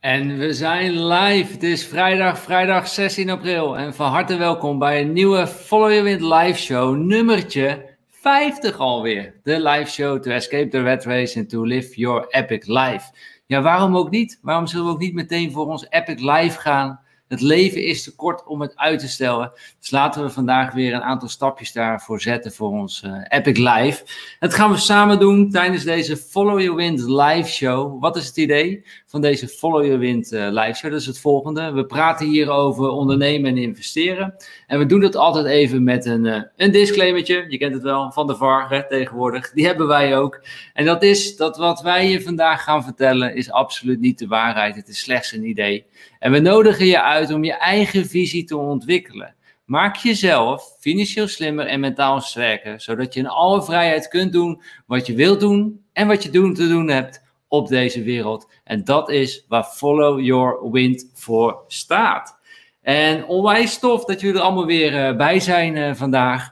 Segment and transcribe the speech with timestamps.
[0.00, 1.52] En we zijn live.
[1.52, 3.76] Het is vrijdag, vrijdag 16 april.
[3.76, 9.34] En van harte welkom bij een nieuwe Follow Your Wind live show, nummertje 50 alweer.
[9.42, 13.10] De live show to escape the red race and to live your epic life.
[13.46, 14.38] Ja, waarom ook niet?
[14.42, 17.00] Waarom zullen we ook niet meteen voor ons epic life gaan?
[17.28, 19.52] Het leven is te kort om het uit te stellen.
[19.80, 24.04] Dus laten we vandaag weer een aantal stapjes daarvoor zetten voor ons uh, Epic Live.
[24.38, 28.00] Dat gaan we samen doen tijdens deze Follow Your Wind live show.
[28.00, 30.90] Wat is het idee van deze Follow Your Wind uh, live show?
[30.90, 31.72] Dat is het volgende.
[31.72, 34.34] We praten hier over ondernemen en investeren.
[34.66, 37.44] En we doen dat altijd even met een, uh, een disclaimertje.
[37.48, 39.50] Je kent het wel, van de VAR hè, tegenwoordig.
[39.50, 40.40] Die hebben wij ook.
[40.72, 44.76] En dat is dat wat wij je vandaag gaan vertellen is absoluut niet de waarheid.
[44.76, 45.86] Het is slechts een idee.
[46.18, 49.34] En we nodigen je uit om je eigen visie te ontwikkelen.
[49.64, 55.06] Maak jezelf financieel slimmer en mentaal sterker, zodat je in alle vrijheid kunt doen wat
[55.06, 58.50] je wilt doen en wat je doen te doen hebt op deze wereld.
[58.64, 62.38] En dat is waar Follow Your Wind voor staat.
[62.82, 66.50] En onwijs tof dat jullie er allemaal weer uh, bij zijn uh, vandaag.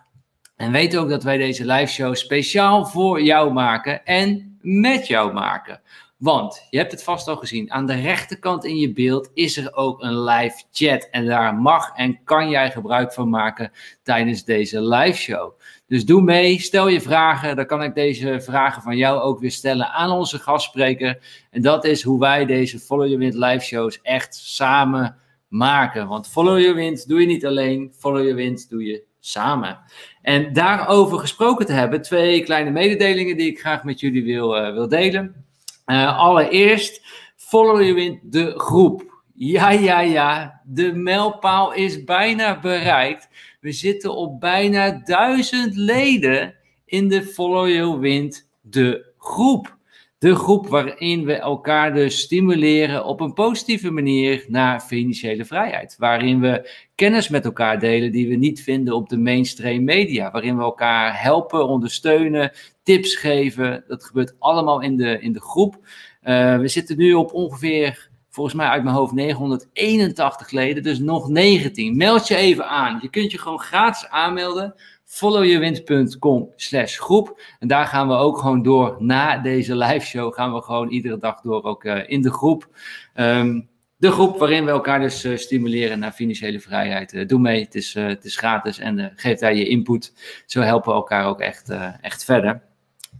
[0.56, 5.32] En weet ook dat wij deze live show speciaal voor jou maken en met jou
[5.32, 5.80] maken.
[6.16, 9.74] Want je hebt het vast al gezien, aan de rechterkant in je beeld is er
[9.74, 11.08] ook een live chat.
[11.10, 15.52] En daar mag en kan jij gebruik van maken tijdens deze live show.
[15.86, 17.56] Dus doe mee, stel je vragen.
[17.56, 21.18] Dan kan ik deze vragen van jou ook weer stellen aan onze gastspreker.
[21.50, 25.16] En dat is hoe wij deze Follow Your Wind live shows echt samen
[25.48, 26.08] maken.
[26.08, 29.78] Want Follow Your Wind doe je niet alleen, Follow Your Wind doe je samen.
[30.22, 34.72] En daarover gesproken te hebben, twee kleine mededelingen die ik graag met jullie wil, uh,
[34.72, 35.45] wil delen.
[35.86, 37.02] Uh, allereerst,
[37.36, 39.22] follow you in de groep.
[39.34, 43.28] Ja, ja, ja, de mijlpaal is bijna bereikt.
[43.60, 49.75] We zitten op bijna duizend leden in de Follow Your Wind, de groep.
[50.18, 55.94] De groep waarin we elkaar dus stimuleren op een positieve manier naar financiële vrijheid.
[55.98, 60.30] Waarin we kennis met elkaar delen die we niet vinden op de mainstream media.
[60.30, 62.52] Waarin we elkaar helpen, ondersteunen,
[62.82, 63.84] tips geven.
[63.88, 65.74] Dat gebeurt allemaal in de, in de groep.
[66.22, 70.82] Uh, we zitten nu op ongeveer, volgens mij uit mijn hoofd, 981 leden.
[70.82, 71.96] Dus nog 19.
[71.96, 72.98] Meld je even aan.
[73.02, 74.74] Je kunt je gewoon gratis aanmelden
[75.16, 77.40] followyourwind.com slash groep.
[77.58, 80.34] En daar gaan we ook gewoon door na deze live show.
[80.34, 82.68] Gaan we gewoon iedere dag door ook uh, in de groep.
[83.14, 87.12] Um, de groep waarin we elkaar dus uh, stimuleren naar financiële vrijheid.
[87.12, 90.12] Uh, doe mee, het is, het is gratis en geef daar je input.
[90.46, 92.62] Zo helpen we elkaar ook echt, echt verder.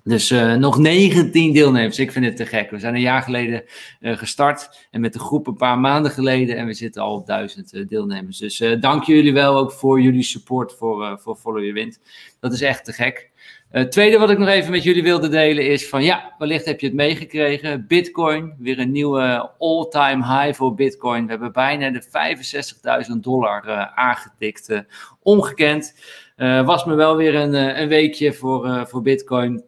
[0.07, 1.99] Dus uh, nog 19 deelnemers.
[1.99, 2.71] Ik vind het te gek.
[2.71, 3.65] We zijn een jaar geleden
[4.01, 4.87] uh, gestart.
[4.91, 6.57] En met de groep een paar maanden geleden.
[6.57, 8.39] En we zitten al op duizend uh, deelnemers.
[8.39, 12.01] Dus dank jullie wel ook voor jullie support voor, voor Follow Your Wind.
[12.41, 13.31] Dat is echt te gek.
[13.71, 16.81] Het tweede wat ik nog even met jullie wilde delen is van ja, wellicht heb
[16.81, 17.87] je het meegekregen.
[17.87, 21.25] Bitcoin, weer een nieuwe all-time high voor Bitcoin.
[21.25, 22.03] We hebben bijna de
[23.11, 24.83] 65.000 dollar aangetikt.
[25.23, 25.95] ongekend.
[26.65, 29.65] was me wel weer een, een weekje voor, voor Bitcoin.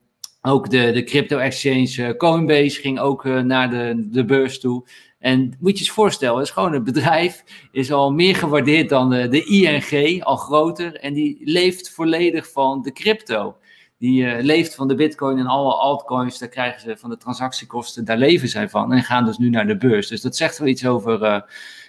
[0.49, 4.89] Ook de, de crypto-exchange eh, Coinbase ging ook uh, naar de, de beurs toe.
[5.19, 9.29] En moet je eens voorstellen, is gewoon een bedrijf, is al meer gewaardeerd dan de,
[9.29, 10.95] de ING, al groter.
[10.95, 13.57] En die leeft volledig van de crypto.
[13.99, 18.19] Die leeft van de bitcoin en alle altcoins, daar krijgen ze van de transactiekosten, daar
[18.19, 18.93] leven zij van.
[18.93, 20.09] En gaan dus nu naar de beurs.
[20.09, 21.45] Dus dat zegt wel iets over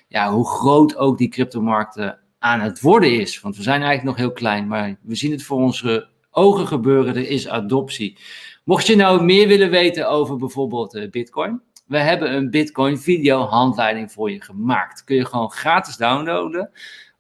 [0.07, 3.41] ja, hoe groot ook die cryptomarkt aan het worden is.
[3.41, 7.15] Want we zijn eigenlijk nog heel klein, maar we zien het voor onze ogen gebeuren.
[7.15, 8.17] Er is adoptie.
[8.63, 13.39] Mocht je nou meer willen weten over bijvoorbeeld uh, Bitcoin, we hebben een Bitcoin video
[13.39, 15.03] handleiding voor je gemaakt.
[15.03, 16.71] Kun je gewoon gratis downloaden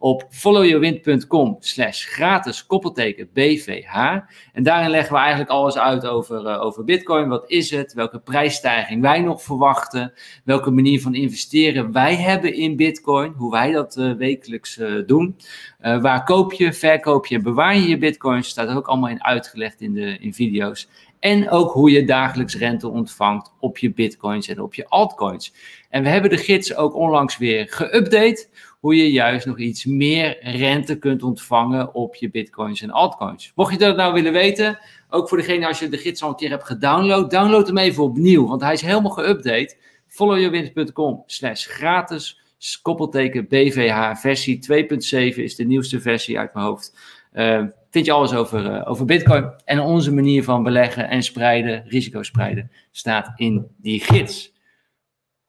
[0.01, 3.95] op followyourwind.com slash gratis koppelteken BVH.
[4.53, 7.27] En daarin leggen we eigenlijk alles uit over, uh, over Bitcoin.
[7.27, 7.93] Wat is het?
[7.93, 10.13] Welke prijsstijging wij nog verwachten?
[10.43, 13.33] Welke manier van investeren wij hebben in Bitcoin?
[13.37, 15.35] Hoe wij dat uh, wekelijks uh, doen?
[15.79, 18.43] waar koop je, verkoop je bewaar je je Bitcoin?
[18.43, 20.87] Staat er ook allemaal in uitgelegd in de in video's.
[21.19, 25.53] En ook hoe je dagelijks rente ontvangt op je bitcoins en op je altcoins.
[25.89, 28.47] En we hebben de gids ook onlangs weer geüpdate.
[28.79, 33.51] Hoe je juist nog iets meer rente kunt ontvangen op je bitcoins en altcoins.
[33.55, 34.79] Mocht je dat nou willen weten,
[35.09, 38.03] ook voor degene als je de gids al een keer hebt gedownload, download hem even
[38.03, 38.47] opnieuw.
[38.47, 39.75] Want hij is helemaal geüpdate.
[40.07, 42.39] followyourwind.com slash gratis
[42.81, 46.97] koppelteken BVH versie 2.7 is de nieuwste versie uit mijn hoofd.
[47.33, 49.51] Uh, vind je alles over, uh, over Bitcoin.
[49.65, 54.53] En onze manier van beleggen en spreiden, risico spreiden, staat in die gids.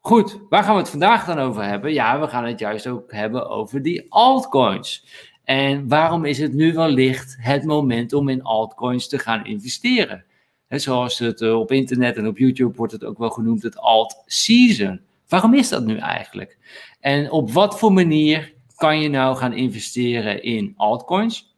[0.02, 1.92] Goed, waar gaan we het vandaag dan over hebben?
[1.92, 5.06] Ja, we gaan het juist ook hebben over die altcoins.
[5.44, 10.24] En waarom is het nu wellicht het moment om in altcoins te gaan investeren?
[10.68, 14.22] Zoals het uh, op internet en op YouTube wordt het ook wel genoemd, het alt
[14.26, 15.00] season.
[15.28, 16.58] Waarom is dat nu eigenlijk?
[17.00, 21.56] En op wat voor manier kan je nou gaan investeren in altcoins,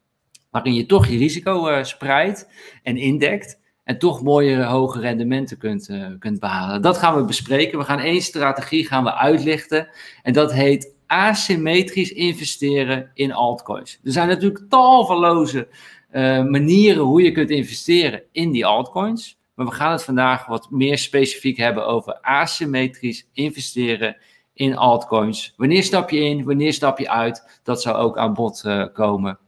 [0.50, 2.50] waarin je toch je risico uh, spreidt
[2.82, 6.82] en indekt en toch mooie hoge rendementen kunt, uh, kunt behalen.
[6.82, 7.78] Dat gaan we bespreken.
[7.78, 9.88] We gaan één strategie gaan we uitlichten
[10.22, 14.00] en dat heet asymmetrisch investeren in altcoins.
[14.04, 15.68] Er zijn natuurlijk talloze
[16.12, 19.40] uh, manieren hoe je kunt investeren in die altcoins.
[19.54, 24.16] Maar we gaan het vandaag wat meer specifiek hebben over asymmetrisch investeren
[24.54, 25.54] in altcoins.
[25.56, 27.60] Wanneer stap je in, wanneer stap je uit?
[27.62, 29.38] Dat zou ook aan bod uh, komen.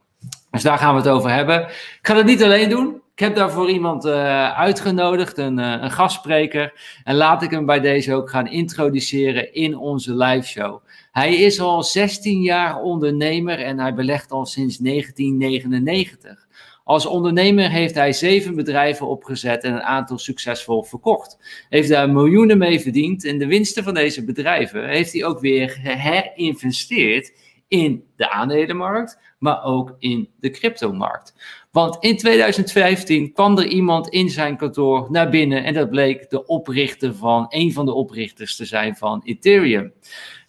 [0.51, 1.61] Dus daar gaan we het over hebben.
[1.69, 3.03] Ik ga dat niet alleen doen.
[3.15, 6.81] Ik heb daarvoor iemand uh, uitgenodigd, een, uh, een gastspreker.
[7.05, 10.85] En laat ik hem bij deze ook gaan introduceren in onze live show.
[11.13, 16.47] Hij is al 16 jaar ondernemer en hij belegt al sinds 1999.
[16.85, 21.67] Als ondernemer heeft hij zeven bedrijven opgezet en een aantal succesvol verkocht.
[21.69, 25.79] Heeft daar miljoenen mee verdiend en de winsten van deze bedrijven heeft hij ook weer
[25.83, 27.33] herinvesteerd
[27.69, 31.35] in de aandelenmarkt, maar ook in de cryptomarkt.
[31.75, 36.47] Want in 2015 kwam er iemand in zijn kantoor naar binnen en dat bleek de
[36.47, 39.93] oprichter van, een van de oprichters te zijn van Ethereum.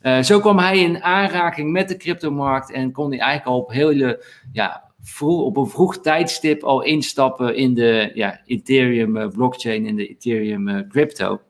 [0.02, 3.72] Uh, zo kwam hij in aanraking met de cryptomarkt en kon hij eigenlijk al op
[3.72, 9.86] hele ja, vroeg, op een vroeg tijdstip al instappen in de ja, Ethereum uh, blockchain,
[9.86, 11.42] in de Ethereum uh, crypto.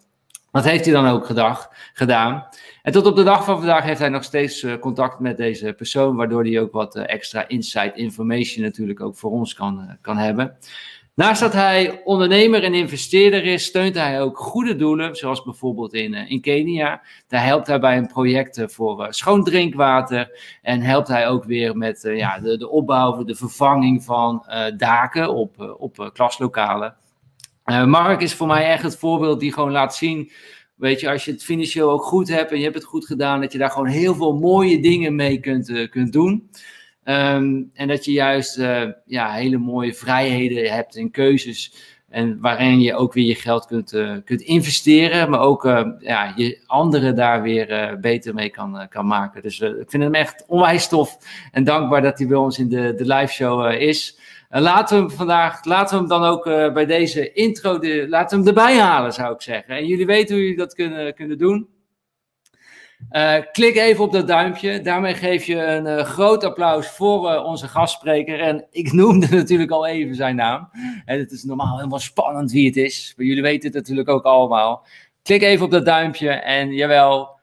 [0.52, 2.48] Dat heeft hij dan ook gedag, gedaan.
[2.86, 5.74] En tot op de dag van vandaag heeft hij nog steeds uh, contact met deze
[5.74, 10.58] persoon, waardoor hij ook wat extra insight information natuurlijk ook voor ons kan, kan hebben.
[11.14, 16.14] Naast dat hij ondernemer en investeerder is, steunt hij ook goede doelen, zoals bijvoorbeeld in,
[16.14, 17.02] in Kenia.
[17.28, 22.02] Daar helpt hij bij een project voor schoon drinkwater en helpt hij ook weer met
[22.02, 24.46] ja, de, de opbouw, de vervanging van
[24.78, 26.96] daken op, op klaslokalen.
[27.86, 30.32] Mark is voor mij echt het voorbeeld die gewoon laat zien,
[30.76, 33.42] weet je, als je het financieel ook goed hebt en je hebt het goed gedaan,
[33.42, 36.50] dat je daar gewoon heel veel mooie dingen mee kunt, kunt doen.
[37.04, 41.74] Um, en dat je juist uh, ja, hele mooie vrijheden hebt en keuzes.
[42.10, 45.30] En waarin je ook weer je geld kunt, uh, kunt investeren.
[45.30, 49.42] Maar ook uh, ja, je anderen daar weer beter mee kan, kan maken.
[49.42, 51.18] Dus ik vind hem echt onwijs tof.
[51.52, 54.20] En dankbaar dat hij bij ons in de, de live show is.
[54.50, 56.44] laten we hem vandaag, laten we hem dan ook
[56.74, 59.76] bij deze intro, de, laten we hem erbij halen zou ik zeggen.
[59.76, 61.75] En jullie weten hoe jullie dat kunnen, kunnen doen.
[63.12, 64.82] Uh, klik even op dat duimpje.
[64.82, 68.40] Daarmee geef je een uh, groot applaus voor uh, onze gastspreker.
[68.40, 70.70] En ik noemde natuurlijk al even zijn naam.
[71.06, 73.14] En het is normaal helemaal spannend wie het is.
[73.18, 74.86] Maar jullie weten het natuurlijk ook allemaal.
[75.22, 77.34] Klik even op dat duimpje en jawel.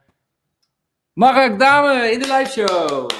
[1.12, 3.10] Mark Dame in de live show.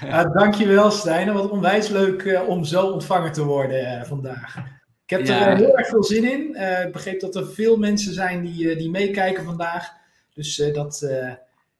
[0.00, 1.32] ja, dankjewel Stijn.
[1.32, 4.56] Wat onwijs leuk om zo ontvangen te worden vandaag.
[5.04, 6.56] Ik heb er heel erg veel zin in.
[6.86, 10.00] ik begreep dat er veel mensen zijn die, die meekijken vandaag.
[10.34, 11.32] Dus uh, dat, uh,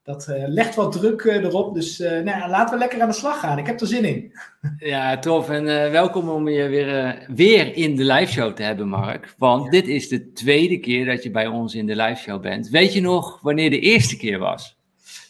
[0.03, 1.75] dat uh, legt wat druk erop.
[1.75, 3.59] Dus nou laten we lekker aan de slag gaan.
[3.59, 4.33] Ik heb er zin in.
[4.79, 5.49] Ja, tof.
[5.49, 9.35] En welkom om je weer, weer in de live show te hebben, Mark.
[9.39, 9.71] Want ja.
[9.71, 12.69] dit is de tweede keer dat je bij ons in de live show bent.
[12.69, 14.81] Weet je nog wanneer de eerste keer was?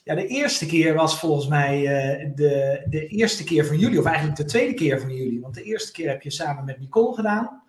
[0.05, 1.83] Ja, de eerste keer was volgens mij
[2.35, 5.41] de, de eerste keer van jullie, of eigenlijk de tweede keer van jullie.
[5.41, 7.63] Want de eerste keer heb je samen met Nicole gedaan.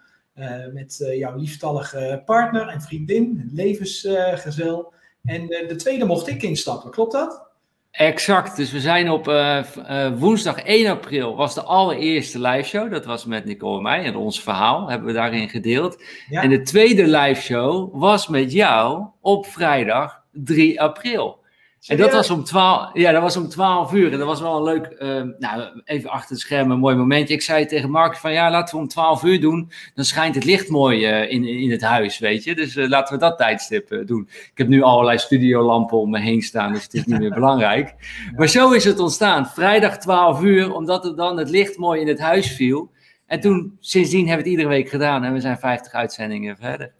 [0.73, 4.93] met jouw lieftallige partner en vriendin, levensgezel.
[5.23, 7.51] En uh, de tweede mocht ik instappen, klopt dat?
[7.91, 12.91] Exact, dus we zijn op uh, uh, woensdag 1 april, was de allereerste live show.
[12.91, 16.03] Dat was met Nicole en mij en ons verhaal hebben we daarin gedeeld.
[16.29, 16.41] Ja.
[16.41, 21.42] En de tweede live show was met jou op vrijdag 3 april.
[21.87, 24.11] En dat was, om 12, ja, dat was om 12 uur.
[24.11, 27.33] En dat was wel een leuk, uh, nou, even achter het scherm, een mooi momentje.
[27.33, 29.71] Ik zei tegen Mark van ja, laten we om 12 uur doen.
[29.95, 32.55] Dan schijnt het licht mooi uh, in, in het huis, weet je.
[32.55, 34.27] Dus uh, laten we dat tijdstip doen.
[34.29, 37.95] Ik heb nu allerlei studiolampen om me heen staan, dus het is niet meer belangrijk.
[38.35, 39.47] Maar zo is het ontstaan.
[39.47, 42.91] Vrijdag 12 uur, omdat er dan het licht mooi in het huis viel.
[43.25, 46.91] En toen, sindsdien hebben we het iedere week gedaan en we zijn 50 uitzendingen verder.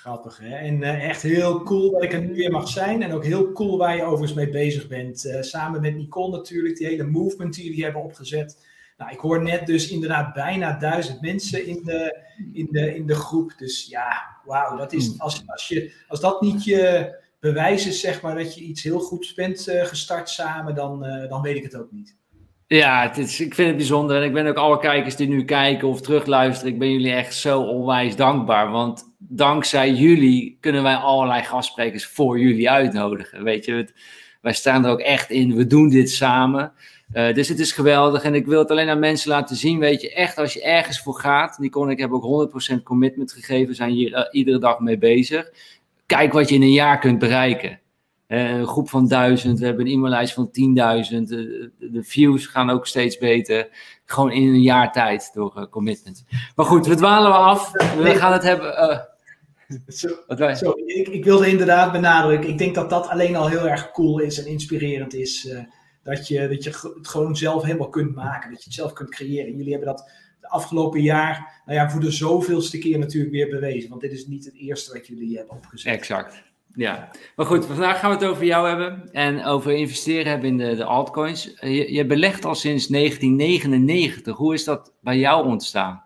[0.00, 0.54] Grappig, hè?
[0.54, 3.02] En uh, echt heel cool dat ik er nu weer mag zijn.
[3.02, 5.24] En ook heel cool waar je overigens mee bezig bent.
[5.24, 8.66] Uh, samen met Nicole natuurlijk, die hele movement die jullie hebben opgezet.
[8.98, 13.14] Nou, ik hoor net dus inderdaad bijna duizend mensen in de, in de, in de
[13.14, 13.52] groep.
[13.56, 18.22] Dus ja, wauw, dat is, als, als, je, als dat niet je bewijs is, zeg
[18.22, 21.76] maar, dat je iets heel goeds bent uh, gestart samen, dan, dan weet ik het
[21.76, 22.16] ook niet.
[22.66, 24.16] Ja, het is, ik vind het bijzonder.
[24.16, 26.72] En ik ben ook alle kijkers die nu kijken of terugluisteren.
[26.72, 28.70] Ik ben jullie echt zo onwijs dankbaar.
[28.70, 33.42] Want dankzij jullie kunnen wij allerlei gastsprekers voor jullie uitnodigen.
[33.42, 33.88] Weet je,
[34.40, 35.54] wij staan er ook echt in.
[35.54, 36.72] We doen dit samen.
[37.12, 38.22] Uh, dus het is geweldig.
[38.22, 39.78] En ik wil het alleen aan mensen laten zien.
[39.78, 41.58] Weet je, echt als je ergens voor gaat.
[41.58, 43.74] Nicole en ik hebben ook 100% commitment gegeven.
[43.74, 45.50] Zijn hier uh, iedere dag mee bezig.
[46.06, 47.80] Kijk wat je in een jaar kunt bereiken.
[48.26, 50.52] een groep van duizend, we hebben een e-maillijst van 10.000.
[50.52, 53.68] De, de, views gaan ook steeds beter.
[54.10, 56.24] Gewoon in een jaar tijd door uh, commitment.
[56.56, 57.72] Maar goed, we dwalen we af.
[57.96, 58.72] We gaan het hebben.
[58.72, 62.50] Uh, zo, ik, ik, wilde inderdaad benadrukken.
[62.50, 65.44] Ik denk dat dat alleen al heel erg cool is en inspirerend is.
[65.44, 65.60] Uh,
[66.02, 68.50] dat, je, dat je het gewoon zelf helemaal kunt maken.
[68.50, 69.56] Dat je het zelf kunt creëren.
[69.56, 73.88] Jullie hebben dat de afgelopen jaar, nou ja, voor de zoveelste keer natuurlijk weer bewezen.
[73.88, 75.94] Want dit is niet het eerste wat jullie hebben opgezet.
[75.94, 76.42] Exact.
[76.74, 80.56] Ja, maar goed, vandaag gaan we het over jou hebben en over investeren hebben in
[80.56, 81.54] de, de altcoins.
[81.60, 84.36] Je, je belegt al sinds 1999.
[84.36, 86.04] Hoe is dat bij jou ontstaan?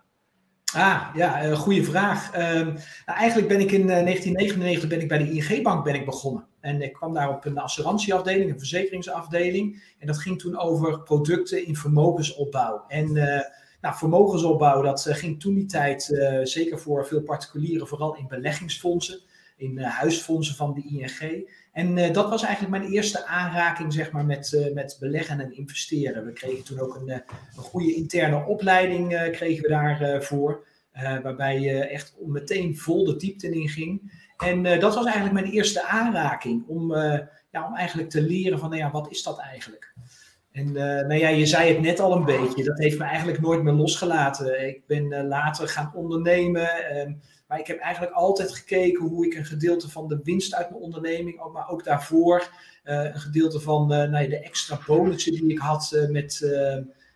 [0.73, 2.31] Ah, ja, een goede vraag.
[2.31, 2.65] Ehm,
[3.05, 6.47] nou, eigenlijk ben ik in 1999 eh, ben ik bij de ING-bank begonnen.
[6.59, 9.93] En ik kwam daar op een assurantieafdeling, een verzekeringsafdeling.
[9.99, 12.85] En dat ging toen over producten in vermogensopbouw.
[12.87, 13.13] En
[13.81, 16.03] nou, vermogensopbouw, dat ging toen die tijd,
[16.43, 19.19] zeker voor veel particulieren, vooral in beleggingsfondsen
[19.57, 21.49] in uh, huisfondsen van de ING.
[21.71, 25.55] En uh, dat was eigenlijk mijn eerste aanraking zeg maar, met, uh, met beleggen en
[25.55, 26.25] investeren.
[26.25, 27.23] We kregen toen ook een, een
[27.55, 30.65] goede interne opleiding kregen we daarvoor.
[31.23, 34.23] waarbij je echt meteen vol de diepte in ging.
[34.37, 36.95] En dat was eigenlijk mijn eerste aanraking om,
[37.51, 39.93] ja, om eigenlijk te leren van nou ja, wat is dat eigenlijk?
[40.51, 43.63] En nou ja, je zei het net al een beetje, dat heeft me eigenlijk nooit
[43.63, 44.67] meer losgelaten.
[44.67, 46.89] Ik ben later gaan ondernemen.
[46.89, 47.13] Ehm,
[47.47, 50.81] maar ik heb eigenlijk altijd gekeken hoe ik een gedeelte van de winst uit mijn
[50.81, 52.49] onderneming, maar ook daarvoor
[52.85, 56.55] uh, een gedeelte van uh, nou ja, de extra bonussen die ik had uh, met,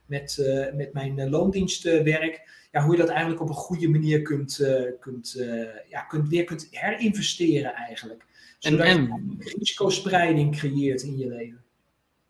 [0.06, 0.38] met,
[0.74, 2.58] met mijn loondienstwerk.
[2.72, 4.64] Ja, hoe je dat eigenlijk op een goede manier kunt,
[5.00, 5.46] kunt,
[5.90, 8.26] ja, kunt, weer kunt herinvesteren eigenlijk.
[8.60, 9.36] Zodat en, en...
[9.40, 11.64] je risicospreiding creëert in je leven.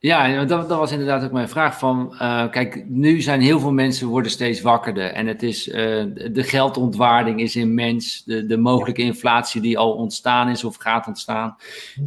[0.02, 3.72] Ja, dat, dat, was inderdaad ook mijn vraag van, uh, kijk, nu zijn heel veel
[3.72, 5.76] mensen worden steeds wakkerder en het is, uh,
[6.32, 11.56] de geldontwaarding is immens, de, de mogelijke inflatie die al ontstaan is of gaat ontstaan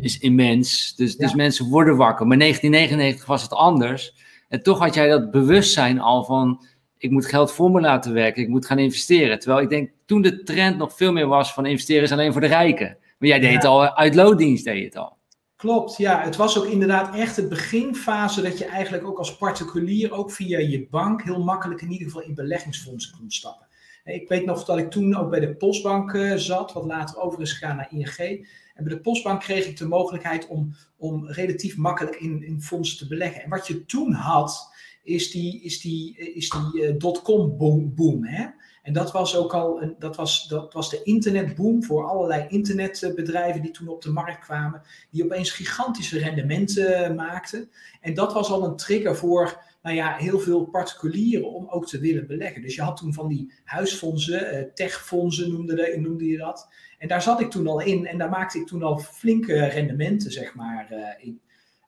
[0.01, 2.27] is immens, dus, dus mensen worden wakker.
[2.27, 4.15] Maar 1999 was het anders
[4.49, 6.65] en toch had jij dat bewustzijn al van,
[6.99, 9.39] ik moet geld voor me laten werken, ik moet gaan investeren.
[9.39, 12.41] Terwijl ik denk, toen de trend nog veel meer was van investeren is alleen voor
[12.41, 12.97] de rijken.
[13.19, 15.17] Maar jij deed het al, uit looddienst deed je het al.
[15.63, 16.23] Klopt, ja.
[16.23, 20.59] Het was ook inderdaad echt de beginfase dat je eigenlijk ook als particulier, ook via
[20.59, 23.67] je bank, heel makkelijk in ieder geval in beleggingsfondsen kon stappen.
[24.05, 27.41] Ik weet nog dat ik toen ook bij de Postbank uh, zat, wat later over
[27.41, 28.47] is gegaan naar ING.
[28.75, 32.99] En bij de Postbank kreeg ik de mogelijkheid om, om relatief makkelijk in, in fondsen
[32.99, 33.43] te beleggen.
[33.43, 34.69] En wat je toen had,
[35.03, 37.95] is die, is die, is die uh, dotcom boom.
[37.95, 38.47] boom hè?
[38.83, 43.63] En dat was ook al een, dat was, dat was de internetboom voor allerlei internetbedrijven
[43.63, 47.71] die toen op de markt kwamen, die opeens gigantische rendementen maakten.
[48.01, 51.99] En dat was al een trigger voor nou ja, heel veel particulieren om ook te
[51.99, 52.63] willen beleggen.
[52.63, 56.69] Dus je had toen van die huisfondsen, uh, techfondsen noemde, noemde je dat.
[56.99, 60.33] En daar zat ik toen al in en daar maakte ik toen al flinke rendementen,
[60.33, 61.41] zeg maar, uh, in.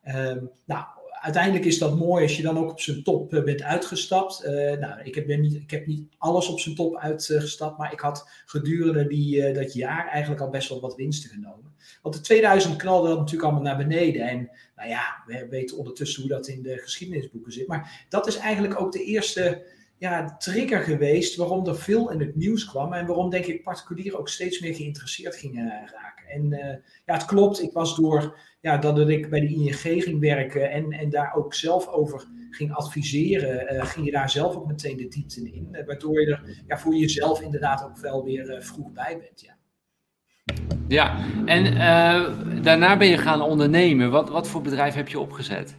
[0.07, 0.85] Um, nou,
[1.25, 4.45] uiteindelijk is dat mooi als je dan ook op zijn top eh, bent uitgestapt.
[4.45, 8.01] Uh, nou, ik heb, niet, ik heb niet alles op zijn top uitgestapt, maar ik
[8.01, 11.75] had gedurende die, uh, dat jaar eigenlijk al best wel wat winsten genomen.
[12.03, 14.29] Want de 2000 knalde dat natuurlijk allemaal naar beneden.
[14.29, 17.67] En nou ja, we weten ondertussen hoe dat in de geschiedenisboeken zit.
[17.67, 19.65] Maar dat is eigenlijk ook de eerste
[19.99, 22.93] ja, trigger geweest waarom er veel in het nieuws kwam.
[22.93, 26.27] En waarom denk ik particulieren ook steeds meer geïnteresseerd gingen raken.
[26.29, 26.49] En
[27.07, 30.93] ja, het klopt, ik was door ja, dat ik bij de ING ging werken en,
[30.93, 35.09] en daar ook zelf over ging adviseren, uh, ging je daar zelf ook meteen de
[35.09, 35.69] diepte in.
[35.73, 39.41] Uh, waardoor je er ja, voor jezelf inderdaad ook wel weer uh, vroeg bij bent.
[39.41, 39.57] Ja,
[40.89, 44.11] ja en daarna ben je gaan ondernemen.
[44.11, 45.77] Wat, wat voor bedrijf heb je opgezet?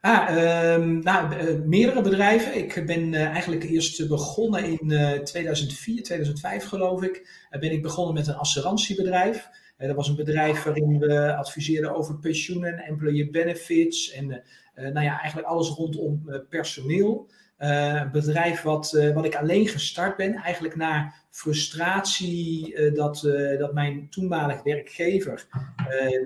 [0.00, 1.34] Ah, um, nou,
[1.66, 2.56] meerdere bedrijven.
[2.56, 7.46] Ik ben eigenlijk eerst begonnen in 2004, 2005 geloof ik.
[7.50, 9.48] ben ik begonnen met een assurantiebedrijf.
[9.80, 14.38] Uh, dat was een bedrijf waarin we adviseerden over pensioenen, employee benefits en uh,
[14.74, 17.28] nou ja, eigenlijk alles rondom personeel.
[17.56, 23.20] een bedrijf wat, wat ik alleen gestart ben, eigenlijk na frustratie dat,
[23.58, 25.46] dat mijn toenmalig werkgever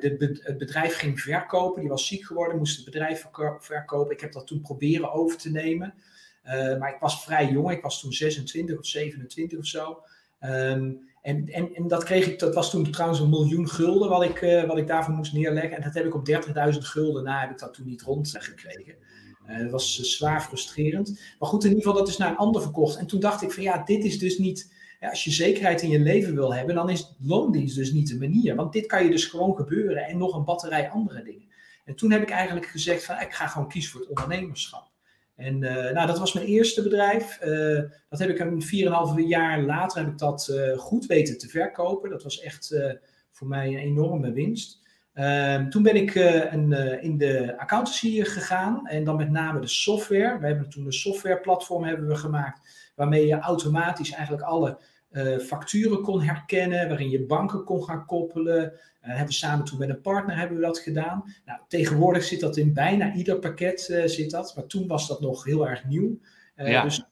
[0.00, 1.80] de, het bedrijf ging verkopen.
[1.80, 3.26] Die was ziek geworden, moest het bedrijf
[3.58, 4.12] verkopen.
[4.12, 5.94] Ik heb dat toen proberen over te nemen.
[6.78, 10.02] maar ik was vrij jong, ik was toen 26 of 27 of zo.
[10.40, 14.22] Um, en, en, en dat kreeg ik, dat was toen trouwens een miljoen gulden wat
[14.22, 15.76] ik, uh, wat ik daarvoor moest neerleggen.
[15.76, 16.28] En dat heb ik op
[16.72, 18.94] 30.000 gulden na heb ik dat toen niet rondgekregen.
[19.48, 21.20] Uh, dat was zwaar frustrerend.
[21.38, 22.96] Maar goed, in ieder geval, dat is naar een ander verkocht.
[22.96, 24.72] En toen dacht ik van ja, dit is dus niet.
[25.00, 28.54] Als je zekerheid in je leven wil hebben, dan is loondienst dus niet de manier.
[28.54, 31.48] Want dit kan je dus gewoon gebeuren en nog een batterij andere dingen.
[31.84, 34.93] En toen heb ik eigenlijk gezegd van ik ga gewoon kiezen voor het ondernemerschap.
[35.36, 37.40] En uh, nou, dat was mijn eerste bedrijf.
[37.44, 41.48] Uh, dat heb ik een 4,5 jaar later heb ik dat uh, goed weten te
[41.48, 42.10] verkopen.
[42.10, 42.74] Dat was echt
[43.30, 44.82] voor mij een enorme winst.
[45.12, 46.72] Ehm, toen ben ik een,
[47.02, 50.38] in de accountancy gegaan en dan met name de software.
[50.38, 54.78] We hebben toen een softwareplatform hebben we gemaakt waarmee je automatisch eigenlijk alle
[55.14, 58.62] uh, facturen kon herkennen, waarin je banken kon gaan koppelen.
[58.62, 61.34] Uh, hebben we samen toen met een partner hebben we dat gedaan.
[61.44, 65.20] Nou, tegenwoordig zit dat in bijna ieder pakket uh, zit dat, maar toen was dat
[65.20, 66.18] nog heel erg nieuw.
[66.56, 66.82] Ja.
[66.82, 67.04] Dus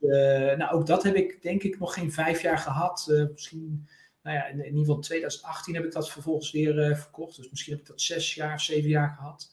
[0.57, 3.13] nou, ook dat heb ik denk ik nog geen vijf jaar gehad.
[3.33, 3.89] misschien,
[4.23, 7.37] nou ja, in, in, ieder geval 2018 heb ik dat vervolgens weer verkocht.
[7.37, 9.51] Dus misschien heb ik dat zes jaar, zeven jaar gehad.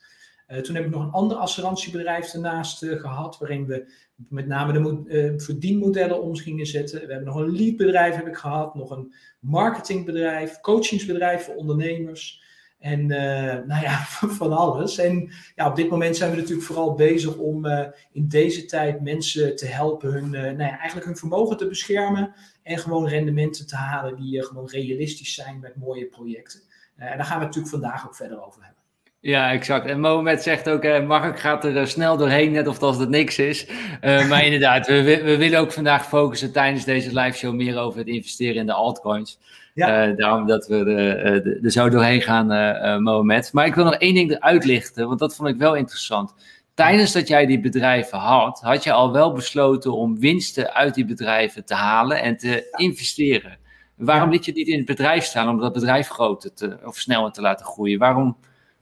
[0.63, 3.93] toen heb ik nog een ander assurantiebedrijf ernaast gehad, waarin we
[4.27, 6.99] met name de uh, verdienmodellen om gingen zetten.
[6.99, 12.47] We hebben nog een leadbedrijf heb ik gehad, nog een marketingbedrijf, coachingsbedrijf voor ondernemers.
[12.79, 13.17] En uh,
[13.65, 13.97] nou ja,
[14.39, 14.97] van alles.
[14.97, 19.01] En ja, op dit moment zijn we natuurlijk vooral bezig om uh, in deze tijd
[19.01, 22.33] mensen te helpen hun, nou ja, eigenlijk hun vermogen te beschermen.
[22.63, 26.59] En gewoon rendementen te halen die gewoon realistisch zijn met mooie projecten.
[26.95, 28.78] en daar gaan we natuurlijk vandaag ook verder over hebben.
[29.21, 29.85] Ja, exact.
[29.85, 33.39] En Mohamed zegt ook, eh, Mark gaat er snel doorheen, net of dat het niks
[33.39, 33.67] is.
[34.01, 37.99] Uh, maar inderdaad, we, we, willen ook vandaag focussen tijdens deze live show meer over
[37.99, 39.39] het investeren in de altcoins.
[39.73, 40.07] Ja.
[40.07, 43.53] Uh, daarom dat we er, er zo doorheen gaan, uh, Mohamed.
[43.53, 46.33] Maar ik wil nog één ding eruit lichten, want dat vond ik wel interessant.
[46.73, 51.05] Tijdens dat jij die bedrijven had, had je al wel besloten om winsten uit die
[51.05, 53.57] bedrijven te halen en te investeren.
[53.95, 57.31] Waarom liet je niet in het bedrijf staan om dat bedrijf groter te, of sneller
[57.31, 57.99] te laten groeien?
[57.99, 58.37] Waarom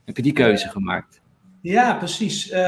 [0.08, 1.20] heb je die keuze gemaakt?
[1.62, 2.50] Ja, precies.
[2.50, 2.58] Uh,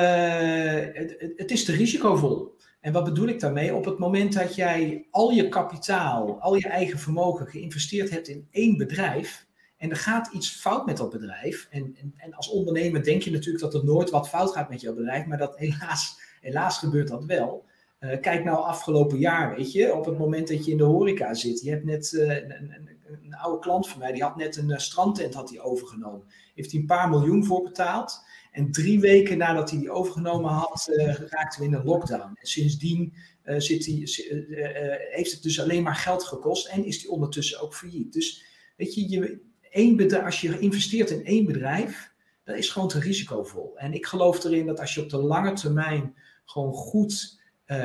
[0.92, 2.56] het, het, is te risicovol.
[2.80, 3.74] En wat bedoel ik daarmee?
[3.74, 8.48] Op het moment dat jij al je kapitaal, al je eigen vermogen geïnvesteerd hebt in
[8.50, 9.46] één bedrijf.
[9.76, 11.66] En er gaat iets fout met dat bedrijf.
[11.70, 14.80] En, en, en als ondernemer denk je natuurlijk dat er nooit wat fout gaat met
[14.80, 15.26] jouw bedrijf.
[15.26, 17.64] Maar dat helaas, helaas gebeurt dat wel.
[18.00, 21.34] Uh, kijk nou afgelopen jaar, weet je, op het moment dat je in de horeca
[21.34, 21.60] zit.
[21.60, 22.88] Je hebt net uh, een, een,
[23.22, 26.24] een, oude klant van mij, die had net een strandtent had hij overgenomen
[26.60, 28.28] heeft hij een paar miljoen voor betaald.
[28.50, 32.32] En drie weken nadat hij die overgenomen had, uh, raakten we in een lockdown.
[32.34, 37.02] En sindsdien uh, zit hij, uh, heeft het dus alleen maar geld gekost en is
[37.02, 38.12] hij ondertussen ook failliet.
[38.12, 38.44] Dus
[38.76, 42.12] weet je, je één bedrijf, als je investeert in één bedrijf,
[42.44, 43.72] dat is gewoon te risicovol.
[43.76, 47.38] En ik geloof erin dat als je op de lange termijn gewoon goed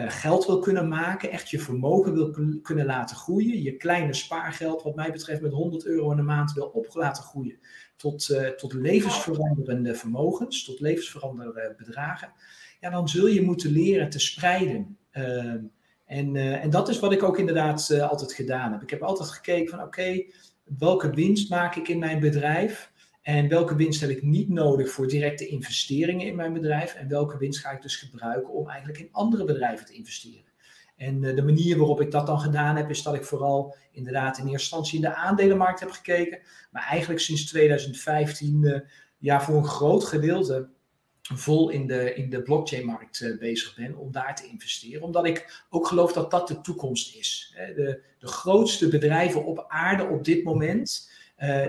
[0.08, 4.96] geld wil kunnen maken, echt je vermogen wil kunnen laten groeien, je kleine spaargeld, wat
[4.96, 7.60] mij betreft met 100 euro in de maand wil op laten groeien
[7.96, 12.32] tot, uh, tot levensveranderende vermogens, tot levensveranderende bedragen,
[12.80, 14.98] ja, dan zul je moeten leren te spreiden.
[15.12, 15.64] Ehm,
[16.06, 18.82] en, uh, en dat is wat ik ook inderdaad uh, altijd gedaan heb.
[18.82, 20.24] Ik heb altijd gekeken van oké,
[20.64, 22.92] welke winst maak ik in mijn bedrijf?
[23.22, 26.94] En welke winst heb ik niet nodig voor directe investeringen in mijn bedrijf?
[26.94, 30.54] En welke winst ga ik dus gebruiken om eigenlijk in andere bedrijven te investeren?
[30.96, 34.44] En de manier waarop ik dat dan gedaan heb, is dat ik vooral inderdaad in
[34.44, 36.40] eerste instantie in de aandelenmarkt heb gekeken.
[36.72, 38.80] Maar eigenlijk sinds 2015 uh,
[39.18, 40.70] ja, voor een groot gedeelte
[41.22, 45.02] vol in de, in de blockchain-markt uh, bezig ben om daar te investeren.
[45.02, 47.56] Omdat ik ook geloof dat dat de toekomst is.
[47.76, 51.14] De, de grootste bedrijven op aarde op dit moment,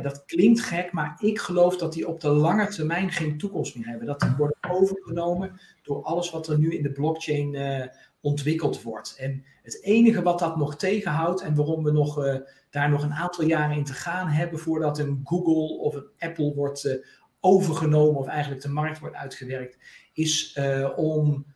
[0.03, 3.87] dat klinkt gek, maar ik geloof dat die op de lange termijn geen toekomst meer
[3.87, 4.07] hebben.
[4.07, 7.87] Dat die worden overgenomen door alles wat er nu in de blockchain uh,
[8.27, 9.17] ontwikkeld wordt.
[9.19, 12.35] En het enige wat dat nog tegenhoudt en waarom we nog, uh,
[12.71, 16.55] daar nog een aantal jaren in te gaan hebben voordat een Google of een Apple
[16.55, 16.95] wordt uh,
[17.41, 19.79] overgenomen of eigenlijk de markt wordt uitgewerkt,
[20.12, 21.47] is uh, om,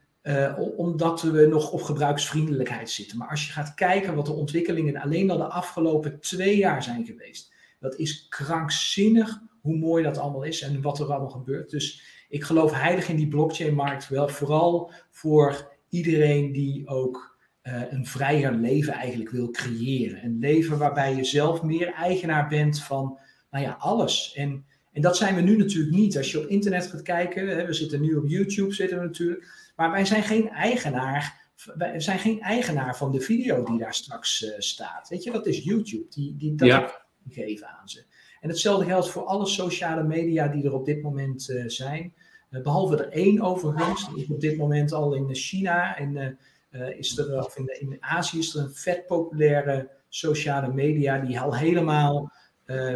[0.76, 3.18] omdat we nog op gebruiksvriendelijkheid zitten.
[3.18, 7.04] Maar als je gaat kijken wat de ontwikkelingen alleen al de afgelopen twee jaar zijn
[7.04, 11.70] geweest, dat is krankzinnig hoe mooi dat allemaal is en wat er allemaal gebeurt.
[11.70, 18.07] Dus ik geloof heilig in die blockchain-markt wel, vooral voor iedereen die ook uh, een
[18.07, 20.24] vrijer leven eigenlijk wil creëren.
[20.24, 23.18] Een leven waarbij je zelf meer eigenaar bent van,
[23.50, 24.33] nou ja, alles.
[24.35, 26.16] En, en dat zijn we nu natuurlijk niet.
[26.16, 29.72] Als je op internet gaat kijken, hè, we zitten nu op YouTube, zitten we natuurlijk,
[29.76, 31.48] maar wij zijn geen eigenaar.
[31.74, 35.09] Wij zijn geen eigenaar van de video die daar straks uh, staat.
[35.09, 36.07] Weet je, dat is YouTube.
[36.11, 37.07] Die, die, dat ja.
[37.29, 38.05] geven aan ze.
[38.40, 42.14] En hetzelfde geldt voor alle sociale media die er op dit moment uh, zijn.
[42.50, 46.38] Uh, behalve er één overigens, die is op dit moment al in China en
[46.70, 51.18] uh, is er, of in, de, in Azië is er een vet populaire sociale media
[51.18, 52.32] die al helemaal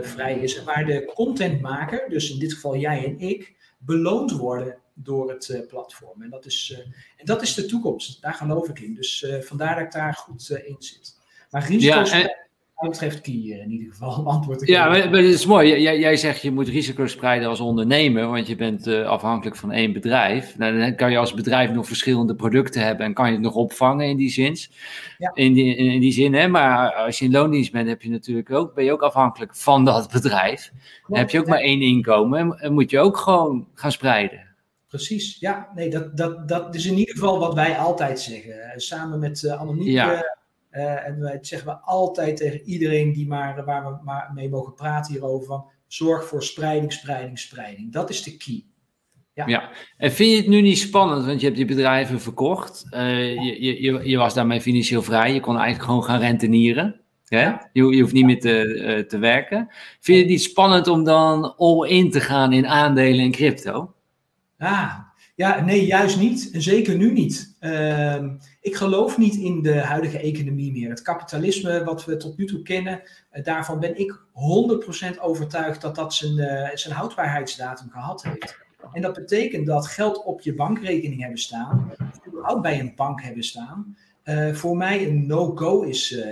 [0.02, 0.56] vrij is.
[0.58, 5.64] En waar de contentmaker, dus in dit geval jij en ik, beloond worden door het
[5.68, 6.22] platform.
[6.22, 6.84] En dat, is,
[7.16, 8.22] en dat is de toekomst.
[8.22, 8.94] Daar geloof ik in.
[8.94, 11.18] Dus vandaar dat ik daar goed in zit.
[11.50, 12.10] Maar risico's.
[12.10, 12.36] Ja, en...
[12.74, 14.26] wat betreft key in ieder geval.
[14.26, 15.80] Antwoord ja, maar, maar het is mooi.
[15.80, 19.72] Jij, jij zegt je moet risico's spreiden als ondernemer, want je bent uh, afhankelijk van
[19.72, 20.58] één bedrijf.
[20.58, 23.54] Nou, dan kan je als bedrijf nog verschillende producten hebben en kan je het nog
[23.54, 24.56] opvangen in die zin.
[25.18, 25.30] Ja.
[25.34, 26.48] In, die, in, die zin, hè?
[26.48, 29.84] maar als je in loondienst bent, heb je natuurlijk ook, ben je ook afhankelijk van
[29.84, 30.72] dat bedrijf.
[31.06, 34.52] Dan heb je ook maar één inkomen en moet je ook gewoon gaan spreiden.
[34.88, 35.68] Precies, ja.
[35.74, 38.80] Nee, dat, dat, dat is in ieder geval wat wij altijd zeggen.
[38.80, 40.36] Samen met uh, Annemiek ja.
[40.76, 44.74] Uh, en wij zeggen we altijd tegen iedereen die maar, waar we maar mee mogen
[44.74, 47.92] praten hierover: van, zorg voor spreiding, spreiding, spreiding.
[47.92, 48.64] Dat is de key.
[49.34, 49.46] Ja.
[49.46, 49.70] ja.
[49.96, 52.86] en vind je het nu niet spannend, want je hebt die bedrijven verkocht.
[52.90, 57.00] Uh, je, je, je was daarmee financieel vrij, je kon eigenlijk gewoon gaan rentenieren.
[57.24, 57.40] Hè?
[57.40, 57.70] Ja.
[57.72, 59.68] Je, je, hoeft niet meer te, uh, te werken.
[60.00, 63.94] Vind je het niet spannend om dan all in te gaan in aandelen en crypto?
[64.58, 64.94] Ah,
[65.34, 66.50] ja, nee, juist niet.
[66.52, 67.56] En zeker nu niet.
[67.60, 68.24] Uh,
[68.64, 70.88] ik geloof niet in de huidige economie meer.
[70.88, 75.94] Het kapitalisme wat we tot nu toe kennen, uh, daarvan ben ik 100% overtuigd dat
[75.94, 78.58] dat zijn, uh, zijn houdbaarheidsdatum gehad heeft.
[78.92, 83.22] En dat betekent dat geld op je bankrekening hebben staan, of überhaupt bij een bank
[83.22, 86.24] hebben staan, eh, voor mij een no-go is,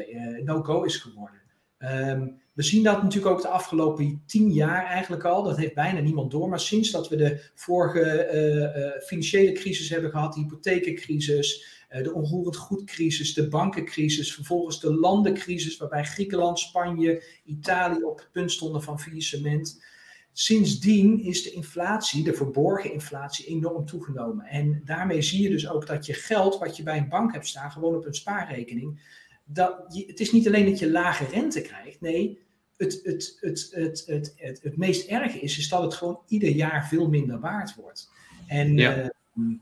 [0.45, 1.41] no is geworden.
[1.79, 5.43] Um, we zien dat natuurlijk ook de afgelopen tien jaar eigenlijk al.
[5.43, 6.49] Dat heeft bijna niemand door.
[6.49, 8.29] Maar sinds dat we de vorige
[8.77, 14.95] uh, financiële crisis hebben gehad, de hypotheekcrisis, uh, de onroerend goedcrisis, de bankencrisis, vervolgens de
[14.95, 19.85] landencrisis, waarbij Griekenland, Spanje, Italië op het punt stonden van faillissement.
[20.33, 24.45] Sindsdien is de inflatie, de verborgen inflatie, enorm toegenomen.
[24.45, 27.47] En daarmee zie je dus ook dat je geld wat je bij een bank hebt
[27.47, 29.01] staan, gewoon op een spaarrekening,
[29.45, 32.01] dat je, het is niet alleen dat je lage rente krijgt.
[32.01, 32.39] Nee,
[32.77, 36.51] het, het, het, het, het, het, het, meest erge is, is dat het gewoon ieder
[36.51, 38.11] jaar veel minder waard wordt.
[38.47, 39.11] En, ja.
[39.35, 39.55] uh,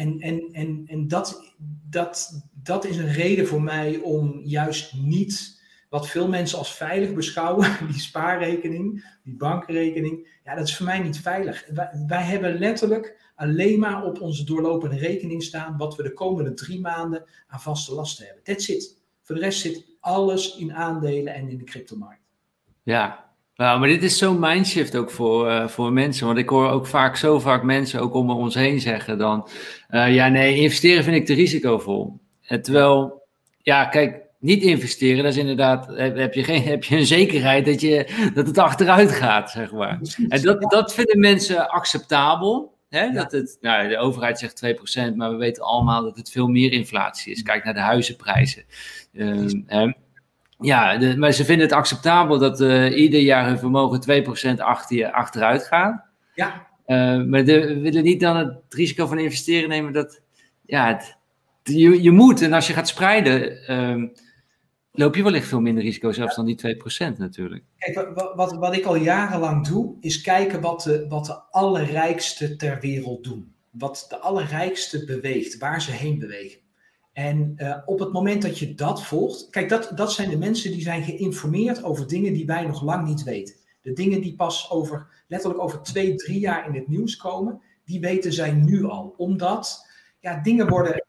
[0.00, 1.54] en, en, en, en dat,
[1.90, 7.14] dat, dat is een reden voor mij om juist niet wat veel mensen als veilig
[7.14, 11.66] beschouwen, die spaarrekening, die bankrekening, ja, dat is voor mij niet veilig.
[12.06, 16.80] Wij, hebben letterlijk alleen maar op onze doorlopende rekening staan wat we de komende drie
[16.80, 18.44] maanden aan vaste lasten hebben.
[18.44, 18.98] That's it.
[19.22, 22.22] Voor de rest zit alles in aandelen en in de cryptomarkt.
[22.82, 23.29] Ja,
[23.60, 26.26] nou, maar dit is zo'n mindshift ook voor, uh, voor mensen.
[26.26, 29.48] Want ik hoor ook vaak, zo vaak mensen ook om ons heen zeggen dan...
[29.90, 32.20] Uh, ja, nee, investeren vind ik te risicovol.
[32.42, 33.22] En terwijl,
[33.62, 35.86] ja, kijk, niet investeren, dat is inderdaad...
[35.96, 40.00] Heb je, geen, heb je een zekerheid dat, je, dat het achteruit gaat, zeg maar.
[40.28, 42.78] En dat, dat vinden mensen acceptabel.
[42.88, 43.02] Hè?
[43.02, 43.12] Ja.
[43.12, 44.62] Dat het, nou, de overheid zegt
[45.12, 47.42] 2%, maar we weten allemaal dat het veel meer inflatie is.
[47.42, 48.64] Kijk naar de huizenprijzen.
[49.12, 49.92] Uh,
[50.60, 54.24] ja, de, maar ze vinden het acceptabel dat uh, ieder jaar hun vermogen
[54.56, 56.04] 2% achter, achteruit gaat.
[56.34, 56.68] Ja.
[56.86, 60.22] Uh, maar we willen niet dan het risico van investeren nemen dat,
[60.66, 61.16] ja, het,
[61.62, 62.42] je, je moet.
[62.42, 64.08] En als je gaat spreiden, uh,
[64.92, 66.76] loop je wellicht veel minder risico zelfs dan die
[67.14, 67.64] 2% natuurlijk.
[67.78, 72.56] Kijk, wat, wat, wat, ik al jarenlang doe, is kijken wat de, wat de allerrijkste
[72.56, 73.54] ter wereld doen.
[73.70, 76.60] Wat de allerrijkste beweegt, waar ze heen bewegen.
[77.20, 80.70] En uh, op het moment dat je dat volgt, kijk, dat, dat zijn de mensen
[80.70, 83.54] die zijn geïnformeerd over dingen die wij nog lang niet weten.
[83.82, 88.00] De dingen die pas over, letterlijk over twee, drie jaar in het nieuws komen, die
[88.00, 89.14] weten zij nu al.
[89.16, 89.86] Omdat,
[90.20, 91.04] ja, dingen worden,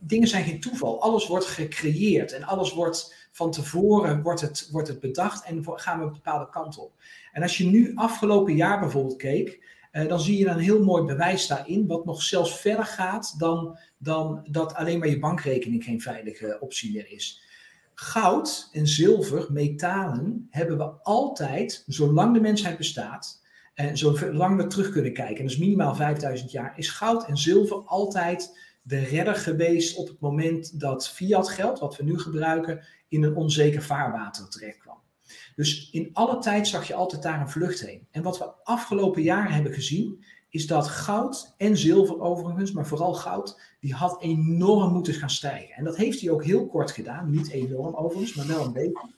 [0.00, 1.00] dingen zijn geen toeval.
[1.02, 5.98] Alles wordt gecreëerd en alles wordt van tevoren wordt het, wordt het bedacht en gaan
[5.98, 6.92] we een bepaalde kant op.
[7.32, 11.04] En als je nu afgelopen jaar bijvoorbeeld keek, uh, dan zie je een heel mooi
[11.04, 16.00] bewijs daarin, wat nog zelfs verder gaat dan, dan dat alleen maar je bankrekening geen
[16.00, 17.42] veilige optie meer is.
[17.94, 23.42] Goud en zilver, metalen, hebben we altijd, zolang de mensheid bestaat,
[23.74, 27.36] en zolang we terug kunnen kijken, en dat is minimaal 5000 jaar, is goud en
[27.36, 32.84] zilver altijd de redder geweest op het moment dat fiat geld, wat we nu gebruiken,
[33.08, 34.98] in een onzeker vaarwater terecht kwam.
[35.56, 38.06] Dus in alle tijd zag je altijd daar een vlucht heen.
[38.10, 43.14] En wat we afgelopen jaren hebben gezien, is dat goud en zilver overigens, maar vooral
[43.14, 45.74] goud, die had enorm moeten gaan stijgen.
[45.74, 47.30] En dat heeft hij ook heel kort gedaan.
[47.30, 49.12] Niet enorm overigens, maar wel een beetje.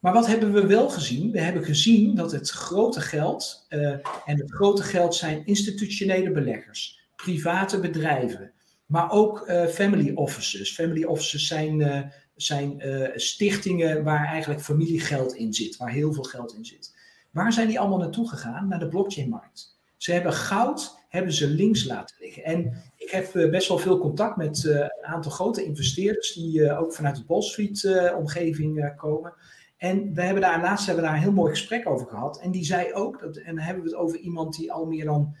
[0.00, 1.30] Maar wat hebben we wel gezien?
[1.30, 3.90] We hebben gezien dat het grote geld, uh,
[4.24, 8.52] en het grote geld zijn institutionele beleggers, private bedrijven,
[8.86, 10.74] maar ook uh, family offices.
[10.74, 12.00] Family offices zijn uh,
[12.34, 12.82] zijn
[13.14, 16.94] stichtingen waar eigenlijk familiegeld in zit, waar heel veel geld in zit.
[17.30, 18.68] Waar zijn die allemaal naartoe gegaan?
[18.68, 19.79] Naar de blockchainmarkt.
[20.00, 22.44] Ze hebben goud, hebben ze links laten liggen.
[22.44, 26.76] En ik heb uh, best wel veel contact met uh, een aantal grote investeerders die
[26.76, 29.34] ook vanuit de Wall Street omgeving komen.
[29.76, 32.40] En we hebben daar laatst hebben daar een heel mooi gesprek over gehad.
[32.40, 35.04] En die zei ook, dat, en dan hebben we het over iemand die al meer
[35.04, 35.36] dan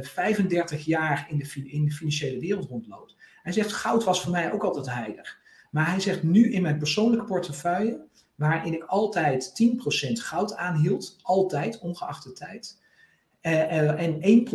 [0.00, 3.16] 35 jaar in de, in de financiële wereld rondloopt.
[3.42, 5.38] Hij zegt, goud was voor mij ook altijd heilig.
[5.70, 9.52] Maar hij zegt nu in mijn persoonlijke portefeuille waarin ik altijd
[10.08, 12.82] 10% goud aanhield, altijd, ongeacht de tijd.
[13.46, 14.46] Uh, en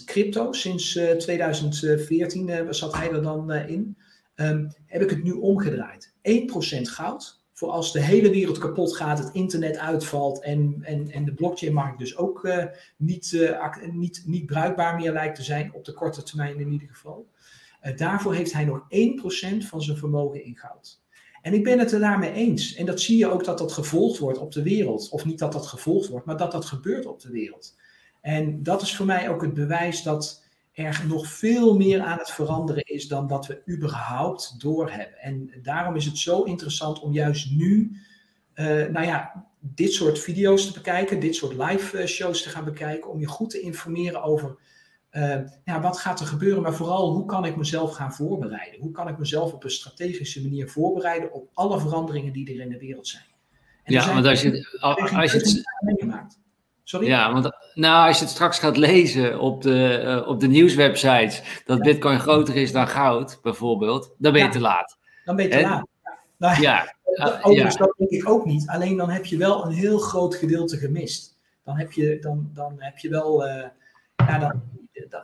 [0.00, 3.96] 1% crypto, sinds 2014 zat hij er dan in.
[4.34, 6.12] Um, heb ik het nu omgedraaid.
[6.22, 11.24] 1% goud, voor als de hele wereld kapot gaat, het internet uitvalt en, en, en
[11.24, 12.48] de blockchain-markt dus ook
[12.96, 13.56] niet,
[13.92, 17.26] niet, niet bruikbaar meer lijkt te zijn, op de korte termijn in ieder geval.
[17.96, 21.00] Daarvoor heeft hij nog 1% van zijn vermogen in goud.
[21.42, 22.74] En ik ben het er daarmee eens.
[22.74, 25.08] En dat zie je ook dat dat gevolgd wordt op de wereld.
[25.10, 27.76] Of niet dat dat gevolgd wordt, maar dat dat gebeurt op de wereld.
[28.22, 32.30] En dat is voor mij ook het bewijs dat er nog veel meer aan het
[32.30, 35.18] veranderen is dan dat we überhaupt doorhebben.
[35.18, 38.00] En daarom is het zo interessant om juist nu,
[38.54, 42.64] uh, nou ja, dit soort video's te bekijken, dit soort live eh, shows te gaan
[42.64, 44.56] bekijken, om je goed te informeren over
[45.12, 48.80] uh, ja, wat gaat er gebeuren, maar vooral hoe kan ik mezelf gaan voorbereiden?
[48.80, 52.68] Hoe kan ik mezelf op een strategische manier voorbereiden op alle veranderingen die er in
[52.68, 53.24] de wereld zijn?
[53.82, 56.40] En ja, want als je, als je het meegemaakt.
[56.84, 57.06] Sorry?
[57.06, 61.62] Ja, want nou, als je het straks gaat lezen op de, uh, op de nieuwswebsites,
[61.64, 64.98] dat Bitcoin groter is dan goud, bijvoorbeeld, dan ben je ja, te laat.
[65.24, 65.86] Dan ben je te en, laat.
[66.36, 66.94] Nou, ja.
[67.04, 68.68] Uh, overigens, dat denk ik ook niet.
[68.68, 71.36] Alleen dan heb je wel een heel groot gedeelte gemist.
[71.64, 73.64] Dan heb je, dan, dan heb je wel, uh,
[74.16, 74.62] ja, dan,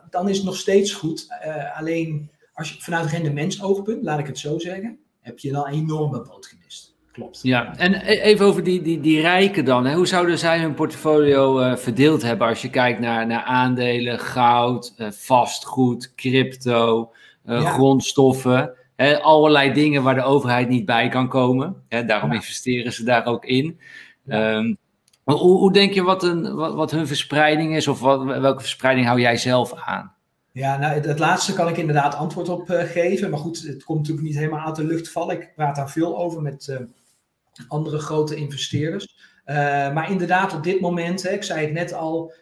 [0.09, 1.27] dan is het nog steeds goed.
[1.73, 6.21] alleen als je vanuit rendementsoogpunt, laat ik het zo zeggen, heb je dan een enorme
[6.21, 6.88] boot gemist.
[7.19, 7.39] Klopt.
[7.41, 9.85] Ja, en e-, even over die, die, die rijken dan.
[9.85, 9.95] Hè?
[9.95, 14.93] Hoe zouden zij hun portfolio uh, verdeeld hebben als je kijkt naar, naar aandelen, goud,
[14.97, 17.11] uh, vastgoed, crypto,
[17.45, 17.71] uh, ja.
[17.71, 18.73] grondstoffen?
[18.95, 19.19] Hè?
[19.19, 21.75] Allerlei dingen waar de overheid niet bij kan komen.
[21.87, 22.05] Hè?
[22.05, 22.35] Daarom ja.
[22.35, 23.79] investeren ze daar ook in.
[24.23, 24.55] Ja.
[24.55, 24.77] Um,
[25.23, 27.87] hoe, hoe, denk je wat, een, wat, wat hun verspreiding is?
[27.87, 30.13] Of wat, welke verspreiding hou jij zelf aan?
[30.51, 33.29] Ja, nou, het laatste kan ik inderdaad antwoord op geven.
[33.29, 35.35] Maar goed, het komt natuurlijk niet helemaal uit de lucht vallen.
[35.35, 36.79] Ik praat daar veel over met
[37.67, 39.17] andere grote investeerders.
[39.45, 39.55] Uh,
[39.93, 42.37] maar inderdaad, op dit moment, hè, ik zei het net al, 10%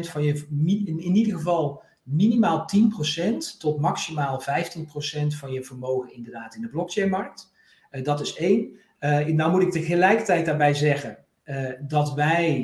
[0.00, 2.68] van je, in, in ieder geval minimaal
[3.54, 4.46] 10% tot maximaal 15%
[5.26, 7.52] van je vermogen inderdaad in de blockchainmarkt.
[7.90, 8.76] Uh, dat is één.
[9.00, 11.18] Uh, nou moet ik tegelijkertijd daarbij zeggen
[11.80, 12.58] dat wij,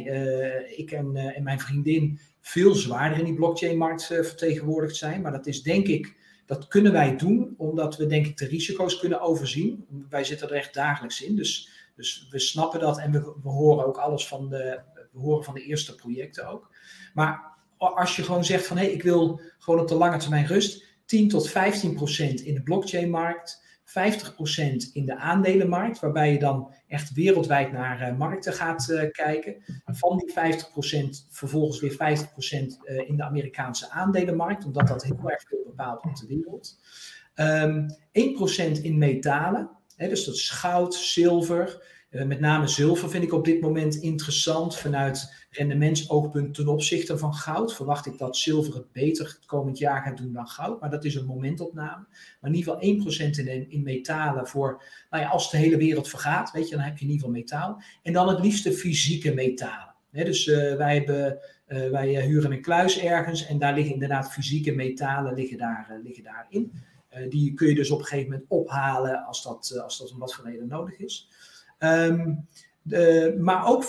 [0.77, 5.21] ik en, en, mijn vriendin, veel zwaarder in die blockchainmarkt vertegenwoordigd zijn.
[5.21, 8.99] Maar dat is denk ik dat kunnen wij doen omdat we denk ik de risico's
[8.99, 9.87] kunnen overzien.
[10.09, 13.97] Wij zitten er echt dagelijks in, dus, dus we snappen dat en we, horen ook
[13.97, 14.81] alles van de,
[15.13, 16.71] we horen van de eerste projecten ook.
[17.15, 20.47] Maar als je gewoon zegt van hé, hey, ik wil gewoon op de lange termijn
[20.47, 26.75] rust, 10 tot 15 procent in de blockchainmarkt, 50% in de aandelenmarkt, waarbij je dan
[26.89, 29.57] echt wereldwijd naar uh, markten gaat uh, kijken.
[29.85, 30.33] Van die
[31.27, 36.05] 50% vervolgens weer 50% uh, in de Amerikaanse aandelenmarkt, omdat dat heel erg veel bepaalt
[36.05, 36.79] op de wereld.
[37.35, 41.92] Um, ehm, 1% in metalen, hè, dus dat is goud, zilver.
[42.13, 47.35] Uh, met name zilver vind ik op dit moment interessant vanuit rendementsoogpunt ten opzichte van
[47.35, 47.75] goud.
[47.75, 51.05] Verwacht ik dat zilver het beter het komend jaar gaat doen dan goud, maar dat
[51.05, 52.07] is een momentopname.
[52.41, 56.09] Maar in ieder geval 1% in, in metalen voor, nou ja, als de hele wereld
[56.09, 57.83] vergaat, weet je, dan heb je in ieder geval metaal.
[58.03, 59.95] En dan het liefst de fysieke metalen.
[60.11, 64.73] Dus uh, wij, hebben, uh, wij huren een kluis ergens en daar liggen inderdaad fysieke
[64.73, 66.73] metalen liggen daar, liggen daarin.
[67.29, 70.35] die kun je dus op een gegeven moment ophalen als dat, als dat om wat
[70.35, 71.29] voor reden nodig is.
[71.85, 72.47] Um,
[72.83, 73.87] de, maar ook 5%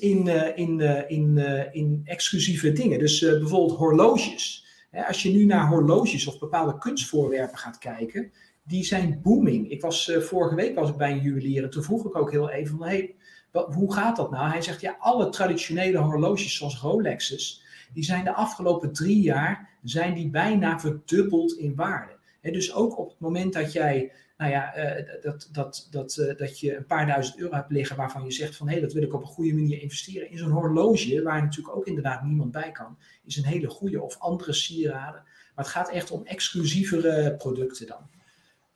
[0.00, 2.98] in, uh, in, uh, in, uh, in exclusieve dingen.
[2.98, 4.64] Dus bijvoorbeeld horloges.
[5.06, 8.32] Als je nu naar horloges of bepaalde kunstvoorwerpen gaat kijken,
[8.62, 9.70] die zijn booming.
[9.70, 12.50] Ik was, vorige week was ik bij een juwelier en toen vroeg ik ook heel
[12.50, 13.14] even van, hey,
[13.52, 14.50] hoe gaat dat nou?
[14.50, 20.14] Hij zegt, ja, alle traditionele horloges zoals Rolex's, die zijn de afgelopen drie jaar, zijn
[20.14, 22.14] die bijna verdubbeld in waarde.
[22.40, 26.60] Dus ook op het moment dat jij nou ja, uh, dat, dat, dat, uh, dat
[26.60, 29.02] je een paar duizend euro hebt liggen waarvan je zegt van hé, hey, dat wil
[29.02, 30.30] ik op een goede manier investeren.
[30.30, 34.18] In zo'n horloge, waar natuurlijk ook inderdaad niemand bij kan, is een hele goede of
[34.18, 35.22] andere sieraden.
[35.54, 38.14] Maar het gaat echt om exclusievere producten dan.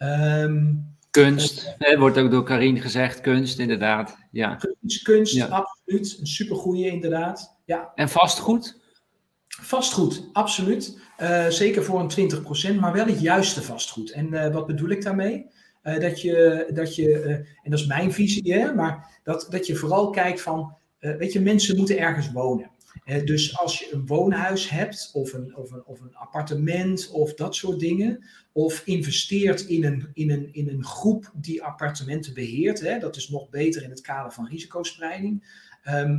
[0.08, 4.18] Um, kunst, uh, wordt ook door Karin gezegd, kunst inderdaad.
[4.30, 4.54] Ja.
[4.54, 5.46] Kunst, kunst ja.
[5.46, 6.16] absoluut.
[6.20, 7.56] Een supergoeie inderdaad.
[7.64, 7.92] Ja.
[7.94, 8.79] En vastgoed?
[9.60, 10.98] Vastgoed, absoluut.
[11.20, 12.32] Uh, zeker voor een
[12.76, 14.10] 20%, maar wel het juiste vastgoed.
[14.10, 15.46] En uh, wat bedoel ik daarmee?
[15.82, 17.22] Uh, dat je, dat je
[17.62, 21.40] en dat is mijn visie, hè, maar dat, dat je vooral kijkt van, weet je,
[21.40, 22.70] mensen moeten ergens wonen.
[23.24, 27.54] dus als je een woonhuis hebt, of een, of, een, of een appartement, of dat
[27.54, 32.98] soort dingen, of investeert in een, in een, in een groep die appartementen beheert, hè,
[32.98, 35.58] dat is nog beter in het kader van risicospreiding.
[35.84, 36.18] Uh,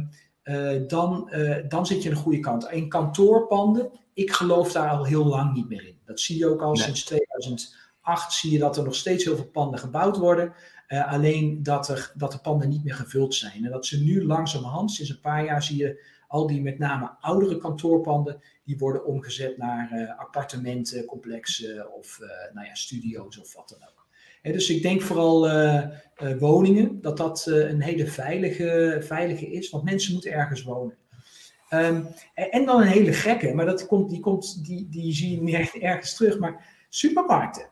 [0.88, 2.72] dan, uh, dan zit je aan de goede kant.
[2.72, 6.00] In kantoorpanden, ik geloof daar al heel lang niet meer in.
[6.06, 6.84] Dat zie je ook al nee.
[6.84, 10.54] sinds 2008, zie je dat er nog steeds heel veel panden gebouwd worden.
[10.88, 13.66] alleen dat, er, dat de panden niet meer gevuld zijn.
[13.66, 17.16] En dat ze nu langzamerhand, sinds een paar jaar zie je al die met name
[17.20, 22.20] oudere kantoorpanden, die worden omgezet naar uh, appartementencomplexen of
[22.54, 24.01] nou ja, studio's of wat dan ook.
[24.42, 25.50] Dus ik denk vooral
[26.40, 30.98] woningen, dat dat een hele veilige, veilige is, want mensen moeten ergens wonen.
[31.72, 35.42] Ehm, en dan een hele gekke, maar dat komt, die, komt, die, die zie je
[35.42, 36.40] niet echt ergens terug.
[36.40, 37.70] Maar supermarkten.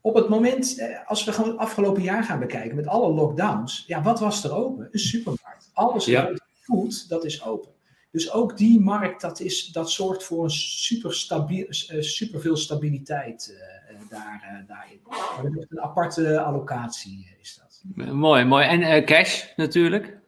[0.00, 3.84] Op het moment, eh, als we gewoon het afgelopen jaar gaan bekijken met alle lockdowns,
[3.86, 4.88] ja, wat was er open?
[4.90, 5.70] Een supermarkt.
[5.72, 6.32] Alles ja.
[6.60, 7.70] food, dat is open.
[8.10, 12.56] Dus ook die markt, dat, is, dat zorgt voor een super, stabiel, eh, super veel
[12.56, 13.81] stabiliteit uh,
[14.12, 15.00] daar, uh, daarin.
[15.08, 17.82] Maar een aparte allocatie is dat.
[18.14, 18.66] Mooi, mooi.
[18.66, 20.18] En cash natuurlijk?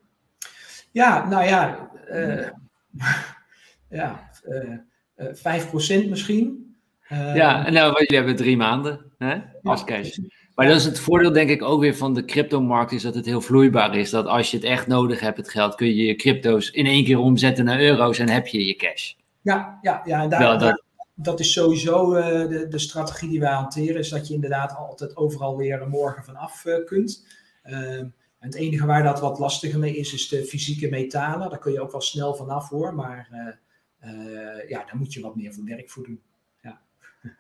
[0.90, 1.90] Ja, nou ja,
[3.88, 6.77] ja, uh, 5% misschien.
[7.09, 10.18] ja, nou, jullie hebben drie maanden hè, als cash.
[10.55, 13.27] Maar dat is het voordeel, denk ik, ook weer van de cryptomarkt, is dat het
[13.27, 14.11] heel vloeibaar is.
[14.11, 17.05] Dat als je het echt nodig hebt, het geld, kun je je crypto's in één
[17.05, 19.12] keer omzetten naar euro's en heb je je cash.
[19.40, 20.83] Ja, ja, ja en daar, dat,
[21.14, 25.16] dat is sowieso uh, de, de strategie die wij hanteren, is dat je inderdaad altijd
[25.16, 27.27] overal weer morgen vanaf uh, kunt.
[27.64, 28.03] Uh,
[28.38, 31.50] het enige waar dat wat lastiger mee is, is de fysieke metalen.
[31.50, 33.29] Daar kun je ook wel snel vanaf hoor, maar
[34.05, 36.20] uh, ja, daar moet je wat meer van werk voor doen.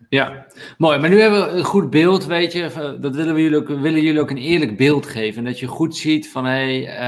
[0.08, 0.46] Ja.
[0.78, 0.98] mooi.
[0.98, 2.96] Maar nu hebben we een goed beeld, weet je.
[3.00, 5.44] Dat willen we jullie ook, willen jullie ook een eerlijk beeld geven.
[5.44, 7.00] Dat je goed ziet van, hey,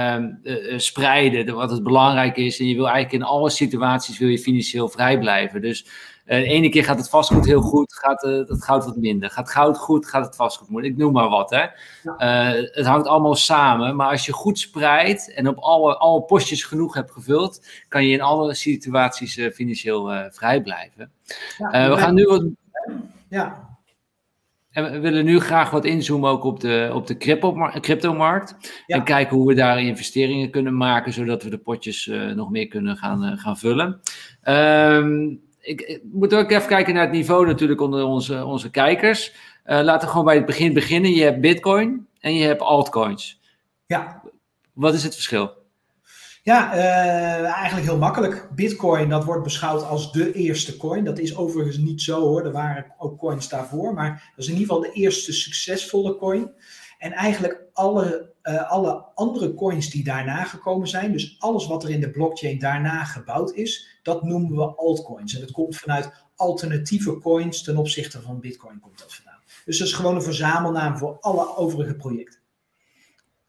[0.43, 2.61] uh, spreiden, wat het belangrijk is.
[2.61, 5.61] En je wil eigenlijk in alle situaties wil je financieel vrij blijven.
[5.61, 5.87] Dus
[6.27, 9.31] de ene keer gaat het vastgoed heel goed, gaat uh, het goud wat minder.
[9.31, 10.95] Gaat goud goed, gaat het vastgoed moeilijk.
[10.95, 11.51] Ik noem maar wat.
[11.51, 11.63] Hè.
[12.05, 13.97] Uh, het hangt allemaal samen.
[13.97, 18.13] Maar als je goed spreidt en op alle, alle postjes genoeg hebt gevuld, kan je
[18.13, 21.13] in alle situaties financieel vrij blijven.
[21.59, 22.45] Ja, we gaan nu wat.
[23.29, 23.65] Ja.
[24.71, 27.17] En we willen nu graag wat inzoomen ook op de, op de
[27.81, 28.83] crypto-markt.
[28.87, 28.97] Ja.
[28.97, 32.97] En kijken hoe we daar investeringen kunnen maken, zodat we de potjes nog meer kunnen
[32.97, 34.01] gaan, gaan vullen.
[34.45, 39.33] Um, ik, ik, moet ook even kijken naar het niveau natuurlijk onder onze, onze kijkers.
[39.67, 41.11] Uh, laten we gewoon bij het begin beginnen.
[41.11, 43.41] Je hebt Bitcoin en je hebt altcoins.
[43.87, 44.23] Ja.
[44.73, 45.53] Wat is het verschil?
[46.43, 48.49] Ja, uh, eigenlijk heel makkelijk.
[48.55, 51.05] Bitcoin, dat wordt beschouwd als de eerste coin.
[51.05, 52.45] Dat is overigens niet zo hoor.
[52.45, 53.95] Er waren ook coins daarvoor.
[53.95, 56.51] Maar dat is in ieder geval de eerste succesvolle coin.
[56.99, 61.91] En eigenlijk alle, uh, alle andere coins die daarna gekomen zijn, dus alles wat er
[61.91, 65.35] in de blockchain daarna gebouwd is, dat noemen we altcoins.
[65.35, 69.41] En dat komt vanuit alternatieve coins ten opzichte van Bitcoin komt dat vandaan.
[69.65, 72.41] Dus dat is gewoon een verzamelnaam voor alle overige projecten.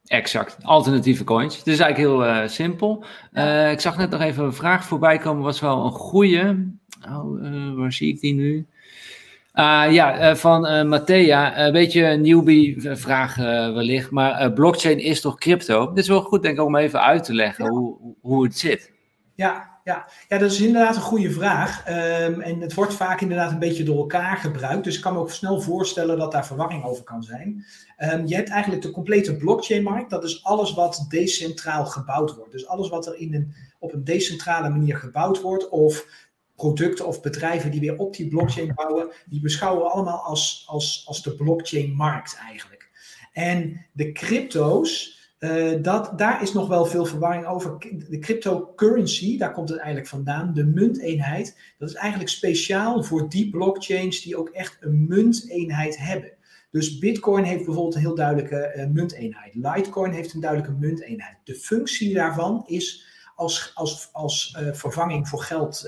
[0.05, 1.57] Exact, alternatieve coins.
[1.57, 3.05] Het is eigenlijk heel uh, simpel.
[3.33, 6.67] Uh, ik zag net nog even een vraag voorbij komen, was wel een goede.
[7.09, 8.67] Oh, uh, waar zie ik die nu?
[9.53, 15.87] Uh, ja, van Matthea, een beetje een newbie-vraag wellicht, maar blockchain is toch crypto?
[15.87, 17.71] Dit is wel goed, denk ik, om even uit te leggen ja.
[17.71, 18.95] hoe, hoe het zit.
[19.37, 20.07] Ja, ja.
[20.27, 21.87] ja, dat is inderdaad een goede vraag.
[21.87, 24.83] Um, en het wordt vaak inderdaad een beetje door elkaar gebruikt.
[24.83, 27.65] Dus ik kan me ook snel voorstellen dat daar verwarring over kan zijn.
[27.97, 30.09] Um, je hebt eigenlijk de complete blockchain-markt.
[30.09, 32.51] Dat is alles wat decentraal gebouwd wordt.
[32.51, 35.69] Dus alles wat er in een, op een decentrale manier gebouwd wordt.
[35.69, 36.05] Of
[36.55, 41.03] producten of bedrijven die weer op die blockchain bouwen, die beschouwen we allemaal als, als,
[41.07, 42.89] als de blockchain-markt eigenlijk.
[43.33, 47.77] En de crypto's, uh, dat, daar is nog wel veel verwarring over.
[48.09, 50.53] De cryptocurrency, daar komt het eigenlijk vandaan.
[50.53, 56.31] De munteenheid, dat is eigenlijk speciaal voor die blockchains die ook echt een munteenheid hebben.
[56.71, 59.55] Dus Bitcoin heeft bijvoorbeeld een heel duidelijke uh, munteenheid.
[59.55, 61.37] Litecoin heeft een duidelijke munteenheid.
[61.43, 65.79] De functie daarvan is als, als, als uh, vervanging voor geld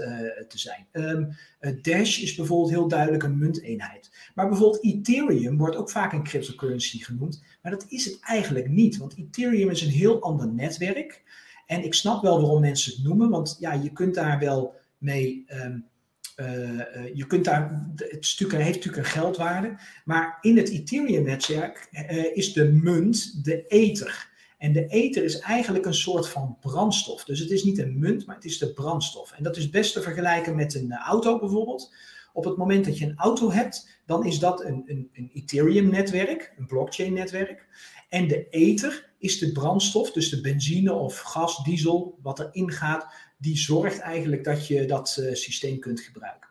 [0.47, 0.88] te zijn.
[0.91, 1.35] Um,
[1.81, 4.31] Dash is bijvoorbeeld heel duidelijk een munteenheid.
[4.35, 7.43] Maar bijvoorbeeld Ethereum wordt ook vaak een cryptocurrency genoemd.
[7.69, 11.23] Maar dat is het eigenlijk niet, want Ethereum is een heel ander netwerk.
[11.65, 15.45] En ik snap wel waarom mensen het noemen, want ja, je kunt daar wel mee.
[15.53, 15.88] Um,
[16.36, 22.36] uh, je kunt daar, het stuk, heeft natuurlijk een geldwaarde, maar in het Ethereum-netwerk uh,
[22.36, 24.29] is de munt de ether.
[24.58, 27.23] En de ether is eigenlijk een soort van brandstof.
[27.23, 29.32] Dus het is niet een munt, maar het is de brandstof.
[29.32, 31.93] En dat is best te vergelijken met een eh, auto bijvoorbeeld.
[32.39, 36.54] Op het moment dat je een auto hebt, dan is dat een, een, een Ethereum-netwerk,
[36.58, 37.67] een blockchain-netwerk.
[38.10, 43.07] En de ether is de brandstof, dus de benzine of gas, diesel, wat erin gaat,
[43.38, 46.49] die zorgt eigenlijk dat je dat uh, systeem kunt gebruiken.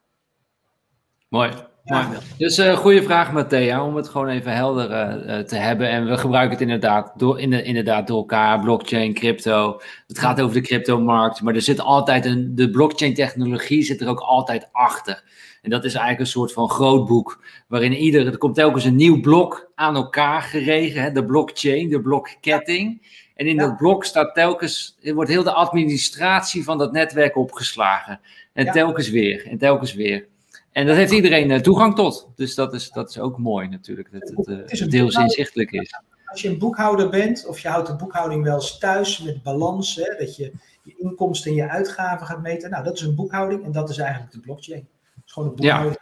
[1.28, 1.50] Mooi.
[1.84, 2.10] Ja.
[2.38, 5.90] Dus uh, goede vraag, Matthea, om het gewoon even helder uh, te hebben.
[5.90, 9.80] En we gebruiken het inderdaad door, in de, inderdaad door elkaar, blockchain, crypto.
[10.06, 14.20] Het gaat over de cryptomarkt, maar er zit altijd een, de blockchain-technologie zit er ook
[14.20, 15.22] altijd achter.
[15.62, 18.96] En dat is eigenlijk een soort van groot boek, waarin ieder, er komt telkens een
[18.96, 23.16] nieuw blok aan elkaar geregen, hè, de blockchain, de blokketting.
[23.34, 28.20] En in dat blok staat telkens, wordt heel de administratie van dat netwerk opgeslagen.
[28.52, 30.26] En telkens weer, en telkens weer.
[30.72, 32.28] En dat heeft iedereen eh, toegang tot.
[32.34, 36.00] Dus dat is, dat is ook mooi natuurlijk, dat het, het uh, deels inzichtelijk is.
[36.24, 39.96] Als je een boekhouder bent, of je houdt de boekhouding wel eens thuis met balans,
[39.96, 40.52] hè, dat je
[40.82, 42.70] je inkomsten en je uitgaven gaat meten.
[42.70, 44.88] Nou, dat is een boekhouding en dat is eigenlijk de blockchain.
[45.28, 45.98] Is gewoon een boekhouding.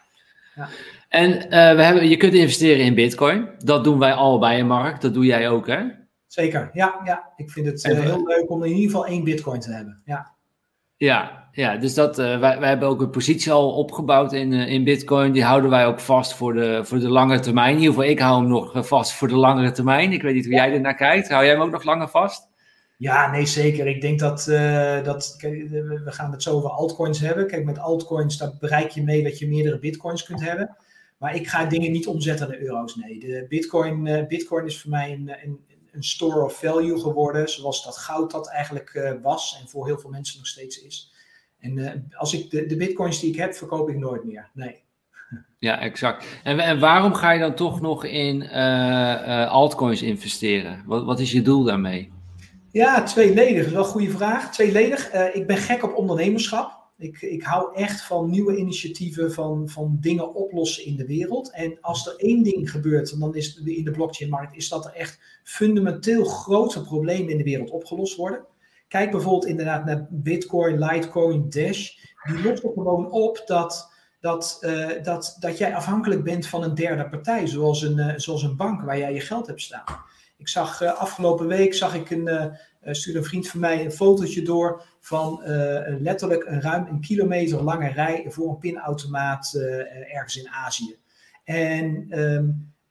[0.54, 0.68] Ja.
[1.08, 3.48] En uh, we hebben, je kunt investeren in bitcoin.
[3.58, 5.00] Dat doen wij allebei in Mark.
[5.00, 5.82] Dat doe jij ook, hè?
[6.26, 7.00] Zeker, ja.
[7.04, 7.32] ja.
[7.36, 10.02] Ik vind het uh, heel leuk om in ieder geval één bitcoin te hebben.
[10.04, 10.34] Ja,
[10.96, 14.84] ja, ja dus dat, uh, wij, wij hebben ook een positie al opgebouwd in, in
[14.84, 15.32] bitcoin.
[15.32, 17.74] Die houden wij ook vast voor de, voor de lange termijn.
[17.74, 20.12] In ieder geval, ik hou hem nog vast voor de langere termijn.
[20.12, 21.28] Ik weet niet hoe jij er naar kijkt.
[21.28, 22.48] Hou jij hem ook nog langer vast?
[22.98, 23.86] Ja, nee, zeker.
[23.86, 27.46] Ik denk dat, uh, dat we gaan het zo over altcoins hebben.
[27.46, 30.76] Kijk, met altcoins daar bereik je mee dat je meerdere bitcoins kunt hebben.
[31.18, 32.96] Maar ik ga dingen niet omzetten naar euro's.
[32.96, 35.60] Nee, de bitcoin, bitcoin is voor mij een, een,
[35.92, 39.98] een store of value geworden, zoals dat goud dat eigenlijk uh, was en voor heel
[39.98, 41.12] veel mensen nog steeds is.
[41.60, 44.50] En als ik de, de bitcoins die ik heb, verkoop ik nooit meer.
[44.54, 44.84] Nee.
[45.58, 46.26] Ja, exact.
[46.42, 48.50] En, en waarom ga je dan toch nog in
[49.48, 50.82] altcoins investeren?
[50.86, 52.14] Wat, wat is je doel daarmee?
[52.76, 53.56] Ja, tweeledig.
[53.56, 54.52] Dat is wel een goede vraag.
[54.52, 55.12] Tweeledig.
[55.12, 56.84] ik ben gek op ondernemerschap.
[56.98, 61.50] Ik, ik hou echt van nieuwe initiatieven, van, van dingen oplossen in de wereld.
[61.52, 64.92] En als er één ding gebeurt, en dan is in de blockchain-markt, is dat er
[64.92, 68.44] echt fundamenteel grote problemen in de wereld opgelost worden.
[68.88, 71.90] Kijk bijvoorbeeld inderdaad naar Bitcoin, Litecoin, Dash.
[72.22, 77.08] Die lossen gewoon op dat, dat, uh, dat, dat jij afhankelijk bent van een derde
[77.08, 79.84] partij, zoals een, uh, zoals een bank waar jij je geld hebt staan.
[80.36, 84.42] Ik zag uh, afgelopen week zag ik een, stuurde een vriend van mij een fotootje
[84.42, 85.40] door van
[86.00, 89.54] letterlijk een ruim een kilometer lange rij voor een pinautomaat
[90.12, 90.96] ergens in Azië.
[91.44, 92.08] En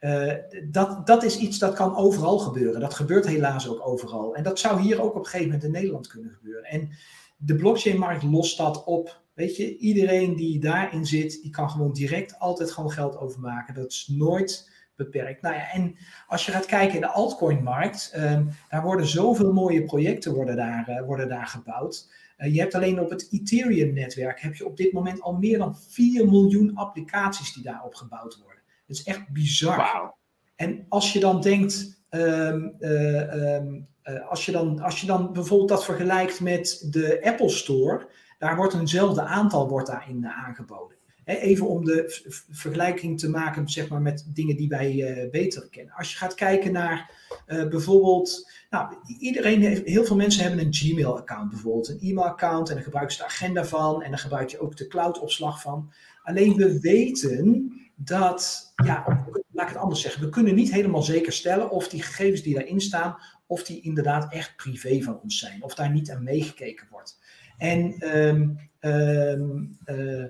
[0.06, 0.34] uh,
[0.72, 2.80] dat, dat is iets dat kan overal gebeuren.
[2.80, 4.36] Dat gebeurt helaas ook overal.
[4.36, 6.64] En dat zou hier ook op een gegeven moment in Nederland kunnen gebeuren.
[6.64, 6.90] En
[7.38, 9.22] de blockchain-markt lost dat op.
[9.34, 13.74] Weet je, iedereen die daarin zit, die kan gewoon direct altijd gewoon geld overmaken.
[13.74, 15.42] Dat is nooit beperkt.
[15.42, 19.84] Nou ja, en als je gaat kijken in de altcoin-markt, um, daar worden zoveel mooie
[19.84, 22.10] projecten worden daar, uh, worden daar gebouwd.
[22.38, 25.78] Uh, je hebt alleen op het Ethereum-netwerk heb je op dit moment al meer dan
[25.90, 28.62] 4 miljoen applicaties die daarop gebouwd worden.
[28.88, 30.14] Het is echt bizar.
[30.56, 35.34] En als je dan denkt, um, uh, um, uh, als, je dan, als je dan
[35.34, 40.98] bijvoorbeeld dat vergelijkt met de Apple Store, daar wordt eenzelfde aantal wordt daarin aangeboden.
[41.26, 45.94] Even om de vergelijking te maken zeg maar, met dingen die wij uh, beter kennen.
[45.94, 47.12] Als je gaat kijken naar
[47.48, 52.76] uh, bijvoorbeeld, nou, iedereen heeft, heel veel mensen hebben een Gmail-account bijvoorbeeld, een e-mail-account en
[52.76, 55.92] dan gebruik je de agenda van en dan gebruik je ook de cloud-opslag van.
[56.24, 61.34] Alleen we weten dat, ja, laat ik het anders zeggen, we kunnen niet helemaal zeker
[61.34, 63.18] stellen of die gegevens die daarin staan,
[63.48, 67.20] of die inderdaad echt privé van ons zijn, of daar niet aan meegekeken wordt.
[67.58, 70.26] En, um, um, uh,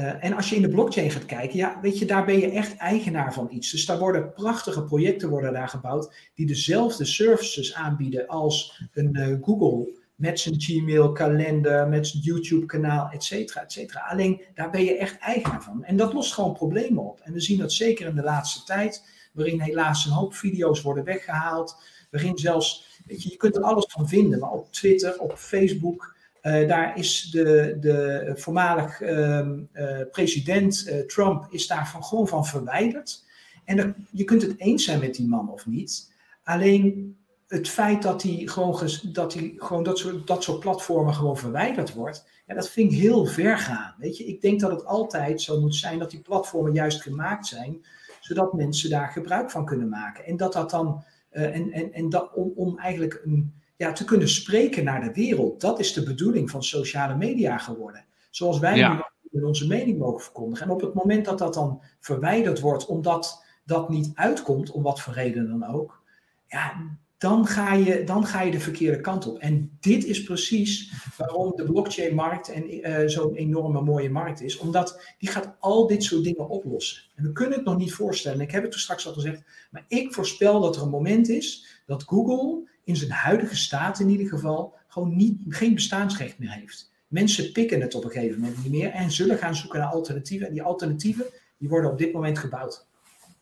[0.00, 2.50] uh, en als je in de blockchain gaat kijken, ja, weet je, daar ben je
[2.50, 3.70] echt eigenaar van iets.
[3.70, 9.36] Dus daar worden prachtige projecten worden daar gebouwd die dezelfde services aanbieden als een uh,
[9.42, 14.00] Google met zijn Gmail kalender, met zijn YouTube kanaal, et cetera, et cetera.
[14.00, 15.84] Alleen daar ben je echt eigenaar van.
[15.84, 17.20] En dat lost gewoon problemen op.
[17.20, 21.04] En we zien dat zeker in de laatste tijd, waarin helaas een hoop video's worden
[21.04, 25.32] weggehaald, waarin zelfs, weet je, je kunt er alles van vinden, maar op Twitter, op
[25.36, 32.28] Facebook, uh, daar is de, de voormalig uh, uh, president eh, Trump is daarvan gewoon
[32.28, 33.24] van verwijderd.
[33.64, 36.12] En je kunt het eens zijn met die man of niet.
[36.44, 37.16] Alleen
[37.46, 41.94] het feit dat hij gewoon, dat, hij gewoon dat, soort, dat soort platformen gewoon verwijderd
[41.94, 43.94] wordt, ja, dat vind ik heel ver gaan.
[43.98, 44.24] Weet je?
[44.24, 47.86] Ik denk dat het altijd zo moet zijn dat die platformen juist gemaakt zijn,
[48.20, 50.24] zodat mensen daar gebruik van kunnen maken.
[50.24, 54.28] En dat dat dan, en, en, en dat, om, om eigenlijk een, ja, te kunnen
[54.28, 58.04] spreken naar de wereld, dat is de bedoeling van sociale media geworden.
[58.30, 59.10] Zoals wij ja.
[59.30, 60.66] nu onze mening mogen verkondigen.
[60.66, 65.00] En op het moment dat dat dan verwijderd wordt, omdat dat niet uitkomt, om wat
[65.00, 66.02] voor reden dan ook,
[66.46, 69.38] ja, dan ga, je, dan ga je de verkeerde kant op.
[69.38, 74.58] En dit is precies waarom de blockchain-markt en uh, zo'n enorme mooie markt is.
[74.58, 77.02] Omdat die gaat al dit soort dingen oplossen.
[77.14, 78.40] En we kunnen het nog niet voorstellen.
[78.40, 79.42] Ik heb het er straks al gezegd.
[79.70, 84.08] Maar ik voorspel dat er een moment is dat Google in zijn huidige staat in
[84.08, 86.92] ieder geval gewoon niet, geen bestaansrecht meer heeft.
[87.06, 90.46] Mensen pikken het op een gegeven moment niet meer en zullen gaan zoeken naar alternatieven.
[90.46, 91.24] En die alternatieven
[91.58, 92.86] die worden op dit moment gebouwd.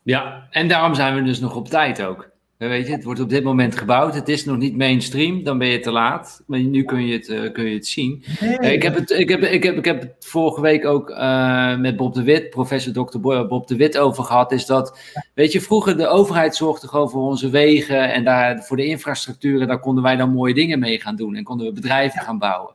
[0.03, 2.29] Ja, en daarom zijn we dus nog op tijd ook.
[2.67, 4.15] Weet je, het wordt op dit moment gebouwd.
[4.15, 6.43] Het is nog niet mainstream, dan ben je te laat.
[6.47, 8.23] Maar nu kun je het, uh, kun je het zien.
[8.39, 11.77] Nee, ik, heb het, ik, heb, ik, heb, ik heb het vorige week ook uh,
[11.77, 13.19] met Bob de Wit, professor Dr.
[13.19, 14.51] Bob de Wit, over gehad.
[14.51, 14.99] Is dat,
[15.33, 19.61] weet je, vroeger de overheid zorgde gewoon voor onze wegen en daar, voor de infrastructuur.
[19.61, 22.39] En daar konden wij dan mooie dingen mee gaan doen en konden we bedrijven gaan
[22.39, 22.73] bouwen.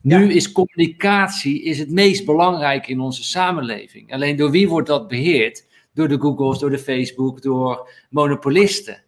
[0.00, 4.12] Nu is communicatie is het meest belangrijk in onze samenleving.
[4.12, 5.66] Alleen door wie wordt dat beheerd?
[5.94, 9.04] Door de Googles, door de Facebook, door monopolisten.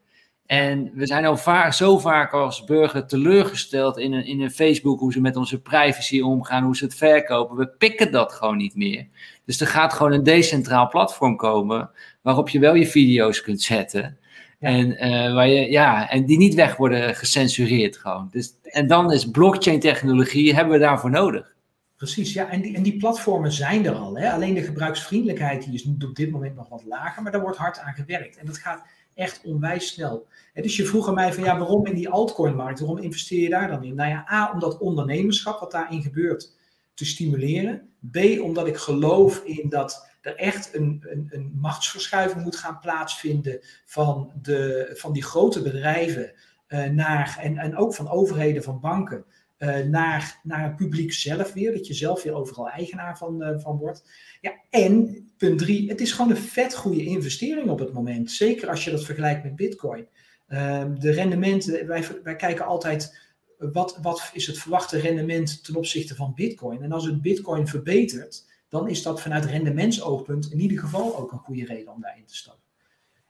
[0.49, 5.01] En we zijn al vaak, zo vaak als burger teleurgesteld in een, in een Facebook
[5.01, 7.57] hoe ze met onze privacy omgaan, hoe ze het verkopen.
[7.57, 9.07] We pikken dat gewoon niet meer.
[9.45, 11.91] Dus er gaat gewoon een decentraal platform komen
[12.23, 14.19] waarop je wel je video's kunt zetten.
[14.59, 18.29] En, uh, waar je, ja, en die niet weg worden gecensureerd gewoon.
[18.31, 21.55] Dus, en dan is blockchain technologie, hebben we daarvoor nodig.
[21.97, 24.19] Precies, ja, en die, en die platformen zijn er al.
[24.19, 24.31] Hè?
[24.31, 27.79] Alleen de gebruiksvriendelijkheid die is op dit moment nog wat lager, maar daar wordt hard
[27.79, 28.37] aan gewerkt.
[28.37, 28.83] En dat gaat
[29.19, 30.27] echt onwijs snel.
[30.55, 32.81] Dus je vroeg aan mij van ja, waarom in die altcoin-markt?
[32.81, 33.95] Waarom investeer je daar dan in?
[33.95, 36.57] Nou ja, A, om dat ondernemerschap wat daarin gebeurt
[36.95, 37.89] te stimuleren.
[38.11, 43.61] B, omdat ik geloof in dat er echt een, een, een machtsverschuiving moet gaan plaatsvinden
[43.85, 46.33] van, de, van die grote bedrijven
[46.69, 49.25] uh, naar, en, en ook van overheden, van banken,
[49.59, 51.73] uh, naar, naar het publiek zelf weer.
[51.73, 54.11] Dat je zelf weer overal eigenaar van, uh, van wordt.
[54.41, 58.31] Ja, en punt drie, het is gewoon een vet goede investering op het moment.
[58.31, 60.07] Zeker als je dat vergelijkt met Bitcoin.
[60.49, 63.19] Um, de rendementen, wij, wij kijken altijd
[63.59, 66.83] wat, wat is het verwachte rendement ten opzichte van Bitcoin.
[66.83, 71.39] En als het Bitcoin verbetert, dan is dat vanuit rendementsoogpunt in ieder geval ook een
[71.39, 72.58] goede reden om daarin te stappen.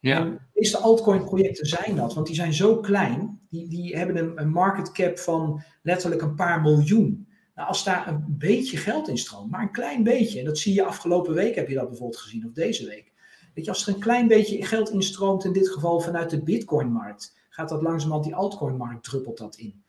[0.00, 0.24] Ja.
[0.24, 3.40] de meeste altcoin-projecten zijn dat, want die zijn zo klein.
[3.50, 7.28] Die, die hebben een, een market cap van letterlijk een paar miljoen.
[7.54, 10.74] Nou, als daar een beetje geld in stroomt, maar een klein beetje, en dat zie
[10.74, 13.12] je afgelopen week, heb je dat bijvoorbeeld gezien, of deze week.
[13.54, 17.36] Weet je, als er een klein beetje geld instroomt, in dit geval vanuit de Bitcoin-markt,
[17.48, 19.82] gaat dat langzamerhand die altcoin-markt druppelt dat in.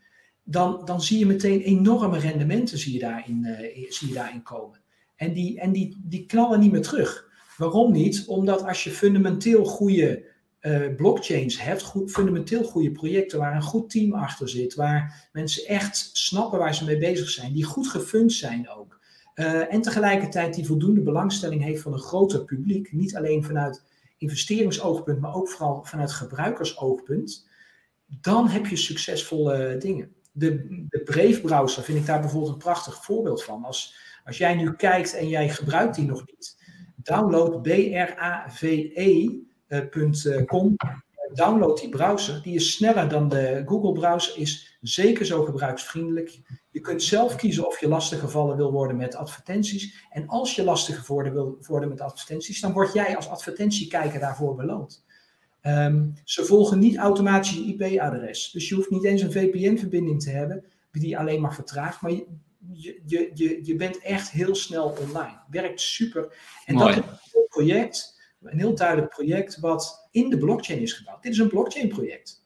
[0.43, 4.81] Dan, dan zie je meteen enorme rendementen zie je daarin, uh, zie je daarin komen.
[5.15, 7.28] En, die, en die, die knallen niet meer terug.
[7.59, 8.25] Waarom niet?
[8.27, 10.23] Omdat als je fundamenteel goede
[10.61, 15.65] uh, blockchains hebt, goed, fundamenteel goede projecten waar een goed team achter zit, waar mensen
[15.65, 18.99] echt snappen waar ze mee bezig zijn, die goed gefund zijn ook.
[19.35, 23.83] Uh, en tegelijkertijd die voldoende belangstelling heeft van een groter publiek, niet alleen vanuit
[24.17, 27.47] investeringsoogpunt, maar ook vooral vanuit gebruikersoogpunt,
[28.05, 30.13] dan heb je succesvolle dingen.
[30.31, 33.63] De, de Brave browser vind ik daar bijvoorbeeld een prachtig voorbeeld van.
[33.63, 33.95] Als,
[34.25, 36.58] als jij nu kijkt en jij gebruikt die nog niet,
[37.09, 39.45] download brave.com.
[41.33, 42.41] Download die browser.
[42.41, 44.37] Die is sneller dan de Google browser.
[44.37, 46.39] Is zeker zo gebruiksvriendelijk.
[46.69, 50.05] Je kunt zelf kiezen of je lastiggevallen wil worden met advertenties.
[50.09, 55.05] En als je lastig wil worden met advertenties, dan word jij als advertentiekijker daarvoor beloond.
[55.63, 58.51] Um, ze volgen niet automatisch je IP-adres.
[58.51, 62.01] Dus je hoeft niet eens een VPN-verbinding te hebben, die alleen maar vertraagt.
[62.01, 62.11] Maar
[62.73, 65.39] je, je, je, je bent echt heel snel online.
[65.49, 66.33] Werkt super.
[66.65, 71.23] En dat is een project, een heel duidelijk project, wat in de blockchain is gebouwd.
[71.23, 72.39] Dit is een blockchain-project.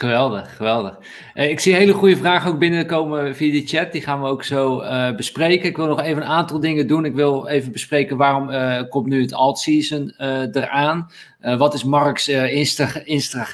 [0.00, 0.98] Geweldig, geweldig.
[1.34, 3.92] Eh, ik zie hele goede vragen ook binnenkomen via de chat.
[3.92, 5.68] Die gaan we ook zo uh, bespreken.
[5.68, 7.04] Ik wil nog even een aantal dingen doen.
[7.04, 10.14] Ik wil even bespreken waarom uh, komt nu het alt-season
[10.52, 11.10] eraan.
[11.40, 13.46] wat is Mark's insta, insta,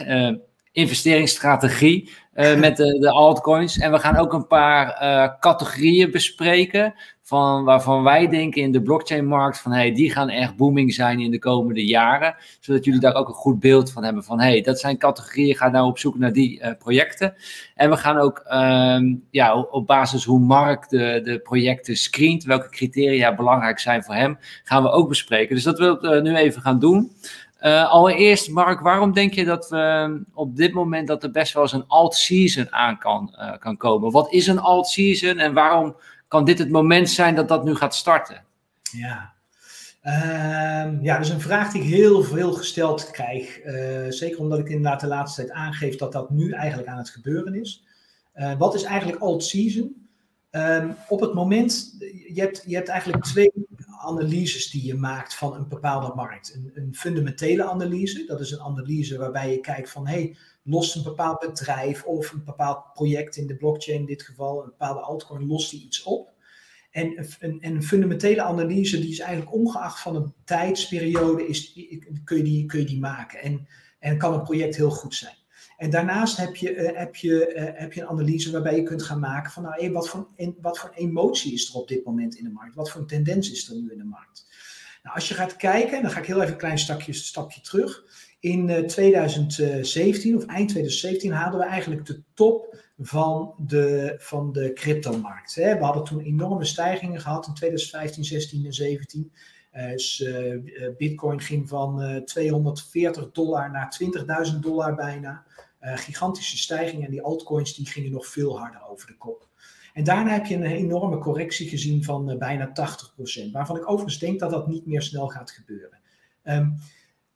[0.72, 2.10] investeringsstrategie?
[2.36, 3.78] Uh, met de, de, altcoins.
[3.78, 6.94] En we gaan ook een paar uh, categorieën bespreken.
[7.22, 11.30] Van, waarvan wij denken in de blockchain-markt van hey, die gaan echt booming zijn in
[11.30, 12.36] de komende jaren.
[12.60, 15.68] Zodat jullie daar ook een goed beeld van hebben van hey, dat zijn categorieën, ga
[15.68, 17.34] nou op zoek naar die uh, projecten.
[17.74, 22.68] En we gaan ook um, ja, op basis hoe Mark de, de projecten screent, welke
[22.68, 25.54] criteria belangrijk zijn voor hem, gaan we ook bespreken.
[25.54, 27.12] Dus dat wil ik nu even gaan doen.
[27.66, 31.62] Uh, allereerst, Mark, waarom denk je dat we op dit moment dat er best wel
[31.62, 34.10] eens een alt-season aan kan, uh, kan komen?
[34.10, 35.96] Wat is een alt-season en waarom
[36.28, 38.44] kan dit het moment zijn dat dat nu gaat starten?
[38.82, 39.32] Ja,
[40.02, 43.64] uh, ja, dat is een vraag die ik heel veel gesteld krijg.
[43.64, 47.10] Uh, zeker omdat ik inderdaad de laatste tijd aangeef dat dat nu eigenlijk aan het
[47.10, 47.84] gebeuren is.
[48.58, 50.08] wat is eigenlijk alt-season?
[50.50, 51.96] Um, op het moment,
[52.34, 53.52] je hebt, je hebt eigenlijk twee
[54.06, 56.54] analyses die je maakt van een bepaalde markt.
[56.54, 61.02] Een, een, fundamentele analyse, dat is een analyse waarbij je kijkt van hey, lost een
[61.02, 65.46] bepaald bedrijf of een bepaald project in de blockchain in dit geval, een bepaalde altcoin,
[65.46, 66.34] lost die iets op.
[66.90, 71.72] En een, een fundamentele analyse, die is eigenlijk ongeacht van een tijdsperiode, is,
[72.24, 73.42] kun, je die, kun je die maken.
[73.42, 75.36] En, en kan een project heel goed zijn.
[75.76, 79.02] En daarnaast heb je, uh, heb, je, uh, heb je een analyse waarbij je kunt
[79.02, 80.28] gaan maken van nou, hey, wat, voor,
[80.60, 82.74] wat voor emotie is er op dit moment in de markt?
[82.74, 84.46] Wat voor een tendens is er nu in de markt?
[85.02, 88.04] Nou, als je gaat kijken, dan ga ik heel even een klein stapje, stapje terug.
[88.40, 95.54] In 2017 of eind 2017 hadden we eigenlijk de top van de, van de cryptomarkt.
[95.54, 99.32] We hadden toen enorme stijgingen gehad in 2015, 16 en 17.
[99.72, 100.28] Dus,
[100.98, 103.98] Bitcoin ging van uh, 240 dollar naar
[104.52, 105.44] 20.000 dollar bijna.
[105.86, 109.48] Uh, gigantische stijgingen en die altcoins die gingen nog veel harder over de kop.
[109.92, 114.40] En daarna heb je een enorme correctie gezien van bijna 80%, waarvan ik overigens denk
[114.40, 115.98] dat dat niet meer snel gaat gebeuren.
[116.44, 116.78] Um,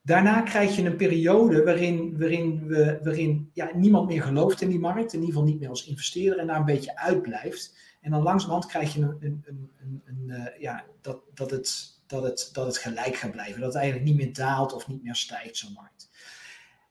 [0.02, 4.78] Daarna krijg je een periode waarin, waarin, we, waarin ja, niemand meer gelooft in die
[4.78, 7.78] markt, in ieder geval niet meer als investeerder en daar een beetje uitblijft.
[8.00, 9.44] En dan langzamerhand krijg je een,
[10.26, 13.60] uh, ja, dat, dat, het, dat, het, dat het gelijk gaat blijven.
[13.60, 16.09] Dat het eigenlijk niet meer daalt of niet meer stijgt, zo'n markt.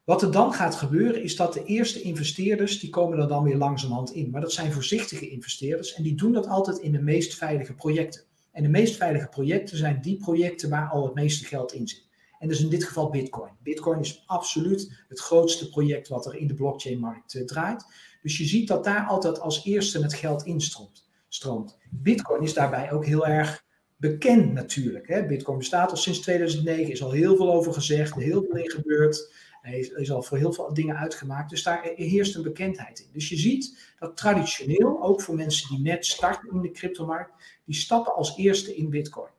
[0.09, 3.57] Wat er dan gaat gebeuren is dat de eerste investeerders, die komen er dan weer
[3.57, 4.29] langzamerhand in.
[4.29, 8.21] Maar dat zijn voorzichtige investeerders en die doen dat altijd in de meest veilige projecten.
[8.51, 12.07] En de meest veilige projecten zijn die projecten waar al het meeste geld in zit.
[12.39, 13.51] En dus in dit geval Bitcoin.
[13.63, 17.85] Bitcoin is absoluut het grootste project wat er in de blockchain-markt uh, draait.
[18.21, 21.09] Dus je ziet dat daar altijd als eerste het geld instroomt.
[21.27, 21.77] Stroomt.
[21.89, 23.65] Bitcoin is daarbij ook heel erg
[23.99, 25.07] bekend natuurlijk.
[25.07, 25.25] Hè?
[25.25, 29.33] Bitcoin bestaat al sinds 2009, is al heel veel over gezegd, heel veel in gebeurd.
[29.61, 31.49] Hij is, al voor heel veel dingen uitgemaakt.
[31.49, 33.09] Dus daar heerst een bekendheid in.
[33.13, 37.75] Dus je ziet dat traditioneel, ook voor mensen die net starten in de cryptomarkt, die
[37.75, 39.31] stappen als eerste in Bitcoin.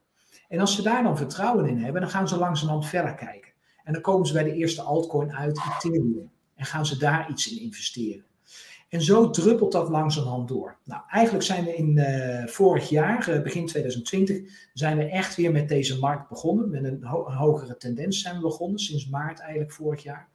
[0.49, 3.53] En als ze daar dan vertrouwen in hebben, dan gaan ze langzamerhand verder kijken.
[3.85, 6.31] En dan komen ze bij de eerste altcoin uit, Ethereum.
[6.55, 8.25] En gaan ze daar iets in investeren.
[8.91, 10.78] En zo druppelt dat langzamerhand door.
[10.84, 15.53] Nou, eigenlijk zijn we in uh, vorig jaar, uh, begin 2020, zijn we echt weer
[15.53, 16.70] met deze markt begonnen.
[16.70, 20.28] Met een, ho een hogere tendens zijn we begonnen, sinds maart eigenlijk vorig jaar.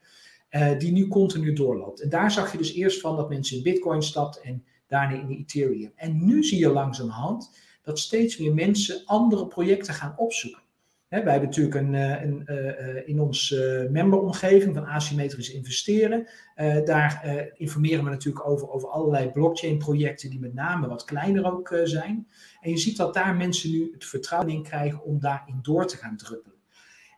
[0.50, 2.02] Uh, die nu continu doorloopt.
[2.02, 5.30] En daar zag je dus eerst van dat mensen in Bitcoin stapten en daarna in
[5.30, 5.92] Ethereum.
[5.96, 7.50] En nu zie je langzamerhand
[7.84, 10.62] dat steeds meer mensen andere projecten gaan opzoeken.
[11.24, 16.28] Wij hebben natuurlijk een, eh, een, uh, in onze memberomgeving van asymmetrisch investeren.
[16.86, 17.26] Daar
[17.58, 22.28] informeren we natuurlijk over, over allerlei blockchain projecten die met name wat kleiner ook zijn.
[22.62, 25.98] En je ziet dat daar mensen nu het vertrouwen in krijgen om daarin door te
[25.98, 26.58] gaan druppelen.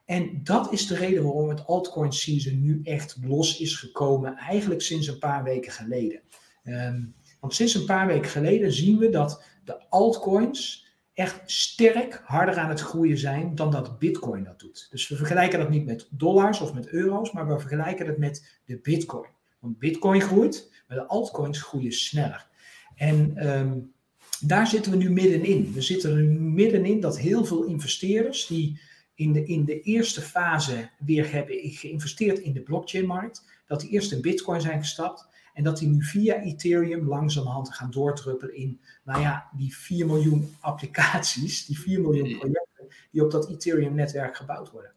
[0.05, 4.81] En dat is de reden waarom het altcoin season nu echt los is gekomen, eigenlijk
[4.81, 6.21] sinds een paar weken geleden.
[6.63, 10.86] Um, want sinds een paar weken geleden zien we dat de altcoins
[11.17, 14.87] echt sterk harder aan het groeien zijn dan dat Bitcoin dat doet.
[14.89, 18.59] Dus we vergelijken dat niet met dollars of met euro's, maar we vergelijken het met
[18.65, 19.29] de Bitcoin.
[19.59, 22.47] Want Bitcoin groeit, maar de altcoins groeien sneller.
[22.95, 23.93] En um,
[24.39, 25.73] daar zitten we nu middenin.
[25.73, 28.79] We zitten er nu middenin dat heel veel investeerders die
[29.15, 34.11] in de, in de eerste fase weer hebben geïnvesteerd in de blockchain-markt, dat die eerst
[34.11, 35.27] in Bitcoin zijn gestapt
[35.57, 40.55] en dat die nu via Ethereum langzamerhand gaan doortruppelen in, nou ja, die 4 miljoen
[40.59, 44.91] applicaties, die 4 miljoen projecten die op dat Ethereum-netwerk gebouwd worden.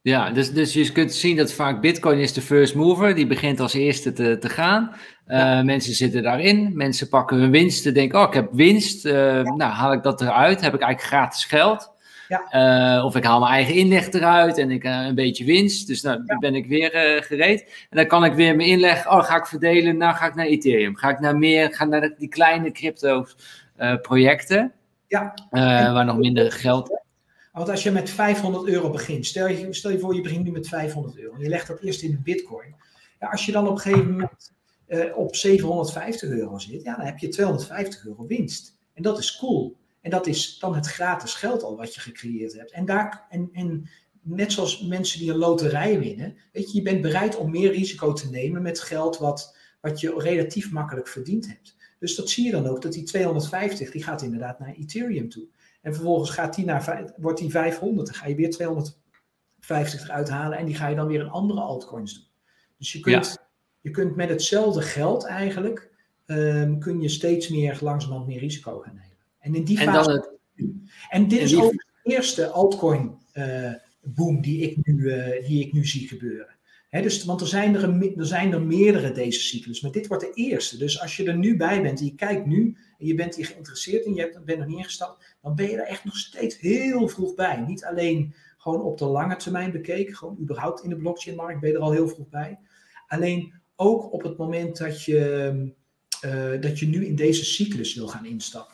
[0.00, 3.60] Ja, dus, dus je kunt zien dat vaak Bitcoin is de first mover, die begint
[3.60, 4.94] als eerste te, te gaan.
[5.26, 5.58] Ja.
[5.58, 9.42] Uh, mensen zitten daarin, mensen pakken hun winsten, denken, oh ik heb winst, uh, ja.
[9.42, 11.93] nou haal ik dat eruit, heb ik eigenlijk gratis geld.
[12.50, 12.96] Ja.
[12.98, 15.86] Uh, of ik haal mijn eigen inleg eruit en ik uh, een beetje winst.
[15.86, 17.60] Dus nou, dan ben ik weer uh, gereed.
[17.90, 19.96] En dan kan ik weer mijn inleg, oh, ga ik verdelen.
[19.96, 20.96] Nou ga ik naar Ethereum.
[20.96, 23.26] Ga ik naar meer, ga naar die kleine crypto
[24.02, 24.72] projecten.
[25.06, 25.34] Ja.
[25.50, 27.02] waar nog minder geld.
[27.52, 30.50] Want als je met 500 euro begint, stel je, stel je voor je begint nu
[30.50, 31.34] met 500 euro.
[31.38, 32.74] Je legt dat eerst in de bitcoin.
[33.20, 34.52] Ja, als je dan op een gegeven moment
[35.14, 38.76] op 750 euro zit, ja, dan heb je 250 euro winst.
[38.94, 39.76] En dat is cool.
[40.04, 42.72] En dat is dan het gratis geld al wat je gecreëerd hebt.
[42.72, 43.88] En, daar, en, en
[44.22, 48.12] net zoals mensen die een loterij winnen, weet je, je bent bereid om meer risico
[48.12, 51.76] te nemen met geld wat, wat je relatief makkelijk verdiend hebt.
[51.98, 55.46] Dus dat zie je dan ook, dat die 250, die gaat inderdaad naar Ethereum toe.
[55.82, 60.58] En vervolgens gaat die naar, wordt die 500, dan ga je weer 250 eruit halen
[60.58, 62.26] en die ga je dan weer in andere altcoins doen.
[62.78, 63.46] Dus je kunt, ja.
[63.80, 65.90] je kunt met hetzelfde geld eigenlijk,
[66.26, 69.03] um, kun je steeds meer langzamerhand meer risico gaan nemen.
[69.44, 70.10] En in die en fase.
[70.10, 70.30] Het...
[71.10, 73.72] En dit is ook de eerste altcoin uh,
[74.02, 76.56] boom die ik nu, uh, die ik nu zie gebeuren.
[76.88, 80.06] He, dus, want er zijn er, een, er zijn er meerdere deze cyclus, maar dit
[80.06, 80.78] wordt de eerste.
[80.78, 83.46] Dus als je er nu bij bent en je kijkt nu en je bent hier
[83.46, 86.58] geïnteresseerd en je hebt, bent nog niet ingestapt, dan ben je er echt nog steeds
[86.58, 87.64] heel vroeg bij.
[87.66, 91.76] Niet alleen gewoon op de lange termijn bekeken, gewoon überhaupt in de blockchain-markt ben je
[91.76, 92.58] er al heel vroeg bij.
[93.06, 95.52] Alleen ook op het moment dat je,
[96.24, 98.73] uh, dat je nu in deze cyclus wil gaan instappen.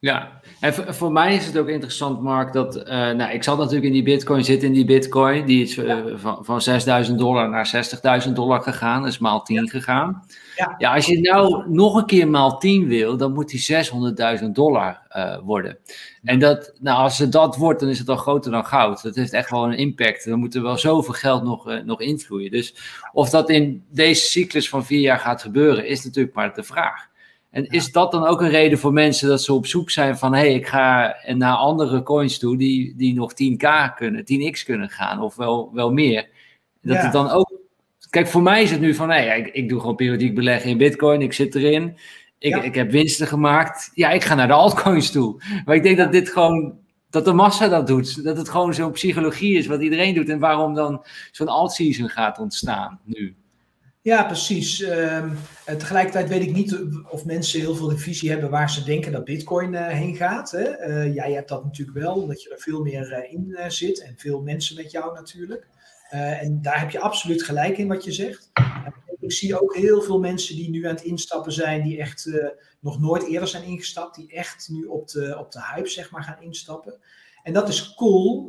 [0.00, 3.86] Ja, en voor mij is het ook interessant, Mark, dat uh, nou, ik zat natuurlijk
[3.86, 6.60] in die Bitcoin, zit in die Bitcoin, die is uh, van, van
[7.08, 7.90] 6.000 dollar naar
[8.26, 9.70] 60.000 dollar gegaan, dus maal 10 ja.
[9.70, 10.24] gegaan.
[10.56, 10.74] Ja.
[10.78, 13.84] ja, als je nou nog een keer maal 10 wil, dan moet die
[14.40, 15.78] 600.000 dollar uh, worden.
[16.22, 19.02] En dat, nou, als het dat wordt, dan is het al groter dan goud.
[19.02, 20.24] Dat heeft echt wel een impact.
[20.24, 22.50] Dan moet er wel zoveel geld nog, nog invloeien.
[22.50, 22.74] Dus
[23.12, 27.07] of dat in deze cyclus van vier jaar gaat gebeuren, is natuurlijk maar de vraag.
[27.50, 30.34] En is dat dan ook een reden voor mensen dat ze op zoek zijn van
[30.34, 34.88] hé, hey, ik ga naar andere coins toe die, die nog 10k kunnen, 10x kunnen
[34.88, 36.28] gaan of wel, wel meer.
[36.82, 37.52] Dat het dan ook.
[38.10, 40.70] Kijk, voor mij is het nu van hé, hey, ik, ik doe gewoon periodiek beleggen
[40.70, 41.98] in Bitcoin, ik zit erin,
[42.38, 43.90] ik, ik heb winsten gemaakt.
[43.94, 45.42] Ja, ik ga naar de altcoins toe.
[45.64, 46.78] Maar ik denk dat dit gewoon
[47.10, 48.24] dat de massa dat doet.
[48.24, 50.28] Dat het gewoon zo'n psychologie is wat iedereen doet.
[50.28, 53.36] En waarom dan zo'n alt-season gaat ontstaan nu.
[54.08, 54.80] Ja, precies.
[54.80, 56.78] Um, tegelijkertijd weet ik niet
[57.10, 60.50] of mensen heel veel visie hebben waar ze denken dat Bitcoin uh, heen gaat.
[60.50, 60.88] Hè?
[60.88, 64.40] Uh, jij hebt dat natuurlijk wel, omdat je er veel meer in zit en veel
[64.40, 65.66] mensen met jou natuurlijk.
[66.10, 68.50] en daar heb je absoluut gelijk in wat je zegt.
[69.20, 72.30] ik zie ook heel veel mensen die nu aan het instappen zijn, die echt
[72.80, 76.22] nog nooit eerder zijn ingestapt, die echt nu op de, op de hype zeg maar
[76.22, 76.94] gaan instappen.
[77.42, 78.48] En dat is cool.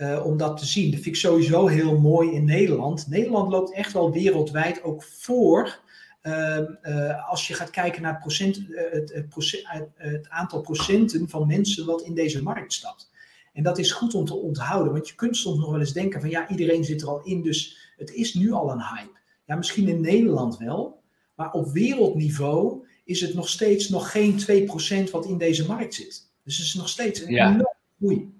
[0.00, 0.90] Uh, om dat te zien.
[0.90, 3.06] Dat vind ik sowieso heel mooi in Nederland.
[3.08, 5.78] Nederland loopt echt wel wereldwijd ook voor.
[6.22, 10.60] Uh, uh, als je gaat kijken naar het, procent, uh, het, het, procent, het, aantal
[10.60, 13.10] procenten van mensen wat in deze markt stapt.
[13.52, 16.20] En dat is goed om te onthouden, want je kunt soms nog wel eens denken
[16.20, 19.18] van ja, iedereen zit er al in, dus het is nu al een hype.
[19.46, 21.00] Ja, misschien in Nederland wel,
[21.34, 24.68] maar op wereldniveau is het nog steeds nog geen
[25.06, 26.30] 2% wat in deze markt zit.
[26.44, 27.46] Dus het is nog steeds een ja.
[27.46, 28.39] enorme groei.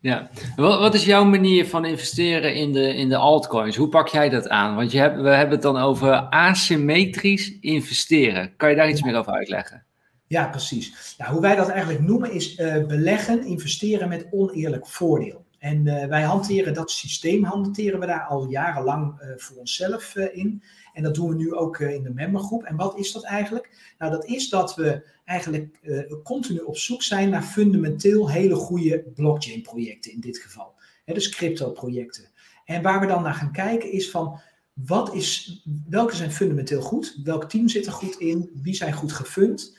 [0.00, 3.76] Ja, wat, wat, is jouw manier van investeren in de, in de altcoins?
[3.76, 4.76] Hoe pak jij dat aan?
[4.76, 8.56] Want je hebt, we hebben het dan over asymmetrisch investeren.
[8.56, 9.84] Kan je daar iets meer over uitleggen?
[10.26, 11.14] Ja, precies.
[11.18, 15.45] Nou, hoe wij dat eigenlijk noemen is uh, beleggen, investeren met oneerlijk voordeel.
[15.66, 20.62] En uh, wij hanteren dat systeem, hanteren we daar al jarenlang uh, voor onszelf in.
[20.92, 22.62] En dat doen we nu ook in de membergroep.
[22.62, 23.94] En wat is dat eigenlijk?
[23.98, 25.78] Nou, dat is dat we eigenlijk
[26.22, 30.74] continu op zoek zijn naar fundamenteel hele goede blockchain projecten in dit geval.
[31.04, 32.24] Dus crypto projecten.
[32.64, 34.40] En waar we dan naar gaan kijken is van
[34.72, 37.20] wat is, welke zijn fundamenteel goed?
[37.24, 38.50] Welk team zit er goed in?
[38.62, 39.76] Wie zijn goed gefund?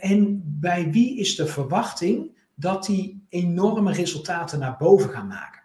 [0.00, 5.62] En bij wie is de verwachting dat die enorme resultaten naar boven gaan maken?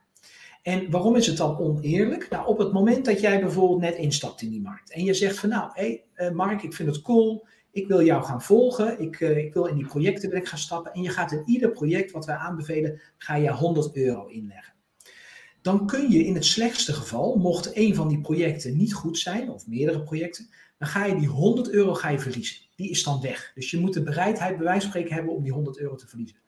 [0.61, 2.29] En waarom is het dan oneerlijk?
[2.29, 5.39] Nou, op het moment dat jij bijvoorbeeld net instapt in die markt en je zegt
[5.39, 9.01] van nou, hé hey, uh, Mark, ik vind het cool, ik wil jou gaan volgen,
[9.01, 12.11] ik, uh, ik wil in die projecten gaan stappen en je gaat in ieder project
[12.11, 14.73] wat wij aanbevelen, ga je 100 euro inleggen.
[15.61, 19.49] Dan kun je in het slechtste geval, mocht een van die projecten niet goed zijn,
[19.49, 22.57] of meerdere projecten, dan ga je die 100 euro ga je verliezen.
[22.75, 23.51] Die is dan weg.
[23.55, 26.07] Dus je moet de bereidheid bij wijze van spreken hebben om die 100 euro te
[26.07, 26.40] verliezen.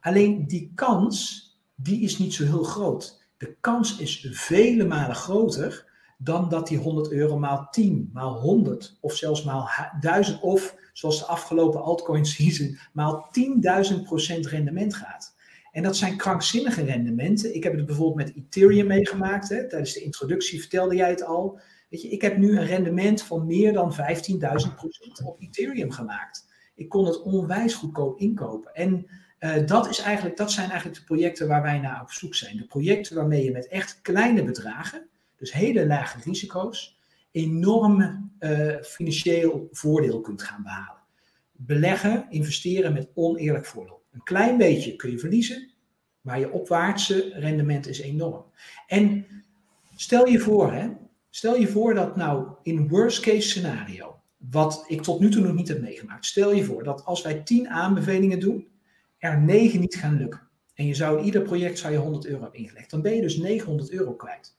[0.00, 3.28] Alleen die kans, die is niet zo heel groot.
[3.36, 5.88] De kans is vele malen groter
[6.18, 9.68] dan dat die 100 euro maal 10, maal 100 of zelfs maal
[10.00, 13.30] 1000 of zoals de afgelopen altcoin season maal
[14.34, 15.34] 10.000% rendement gaat.
[15.72, 17.54] En dat zijn krankzinnige rendementen.
[17.54, 19.48] Ik heb het bijvoorbeeld met Ethereum meegemaakt.
[19.48, 19.68] Hè.
[19.68, 21.60] Tijdens de introductie vertelde jij het al.
[21.88, 26.48] Weet je, ik heb nu een rendement van meer dan 15.000% op Ethereum gemaakt.
[26.74, 28.74] Ik kon het onwijs goedkoop inkopen.
[28.74, 29.06] En
[29.40, 32.56] uh, dat, is eigenlijk, dat zijn eigenlijk de projecten waar wij naar op zoek zijn.
[32.56, 35.08] De projecten waarmee je met echt kleine bedragen
[35.40, 36.98] dus hele lage risico's,
[37.30, 41.02] enorm uh, financieel voordeel kunt gaan behalen.
[41.52, 44.02] Beleggen, investeren met oneerlijk voordeel.
[44.12, 45.70] Een klein beetje kun je verliezen,
[46.20, 48.44] maar je opwaartse rendement is enorm.
[48.86, 49.26] En
[49.96, 50.88] stel je voor, hè,
[51.30, 55.54] stel je voor dat nou in worst case scenario, wat ik tot nu toe nog
[55.54, 58.66] niet heb meegemaakt, stel je voor dat als wij 10 aanbevelingen doen,
[59.20, 60.40] er 9 niet gaan lukken.
[60.74, 62.90] En je zou in ieder project zou je 100 euro hebben ingelegd.
[62.90, 64.56] Dan ben je dus 900 euro kwijt.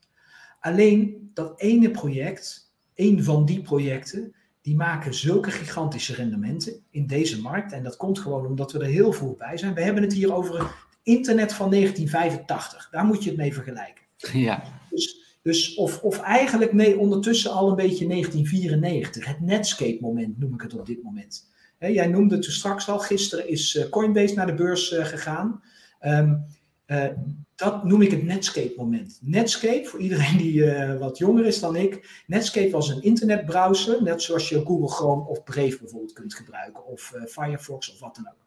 [0.60, 7.40] Alleen dat ene project, één van die projecten, die maken zulke gigantische rendementen in deze
[7.40, 7.72] markt.
[7.72, 9.74] En dat komt gewoon omdat we er heel vroeg bij zijn.
[9.74, 10.70] We hebben het hier over het
[11.02, 12.88] internet van 1985.
[12.90, 14.02] Daar moet je het mee vergelijken.
[14.32, 14.62] Ja.
[14.90, 19.26] Dus, dus of, of eigenlijk nee, ondertussen al een beetje 1994.
[19.26, 21.51] Het Netscape-moment noem ik het op dit moment.
[21.90, 22.98] Jij noemde het straks al.
[22.98, 25.62] Gisteren is eh, Coinbase naar de beurs uh, gegaan.
[26.00, 26.44] Um,
[26.86, 27.06] uh,
[27.54, 29.18] dat noem ik het Netscape-moment.
[29.20, 30.64] Netscape, voor iedereen die
[30.98, 35.44] wat jonger is dan ik, Netscape was een internetbrowser, net zoals je Google Chrome of
[35.44, 38.46] Brave bijvoorbeeld kunt gebruiken, of Firefox of wat dan ook.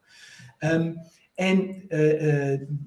[0.71, 0.97] Um,
[1.35, 1.85] en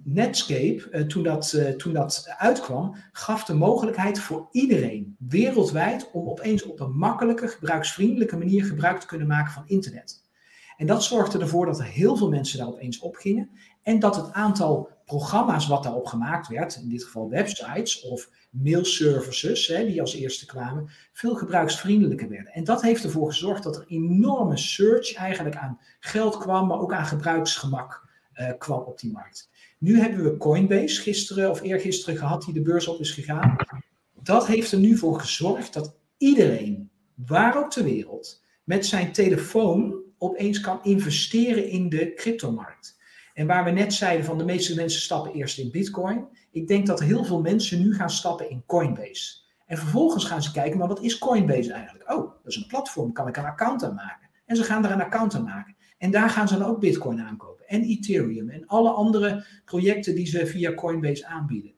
[0.04, 6.80] Netscape, toen, dat, toen dat uitkwam, gaf de mogelijkheid voor iedereen wereldwijd om opeens op
[6.80, 10.27] een makkelijke, gebruiksvriendelijke manier gebruik te kunnen maken van internet.
[10.78, 13.50] En dat zorgde ervoor dat er heel veel mensen daar opeens opgingen.
[13.82, 19.66] En dat het aantal programma's wat daarop gemaakt werd, in dit geval websites of mailservices,
[19.66, 22.52] hè, die als eerste kwamen, veel gebruiksvriendelijker werden.
[22.52, 26.92] En dat heeft ervoor gezorgd dat er enorme search eigenlijk aan geld kwam, maar ook
[26.92, 29.50] aan gebruiksgemak uh, kwam op die markt.
[29.78, 33.56] Nu hebben we Coinbase gisteren of eergisteren gehad die de beurs op is gegaan.
[34.22, 40.06] Dat heeft er nu voor gezorgd dat iedereen, waar ook ter wereld, met zijn telefoon
[40.18, 42.96] opeens kan investeren in de cryptomarkt.
[43.34, 46.26] En waar we net zeiden van de meeste mensen stappen eerst in Bitcoin.
[46.50, 49.36] Ik denk dat heel veel mensen nu gaan stappen in Coinbase.
[49.66, 52.12] En vervolgens gaan ze kijken, maar wat is Coinbase eigenlijk?
[52.12, 54.28] Oh, dat is een platform, kan ik een account aan maken?
[54.46, 55.76] En ze gaan er een account aan maken.
[55.98, 57.68] En daar gaan ze dan ook Bitcoin aankopen.
[57.68, 61.72] En Ethereum en alle andere projecten die ze via Coinbase aanbieden.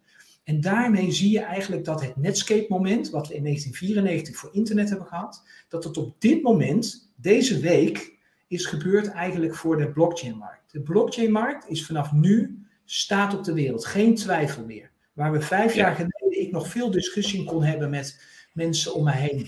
[0.44, 5.06] En daarmee zie je eigenlijk dat het Netscape-moment, wat we in 1994 voor internet hebben
[5.06, 8.18] gehad, dat het op dit moment, deze week,
[8.50, 10.72] is gebeurd eigenlijk voor de blockchain-markt.
[10.72, 14.90] De blockchain-markt is vanaf nu staat op de wereld, geen twijfel meer.
[15.12, 19.12] Waar we vijf jaar geleden ik nog veel discussie kon hebben met mensen om me
[19.12, 19.46] heen,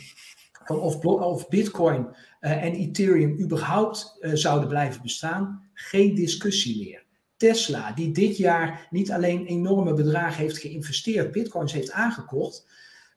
[0.65, 2.07] van of, of Bitcoin
[2.41, 7.05] uh, en Ethereum überhaupt uh, zouden blijven bestaan, geen discussie meer.
[7.37, 12.67] Tesla, die dit jaar niet alleen enorme bedragen heeft geïnvesteerd, bitcoins heeft aangekocht,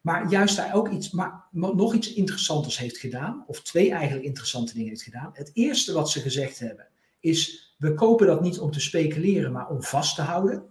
[0.06, 4.74] maar juist daar ook iets, maar nog iets interessants heeft gedaan, of twee eigenlijk interessante
[4.74, 5.30] dingen heeft gedaan.
[5.34, 6.88] Het eerste wat ze gezegd hebben
[7.20, 10.64] is, we kopen dat niet om te speculeren, maar om vast te houden.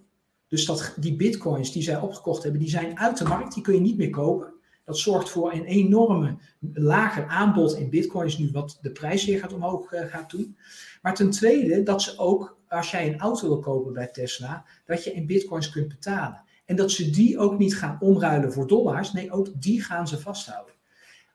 [0.48, 3.74] Dus dat, die bitcoins die zij opgekocht hebben, die zijn uit de markt, die kun
[3.74, 4.54] je niet meer kopen.
[4.84, 6.36] Dat zorgt voor een enorme
[6.72, 10.56] lager aanbod in bitcoins nu, wat de prijs weer gaat omhoog uh, gaat doen.
[11.02, 15.04] Maar ten tweede, dat ze ook, als jij een auto wil kopen bij Tesla, dat
[15.04, 16.43] je in bitcoins kunt betalen.
[16.64, 19.12] En dat ze die ook niet gaan omruilen voor dollars.
[19.12, 20.74] Nee, ook die gaan ze vasthouden.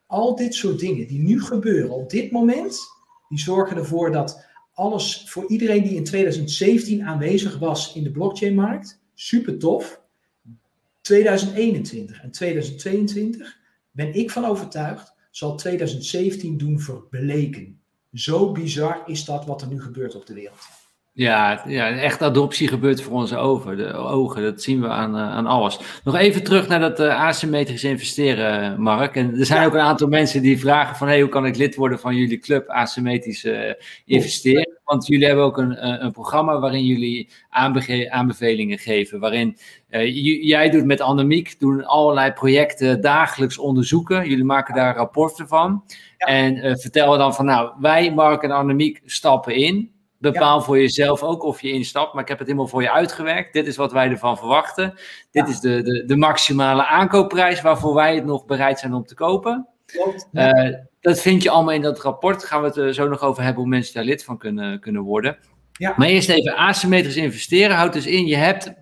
[0.06, 2.80] Al dit soort dingen die nu gebeuren op dit moment,
[3.30, 9.02] die zorgen ervoor dat alles voor iedereen die in 2017 aanwezig was in de blockchainmarkt,
[9.14, 10.02] super tof.
[11.02, 13.58] 2021 en 2022
[13.92, 17.82] ben ik van overtuigd, zal 2017 doen verbleken.
[18.14, 20.79] Zo bizar is dat wat er nu gebeurt op de wereld.
[21.20, 23.78] Ja, ja, echt adoptie gebeurt voor onze ogen.
[23.78, 25.80] De ogen dat zien we aan, uh, aan alles.
[26.03, 29.15] Nog even terug naar dat uh, asymmetrisch investeren, Mark.
[29.15, 31.07] En er zijn ook een aantal mensen die vragen van...
[31.07, 33.74] Hey, hoe kan ik lid worden van jullie club asymmetrisch uh,
[34.05, 34.80] investeren?
[34.84, 37.30] Want jullie hebben ook een, een programma waarin jullie
[38.09, 39.20] aanbevelingen geven.
[39.20, 39.57] Waarin
[40.41, 44.30] jij doet met Annemiek doen allerlei projecten dagelijks onderzoeken.
[44.30, 45.84] Jullie maken daar rapporten van.
[46.17, 46.26] Ja.
[46.26, 49.97] En vertellen dan van nou, wij, Mark en Annemiek, stappen in...
[50.20, 53.53] Bepaal voor jezelf ook of je instapt, maar ik heb het helemaal voor je uitgewerkt.
[53.53, 54.93] Dit is wat wij ervan verwachten.
[55.32, 59.15] Dit is de, de, de maximale aankoopprijs waarvoor wij het nog bereid zijn om te
[59.15, 59.67] kopen.
[60.32, 62.43] Uh, dat vind je allemaal in dat rapport.
[62.43, 65.01] Gaan we het er zo nog over hebben hoe mensen daar lid van kunnen, kunnen
[65.01, 65.38] worden.
[65.72, 65.93] Ja.
[65.97, 67.76] Maar eerst even asymmetrisch investeren.
[67.76, 68.74] Houdt dus in, je hebt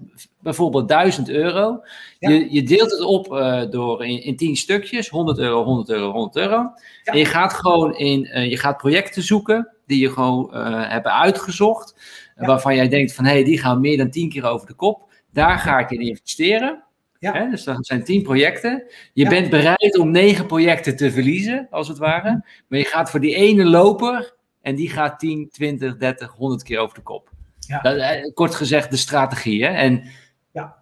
[0.42, 1.80] bijvoorbeeld 1000 euro.
[2.20, 2.30] Ja.
[2.30, 5.10] Je, je, deelt het op uh, door in, in 10 stukjes.
[5.10, 6.72] 100 euro, 100 euro, 100 euro.
[7.04, 11.14] En je gaat gewoon in, uh, je gaat projecten zoeken die je gewoon uh, hebben
[11.14, 11.96] uitgezocht.
[12.36, 15.12] Waarvan jij denkt van, hé, hey, die gaan meer dan 10 keer over de kop.
[15.32, 16.84] Daar ga ik in investeren.
[17.20, 17.34] Ja.
[17.34, 18.84] Hè, dus dat zijn 10 projecten.
[19.14, 22.46] Je bent bereid om 9 projecten te verliezen, als het ware.
[22.68, 26.80] Maar je gaat voor die ene loper en die gaat 10, 20, 30, 100 keer
[26.80, 27.30] over de kop.
[27.60, 27.82] Ja.
[27.82, 29.66] Dat, eh, kort gezegd de strategie.
[29.66, 29.70] Hè?
[29.70, 30.04] En
[30.52, 30.76] ja.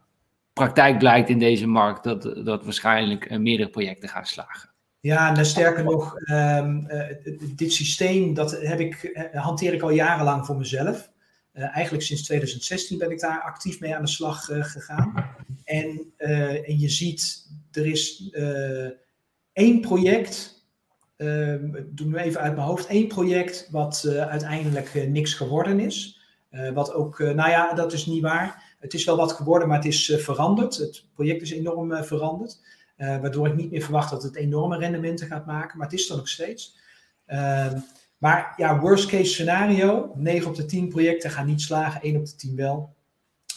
[0.54, 4.70] praktijk blijkt in deze markt dat, dat waarschijnlijk uh, meerdere projecten gaan slagen.
[5.06, 7.04] Ja, en sterker nog, um, uh,
[7.56, 11.12] dit systeem dat heb ik, hanteer ik al jarenlang voor mezelf.
[11.54, 15.36] Eigenlijk sinds 2016 ben ik daar actief mee aan de slag gegaan.
[15.64, 18.32] En, en je ziet, er is
[19.54, 20.66] één project
[21.18, 26.20] uh, doe nu even uit mijn hoofd, één project wat uiteindelijk niks geworden is.
[26.74, 28.76] wat ook, nou ja, dat is niet waar.
[28.80, 30.78] Het is wel wat geworden, maar het is veranderd.
[30.78, 32.60] Het project is enorm veranderd.
[32.98, 36.18] Waardoor ik niet meer verwacht dat het enorme rendementen gaat maken, maar het is er
[36.18, 36.78] nog steeds.
[37.26, 37.80] Ehm,
[38.18, 42.26] maar ja, worst case scenario, 9 op de 10 projecten gaan niet slagen, 1 op
[42.26, 42.96] de 10 wel.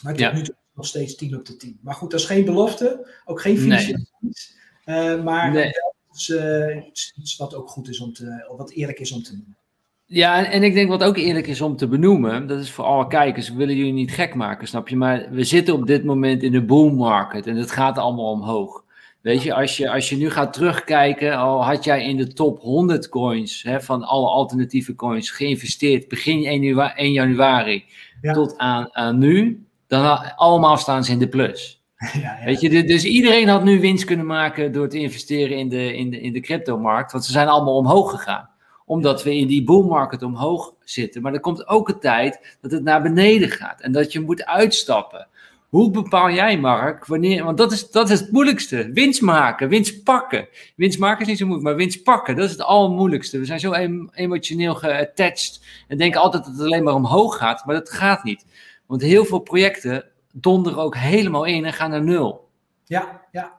[0.02, 0.32] Maar tot ja.
[0.32, 1.78] nu toe nog steeds 10 op de 10.
[1.82, 4.06] Maar goed, dat is geen belofte, ook geen financieel
[4.84, 5.16] nee.
[5.16, 5.72] maar nee
[6.18, 9.32] is uh, iets, iets, wat ook goed is om te, wat eerlijk is om te
[9.32, 9.56] noemen.
[10.04, 13.06] Ja, en ik denk wat ook eerlijk is om te benoemen, dat is voor alle
[13.06, 14.96] kijkers, we willen jullie niet gek maken, snap je?
[14.96, 18.84] Maar we zitten op dit moment in de boom market en het gaat allemaal omhoog.
[19.20, 22.60] Weet je, als je, als je nu gaat terugkijken, al had jij in de top
[22.60, 27.84] 100 coins hè, van alle alternatieve coins geïnvesteerd begin 1 januari
[28.20, 28.32] ja.
[28.32, 31.76] tot aan, aan nu, dan allemaal staan ze in de plus.
[32.12, 32.44] Ja, ja.
[32.44, 36.10] Weet je, dus iedereen had nu winst kunnen maken door te investeren in de, in
[36.10, 38.48] de, in de cryptomarkt, want ze zijn allemaal omhoog gegaan.
[38.84, 41.22] omdat we in die boelmarket omhoog zitten.
[41.22, 44.44] Maar er komt ook een tijd dat het naar beneden gaat en dat je moet
[44.44, 45.28] uitstappen.
[45.68, 48.90] Hoe bepaal jij, Mark, wanneer, want dat is, dat is het moeilijkste.
[48.92, 50.48] Winst maken, winst pakken.
[50.76, 53.38] Winst maken is niet zo moeilijk, maar winst pakken, dat is het allermoeilijkste.
[53.38, 53.72] We zijn zo
[54.12, 58.44] emotioneel geattached en denken altijd dat het alleen maar omhoog gaat, maar dat gaat niet.
[58.86, 62.48] Want heel veel projecten donderen ook helemaal in en gaan naar nul.
[62.84, 63.52] Ja, ja.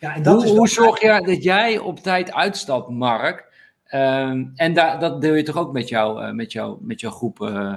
[0.00, 3.50] ja en dat hoe, is hoe zorg je dat jij op tijd uitstapt, Mark?
[3.94, 7.10] Um, en da dat deel je toch ook met, jou, uh, met, jou, met jouw
[7.10, 7.74] groep uh,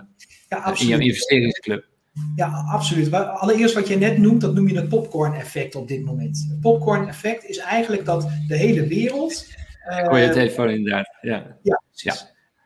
[0.50, 1.86] ja, in jouw investeringsclub?
[2.36, 3.14] Ja, absoluut.
[3.14, 6.46] Allereerst wat je net noemt, dat noem je het popcorn-effect op dit moment.
[6.50, 9.48] Het popcorn-effect is eigenlijk dat de hele wereld.
[9.90, 11.18] Uh, Hoor je het even inderdaad.
[11.22, 12.16] Ja, ja, ja.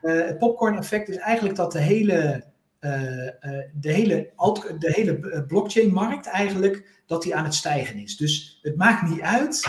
[0.00, 2.48] het popcorn-effect is eigenlijk dat de hele
[2.80, 2.90] uh,
[3.72, 4.30] de hele,
[4.78, 8.16] de hele blockchain-markt eigenlijk, dat die aan het stijgen is.
[8.16, 9.66] Dus het maakt niet uit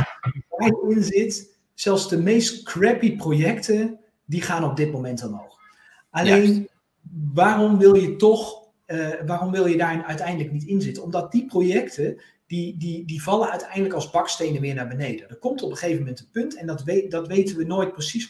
[0.49, 1.59] waar je in zit.
[1.73, 5.57] Zelfs de meest crappy projecten, die gaan op dit moment omhoog.
[6.09, 6.69] Alleen,
[7.33, 8.60] waarom wil je toch,
[9.25, 11.03] waarom wil je daar uiteindelijk niet in zitten?
[11.03, 15.29] Omdat die projecten, die, die, die vallen uiteindelijk als bakstenen weer naar beneden.
[15.29, 17.93] Er komt op een gegeven moment een punt, en dat, weet, dat weten we nooit
[17.93, 18.29] precies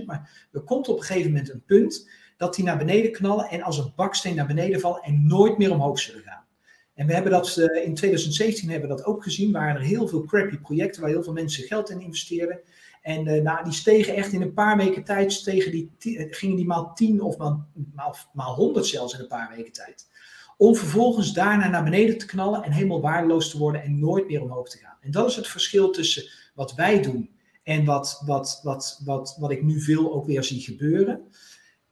[0.00, 3.48] 100%, maar er komt op een gegeven moment een punt dat die naar beneden knallen
[3.48, 6.44] en als een baksteen naar beneden vallen en nooit meer omhoog zullen gaan.
[6.94, 10.08] En we hebben dat uh, in 2017 hebben we dat ook gezien, waren er heel
[10.08, 12.60] veel crappy projecten waar heel veel mensen geld in investeerden.
[13.06, 16.56] En uh, nou, die stegen echt in een paar weken tijd, stegen die, eh, gingen
[16.56, 20.08] die maal 10 of maal, maal, maal 100 zelfs in een paar weken tijd.
[20.56, 24.42] Om vervolgens daarna naar beneden te knallen en helemaal waardeloos te worden en nooit meer
[24.42, 24.96] omhoog te gaan.
[25.00, 27.30] En dat is het verschil tussen wat wij doen
[27.62, 31.20] en wat, wat, wat, wat, wat ik nu veel ook weer zie gebeuren.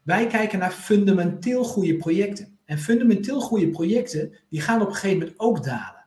[0.03, 2.59] Wij kijken naar fundamenteel goede projecten.
[2.65, 6.05] En fundamenteel goede projecten, die gaan op een gegeven moment ook dalen.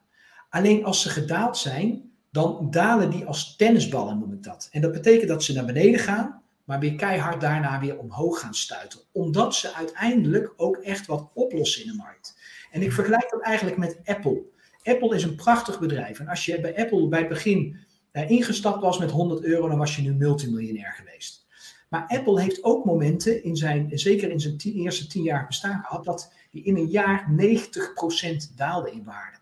[0.50, 2.07] Alleen als ze gedaald zijn,
[2.38, 4.70] dan dalen die als tennisballen, noem ik dat.
[4.72, 8.54] En dat betekent dat ze naar beneden gaan, maar weer keihard daarna weer omhoog gaan
[8.54, 9.00] stuiten.
[9.12, 12.38] Omdat ze uiteindelijk ook echt wat oplossen in de markt.
[12.72, 14.42] En ik vergelijk dat eigenlijk met Apple.
[14.84, 16.20] Apple is een prachtig bedrijf.
[16.20, 17.78] En als je bij Apple bij het begin
[18.12, 21.46] eh, ingestapt was met 100 euro, dan was je nu multimiljonair geweest.
[21.90, 26.06] Maar Apple heeft ook momenten, in zijn, zeker in zijn eerste tien jaar bestaan gehad,
[26.06, 29.37] dat die in een jaar 90% daalde in waarde.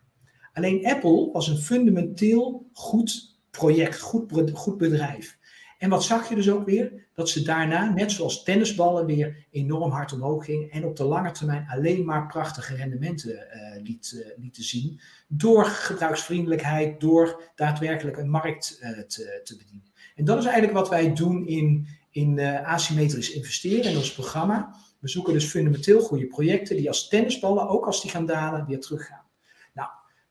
[0.55, 5.37] Alleen Apple was een fundamenteel goed project, goed, goed bedrijf.
[5.77, 7.07] En wat zag je dus ook weer?
[7.13, 11.31] Dat ze daarna, net zoals tennisballen, weer enorm hard omhoog gingen en op de lange
[11.31, 14.99] termijn alleen maar prachtige rendementen uh, liet, uh, lieten zien.
[15.27, 19.91] Door gebruiksvriendelijkheid, door daadwerkelijk een markt uh, te, te bedienen.
[20.15, 24.75] En dat is eigenlijk wat wij doen in, in asymmetrisch investeren in ons programma.
[24.99, 28.79] We zoeken dus fundamenteel goede projecten die als tennisballen, ook als die gaan dalen, weer
[28.79, 29.24] teruggaan.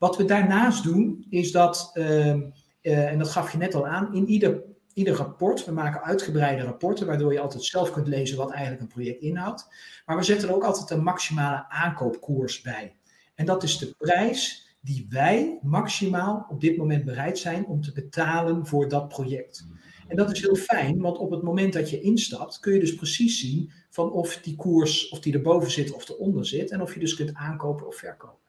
[0.05, 2.43] Wat we daarnaast doen, is dat, uh, uh,
[2.83, 4.63] en dat gaf je net al aan, in ieder,
[4.95, 8.89] ieder rapport, we maken uitgebreide rapporten, waardoor je altijd zelf kunt lezen wat eigenlijk een
[8.89, 9.69] project inhoudt.
[10.07, 12.97] Maar we zetten er ook altijd een maximale aankoopkoers bij.
[13.35, 17.93] En dat is de prijs die wij maximaal op dit moment bereid zijn om te
[17.93, 19.67] betalen voor dat project.
[20.09, 22.95] En dat is heel fijn, want op het moment dat je instapt, kun je dus
[22.95, 26.71] precies zien van of die koers, of die erboven zit of eronder zit.
[26.71, 28.44] En of je dus kunt aankopen of verkopen.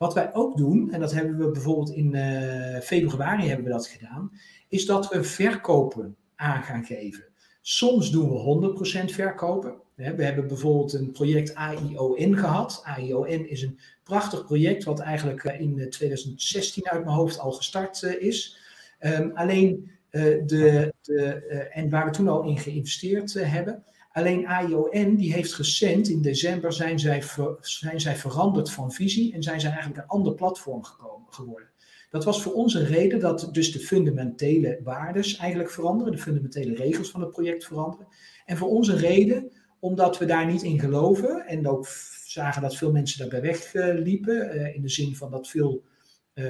[0.00, 3.86] Wat wij ook doen, en dat hebben we bijvoorbeeld in uh, februari hebben we dat
[3.86, 4.32] gedaan,
[4.68, 7.24] is dat we verkopen aan gaan geven.
[7.60, 8.74] Soms doen we
[9.08, 9.74] 100% verkopen.
[9.94, 12.82] We hebben bijvoorbeeld een project AION gehad.
[12.84, 18.02] AION is een prachtig project wat eigenlijk eh, in 2016 uit mijn hoofd al gestart
[18.02, 18.58] eh, is.
[19.00, 21.42] Um, alleen de, de,
[21.72, 23.84] en waar we toen al in geïnvesteerd hebben.
[24.20, 27.22] Alleen AION die heeft recent, in december, zijn zij,
[27.60, 31.68] zijn zij veranderd van visie en zijn zij eigenlijk een ander platform gekomen, geworden.
[32.10, 36.74] Dat was voor ons een reden dat dus de fundamentele waardes eigenlijk veranderen, de fundamentele
[36.74, 38.06] regels van het project veranderen.
[38.44, 41.86] En voor ons een reden omdat we daar niet in geloven en ook
[42.24, 45.82] zagen dat veel mensen daarbij wegliepen, in de zin van dat veel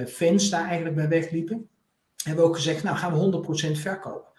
[0.07, 1.69] fans daar eigenlijk bij wegliepen
[2.23, 4.30] hebben we ook gezegd, nou gaan we 100% verkopen.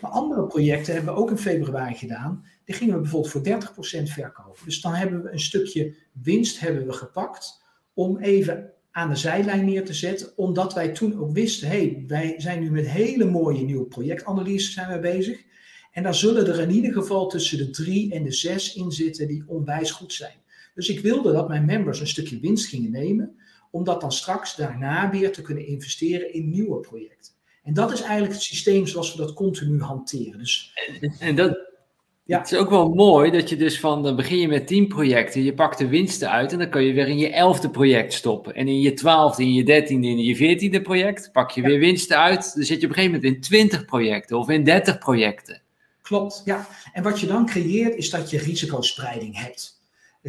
[0.00, 2.44] Maar andere projecten hebben we ook in februari gedaan.
[2.64, 4.64] Die gingen we bijvoorbeeld voor 30% verkopen.
[4.64, 7.62] Dus dan hebben we een stukje winst hebben we gepakt
[7.94, 10.36] om even aan de zijlijn neer te zetten.
[10.36, 14.92] Omdat wij toen ook wisten, hey, wij zijn nu met hele mooie nieuwe projectanalyses zijn
[14.92, 15.46] we bezig.
[15.92, 19.28] En daar zullen er in ieder geval tussen de drie en de zes in zitten
[19.28, 20.36] die onwijs goed zijn.
[20.74, 23.36] Dus ik wilde dat mijn members een stukje winst gingen nemen
[23.70, 27.32] om dat dan straks daarna weer te kunnen investeren in nieuwe projecten.
[27.68, 30.38] En dat is eigenlijk het systeem zoals we dat continu hanteren.
[30.38, 30.72] Dus,
[31.18, 31.58] en dat,
[32.24, 32.38] ja.
[32.38, 35.42] Het is ook wel mooi dat je dus van, dan begin je met 10 projecten,
[35.42, 38.54] je pakt de winsten uit en dan kun je weer in je elfde project stoppen.
[38.54, 42.18] En in je twaalfde, in je dertiende, in je veertiende project pak je weer winsten
[42.18, 42.54] uit.
[42.54, 45.62] Dan zit je op een gegeven moment in 20 projecten of in 30 projecten.
[46.02, 46.68] Klopt, ja.
[46.92, 49.77] En wat je dan creëert is dat je risicospreiding hebt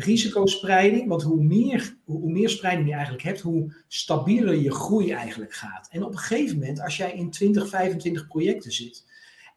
[0.03, 1.07] risicospreiding.
[1.07, 5.87] Want hoe meer, hoe meer spreiding je eigenlijk hebt, hoe stabieler je groei eigenlijk gaat.
[5.91, 9.07] En op een gegeven moment, als jij in 20, 25 projecten zit.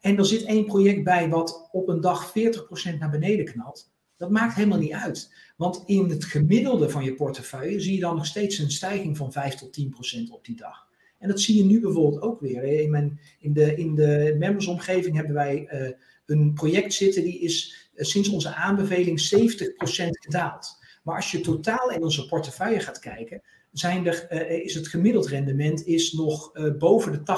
[0.01, 3.91] En er zit één project bij wat op een dag 40% naar beneden knalt.
[4.17, 5.33] Dat maakt helemaal niet uit.
[5.57, 9.31] Want in het gemiddelde van je portefeuille zie je dan nog steeds een stijging van
[9.31, 9.79] 5 tot
[10.27, 10.87] 10% op die dag.
[11.19, 12.63] En dat zie je nu bijvoorbeeld ook weer.
[12.63, 15.89] In, mijn, in de, in de membersomgeving hebben wij uh,
[16.25, 20.81] een project zitten die is eh, sinds onze aanbeveling 70% gedaald.
[21.03, 23.41] Maar als je totaal in onze portefeuille gaat kijken,
[23.73, 27.37] zijn er, uh, is het gemiddeld rendement is nog uh, boven de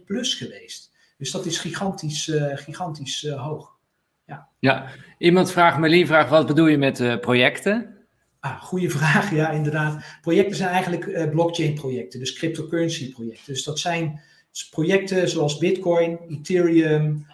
[0.00, 0.90] 80% plus geweest.
[1.18, 3.70] Dus dat is gigantisch, uh, gigantisch hoog.
[4.26, 4.48] Ja.
[4.58, 7.96] ja, iemand vraagt, Marlien vraagt, wat bedoel je met projecten?
[8.40, 10.04] Ah, goede vraag, ja, inderdaad.
[10.20, 13.52] Projecten zijn eigenlijk blockchain-projecten, dus cryptocurrency-projecten.
[13.52, 14.20] Dus dat zijn
[14.70, 17.26] projecten zoals Bitcoin, Ethereum,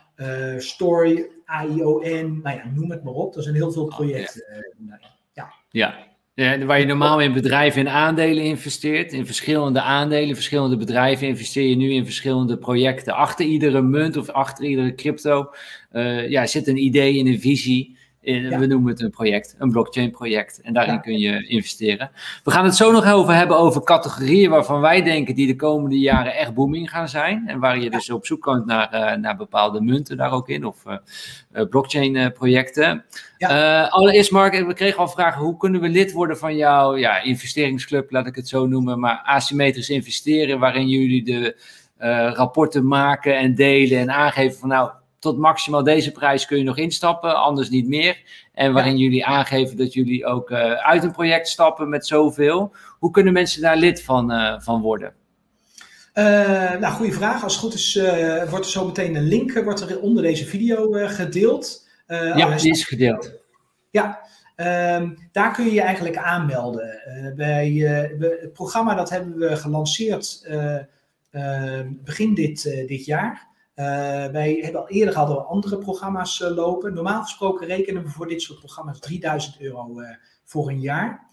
[0.58, 3.36] Story, AION, nou ja, noem het maar op.
[3.36, 4.42] Er zijn heel veel oh, projecten.
[4.80, 4.92] Uh,
[5.32, 5.52] ja.
[5.70, 6.06] ja.
[6.34, 11.68] Ja, waar je normaal in bedrijven in aandelen investeert, in verschillende aandelen, verschillende bedrijven, investeer
[11.68, 13.14] je nu in verschillende projecten.
[13.14, 15.50] Achter iedere munt of achter iedere crypto
[15.92, 17.97] uh, ja, zit een idee en een visie.
[18.20, 20.60] We noemen het een project, een blockchain project.
[20.60, 22.10] En daarin kun je investeren.
[22.44, 25.98] We gaan het zo nog over hebben over categorieën waarvan wij denken die de komende
[25.98, 27.48] jaren echt booming gaan zijn.
[27.48, 30.64] En waar je dus op zoek kunt naar, uh, naar bepaalde munten daar ook in.
[30.64, 33.04] Of uh, blockchain projecten.
[33.88, 38.10] allereerst Mark, we kregen al vragen, hoe kunnen we lid worden van jouw ja, investeringsclub,
[38.10, 39.00] laat ik het zo noemen.
[39.00, 41.56] Maar asymmetrisch investeren, waarin jullie de
[42.34, 46.76] rapporten maken en delen en aangeven van nou tot maximaal deze prijs kun je nog
[46.76, 48.22] instappen, anders niet meer.
[48.52, 52.74] En waarin jullie aangeven dat jullie ook uh, uit een project stappen met zoveel.
[52.98, 55.14] Hoe kunnen mensen daar lid van, uh, van worden?
[56.14, 56.24] Uh,
[56.78, 57.42] nou, goede vraag.
[57.42, 58.00] Als het goed is,
[58.50, 61.88] wordt er zo meteen een link wordt er onder deze video gedeeld.
[62.06, 63.32] ja, die is gedeeld.
[63.90, 64.20] Ja,
[64.56, 67.00] um, daar kun je je eigenlijk aanmelden.
[67.36, 67.70] bij,
[68.18, 70.48] het programma dat hebben we gelanceerd
[72.04, 73.47] begin dit, dit jaar.
[73.78, 73.84] Uh,
[74.26, 76.94] wij hebben al eerder hadden we andere programma's uh, lopen.
[76.94, 80.08] Normaal gesproken rekenen we voor dit soort programma's 3000 euro uh,
[80.44, 81.30] voor een jaar.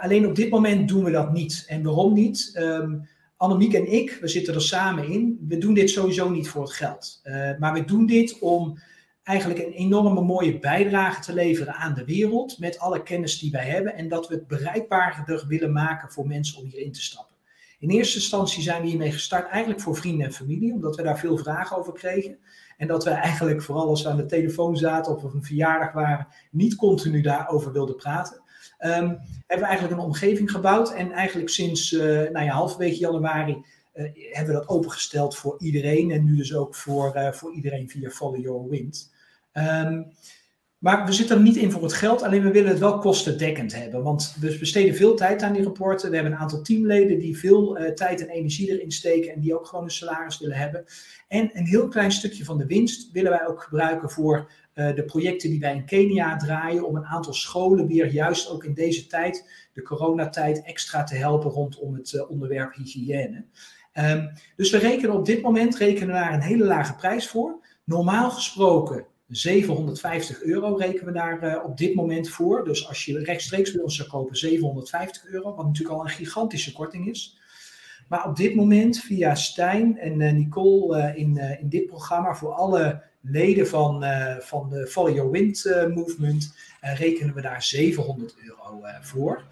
[0.00, 1.64] alleen op dit moment doen we dat niet.
[1.68, 2.56] En waarom niet?
[2.58, 5.44] Um, Annemiek en ik, we zitten er samen in.
[5.48, 7.20] We doen dit sowieso niet voor het geld.
[7.58, 8.78] maar we doen dit om
[9.22, 12.58] eigenlijk een enorme mooie bijdrage te leveren aan de wereld.
[12.58, 13.94] Met alle kennis die wij hebben.
[13.94, 17.31] En dat we het bereikbaarder willen maken voor mensen om hierin te stappen.
[17.82, 21.18] In eerste instantie zijn we hiermee gestart eigenlijk voor vrienden en familie, omdat we daar
[21.18, 22.38] veel vragen over kregen.
[22.76, 25.92] En dat we eigenlijk, vooral als we aan de telefoon zaten of op een verjaardag
[25.92, 28.40] waren, niet continu daarover wilden praten.
[28.78, 30.92] Um, hebben we eigenlijk een omgeving gebouwd.
[30.92, 33.64] En eigenlijk sinds uh, nou ja, halverwege januari
[33.94, 36.10] uh, hebben we dat opengesteld voor iedereen.
[36.10, 39.12] En nu dus ook voor, uh, voor iedereen via Follow Your Wind.
[39.52, 40.12] Um,
[40.82, 43.74] maar we zitten er niet in voor het geld, alleen we willen het wel kostendekkend
[43.74, 44.02] hebben.
[44.02, 46.08] Want we besteden veel tijd aan die rapporten.
[46.08, 49.58] We hebben een aantal teamleden die veel uh, tijd en energie erin steken en die
[49.58, 50.84] ook gewoon een salaris willen hebben.
[51.28, 55.04] En een heel klein stukje van de winst willen wij ook gebruiken voor uh, de
[55.04, 56.86] projecten die wij in Kenia draaien.
[56.86, 61.50] Om een aantal scholen weer juist ook in deze tijd, de coronatijd, extra te helpen
[61.50, 63.44] rondom het uh, onderwerp hygiëne.
[63.94, 67.66] Um, dus we rekenen op dit moment rekenen we daar een hele lage prijs voor.
[67.84, 72.64] Normaal gesproken 750 euro rekenen we daar uh, op dit moment voor.
[72.64, 76.72] Dus als je rechtstreeks bij ons zou kopen, 750 euro, wat natuurlijk al een gigantische
[76.72, 77.38] korting is.
[78.08, 82.52] Maar op dit moment via Stijn en uh, Nicole uh, in, in dit programma voor
[82.52, 84.04] alle leden van,
[84.40, 85.64] van de Follow Your Wind
[85.94, 89.44] Movement rekenen we daar 700 euro voor.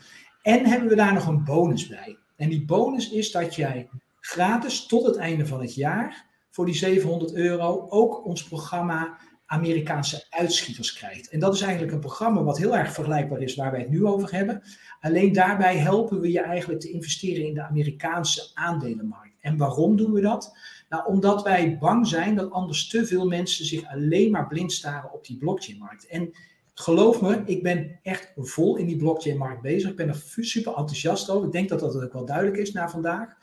[0.42, 2.16] En hebben we daar nog een bonus bij.
[2.36, 3.88] En die bonus is dat jij
[4.20, 9.18] gratis tot het einde van het jaar voor die 700 euro ook ons programma
[9.50, 11.28] Amerikaanse uitschieters krijgt.
[11.28, 14.04] En dat is eigenlijk een programma wat heel erg vergelijkbaar is waar wij het nu
[14.04, 14.62] over hebben.
[15.00, 19.36] Alleen daarbij helpen we je eigenlijk te investeren in de Amerikaanse aandelenmarkt.
[19.40, 20.56] En waarom doen we dat?
[20.88, 25.12] Nou, omdat wij bang zijn dat anders te veel mensen zich alleen maar blind staren
[25.12, 26.06] op die blockchainmarkt.
[26.06, 26.30] En
[26.74, 29.90] geloof me, ik ben echt vol in die blockchainmarkt bezig.
[29.90, 31.46] Ik ben er super enthousiast over.
[31.46, 33.36] Ik denk dat dat ook wel duidelijk is na vandaag.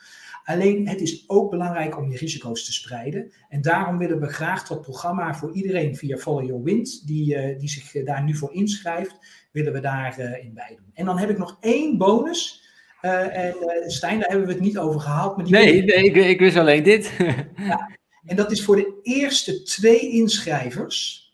[0.48, 3.32] Alleen het is ook belangrijk om je risico's te spreiden.
[3.50, 7.59] En daarom willen we graag dat programma voor iedereen via Follow Your Wind, die, uh,
[7.59, 9.16] die zich daar nu voor inschrijft,
[9.51, 10.89] willen we daarin uh, bij doen.
[10.93, 12.66] En dan heb ik nog één bonus.
[13.01, 13.55] En
[13.88, 15.36] Stijn, daar hebben we het niet over gehad.
[15.36, 17.12] Maar die nee, nee ik, ik, wist alleen dit.
[17.55, 17.89] ja,
[18.26, 21.28] en dat is voor de eerste twee inschrijvers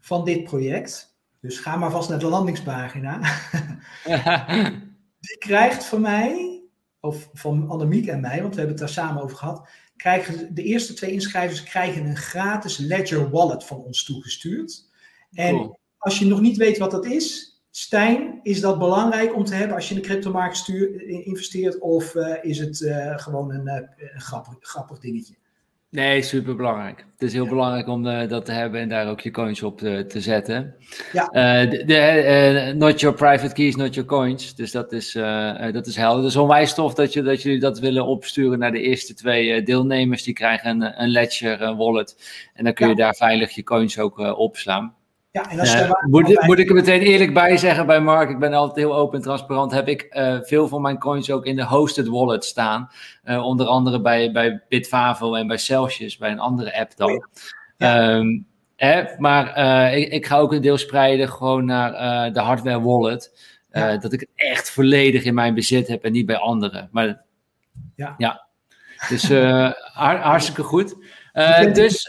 [0.00, 1.16] van dit project.
[1.40, 3.20] Dus ga maar vast naar de landingspagina.
[5.20, 6.51] die krijgt van mij
[7.02, 10.62] of van Annemiek en mij, want we hebben het daar samen over gehad, krijgen de
[10.62, 14.90] eerste twee inschrijvers krijgen een gratis Ledger Wallet van ons toegestuurd.
[15.32, 19.54] En als je nog niet weet wat dat is, Stijn, is dat belangrijk om te
[19.54, 20.68] hebben als je in de cryptomarkt
[21.06, 21.78] investeert?
[21.78, 25.34] Of uh, is het uh, gewoon een, uh, een grappig, grappig, dingetje?
[25.92, 26.98] Nee, super belangrijk.
[26.98, 27.50] Het is heel ja.
[27.50, 30.74] belangrijk om dat te hebben en daar ook je coins op te, te zetten.
[31.12, 31.26] Ja.
[31.66, 34.54] de, de not your private keys, not your coins.
[34.54, 35.12] Dus dat is,
[35.72, 36.22] dat is helder.
[36.22, 40.22] Dus onwijs tof dat, je, dat jullie dat willen opsturen naar de eerste twee deelnemers.
[40.22, 42.16] Die krijgen een, een Ledger een wallet.
[42.54, 44.94] En dan kun je daar veilig je coins ook opslaan.
[45.32, 45.74] Ja, en als
[46.06, 49.16] moet, moet, ik er meteen eerlijk bij zeggen bij Mark, ik ben altijd heel open
[49.16, 52.90] en transparant, heb ik uh, veel van mijn coins ook in de hosted wallet staan.
[53.24, 57.26] Uh, onder andere bij, bij Bitfavo en bij Celsius, bij een andere app dan.
[57.76, 58.14] Ja.
[58.14, 58.46] Um,
[58.76, 59.56] hè, maar
[59.94, 63.54] ik, ik, ga ook een deel spreiden gewoon naar de hardware wallet.
[63.70, 63.96] Ja.
[63.96, 66.88] Dat ik het echt volledig in mijn bezit heb en niet bij anderen.
[66.92, 67.22] Maar
[67.96, 68.46] ja, ja.
[69.08, 69.30] dus
[69.94, 70.94] hartstikke goed.
[71.72, 72.08] dus,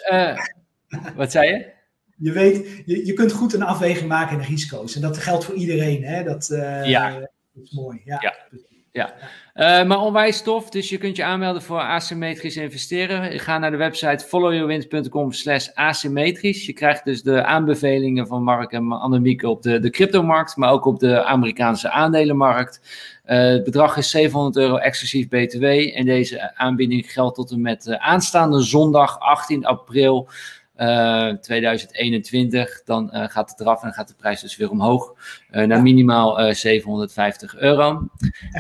[1.15, 1.72] wat zei je?
[2.17, 4.95] Je weet, je, je kunt goed een afweging maken in de risico's.
[4.95, 6.03] En dat geldt voor iedereen.
[6.03, 6.23] Hè?
[6.23, 7.29] Dat, uh, ja.
[7.61, 8.01] is mooi.
[8.05, 8.17] Ja.
[8.21, 8.33] ja.
[8.91, 9.13] ja.
[9.55, 10.69] Uh, maar onwijs tof.
[10.69, 13.39] Dus je kunt je aanmelden voor asymmetrisch investeren.
[13.39, 16.65] Ga naar de website followyourwind.com slash asymmetrisch.
[16.65, 20.85] Je krijgt dus de aanbevelingen van Mark en Annemieke op de, de cryptomarkt, maar ook
[20.85, 22.81] op de Amerikaanse aandelenmarkt.
[23.25, 25.63] Uh, het bedrag is 700 euro exclusief BTW.
[25.63, 30.29] En deze aanbieding geldt tot en met aanstaande zondag 18 april
[30.75, 35.13] 2021, eh, dan uh, gaat het eraf en gaat de prijs dus weer omhoog
[35.51, 38.07] uh, naar minimaal 750 euro.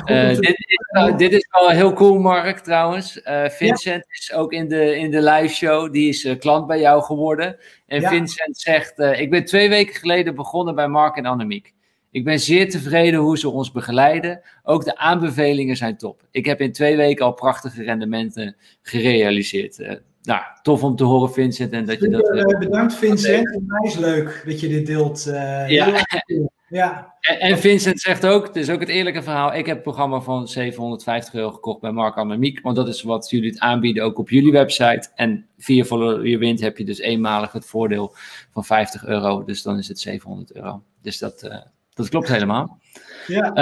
[0.05, 3.21] Dit is, dit, is wel heel cool, Mark, trouwens.
[3.47, 7.57] Vincent is ook in de, in de live show, die is klant bij jou geworden.
[7.87, 8.09] En ja.
[8.09, 11.73] Vincent zegt, ik ben twee weken geleden begonnen bij Mark en Annemiek.
[12.11, 14.41] Ik ben zeer tevreden hoe ze ons begeleiden.
[14.63, 16.21] Ook de aanbevelingen zijn top.
[16.31, 21.71] Ik heb in twee weken al prachtige rendementen gerealiseerd nou, tof om te horen, Vincent.
[21.71, 23.61] En dat je dat, uh, bedankt, Vincent.
[23.67, 25.27] Mij is leuk dat je dit deelt.
[25.27, 26.05] Uh, ja.
[26.69, 27.13] ja.
[27.19, 29.53] En, en, Vincent zegt ook, het is ook het eerlijke verhaal.
[29.53, 32.61] Ik heb het programma van 750 euro gekocht bij Mark Annemiek.
[32.61, 35.09] Want dat is wat jullie het aanbieden, ook op jullie website.
[35.15, 38.15] En via Follow Je Wint heb je dus eenmalig het voordeel
[38.51, 39.43] van 50 euro.
[39.43, 40.83] Dus dan is het 700 euro.
[41.01, 41.57] Dus dat, uh,
[41.93, 42.79] dat klopt helemaal.
[43.27, 43.53] Ja.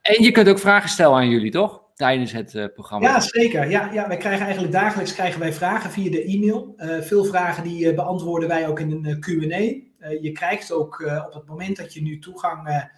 [0.00, 1.83] en je kunt ook vragen stellen aan jullie, toch?
[1.94, 3.08] Tijdens het uh, programma?
[3.08, 3.70] Ja, zeker.
[3.70, 6.74] Ja, ja, wij krijgen eigenlijk dagelijks krijgen wij vragen via de e-mail.
[6.76, 9.58] Uh, veel vragen die uh, beantwoorden wij ook in een Q&A.
[10.20, 12.90] je krijgt ook op het moment dat je nu toegang,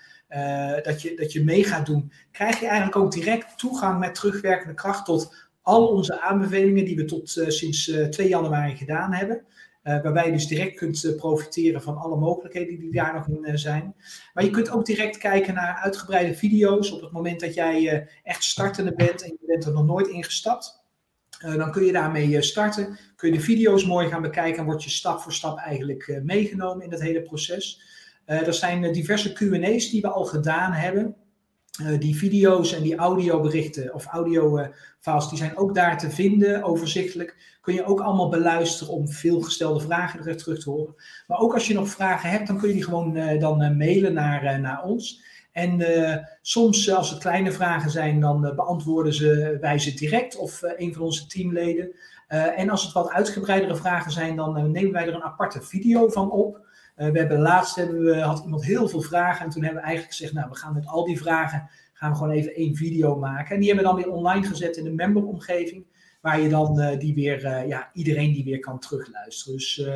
[0.83, 4.75] dat, je, dat je mee gaat doen, krijg je eigenlijk ook direct toegang met terugwerkende
[4.75, 9.45] kracht tot al onze aanbevelingen die we tot sinds 2 januari gedaan hebben.
[9.87, 13.49] Uh, waarbij je dus direct kunt uh, profiteren van alle mogelijkheden die daar nog in
[13.49, 13.95] uh, zijn.
[14.35, 18.45] Maar je kunt ook direct kijken naar uitgebreide video's op het moment dat jij echt
[18.45, 20.85] startende bent en je bent er nog nooit ingestapt.
[21.39, 24.91] dan kun je daarmee starten, kun je de video's mooi gaan bekijken en word je
[24.91, 27.81] stap voor stap eigenlijk meegenomen in het hele proces.
[28.25, 31.17] er zijn diverse Q&A's die we al gedaan hebben.
[31.83, 37.59] Uh, die video's en die audioberichten of audiofiles, die zijn ook daar te vinden, overzichtelijk.
[37.61, 40.95] Kun je ook allemaal beluisteren om veel gestelde vragen er terug te horen.
[41.27, 43.77] Maar ook als je nog vragen hebt, dan kun je die gewoon uh, dan uh,
[43.77, 45.25] mailen naar, naar ons.
[45.53, 45.81] En
[46.43, 51.03] soms, als het kleine vragen zijn, dan beantwoorden ze, wij ze direct of een van
[51.03, 51.95] onze teamleden.
[52.29, 56.31] en als het wat uitgebreidere vragen zijn, dan nemen wij er een aparte video van
[56.31, 56.66] op.
[56.97, 59.87] Uh, we hebben laatst hebben we, had iemand heel veel vragen en toen hebben we
[59.87, 63.19] eigenlijk gezegd, nou we gaan met al die vragen gaan we gewoon even één video
[63.19, 63.55] maken.
[63.55, 65.87] En die hebben we dan weer online gezet in de memberomgeving,
[66.21, 69.55] waar je dan uh, die weer, uh, ja, iedereen die weer kan terugluisteren.
[69.55, 69.89] Dus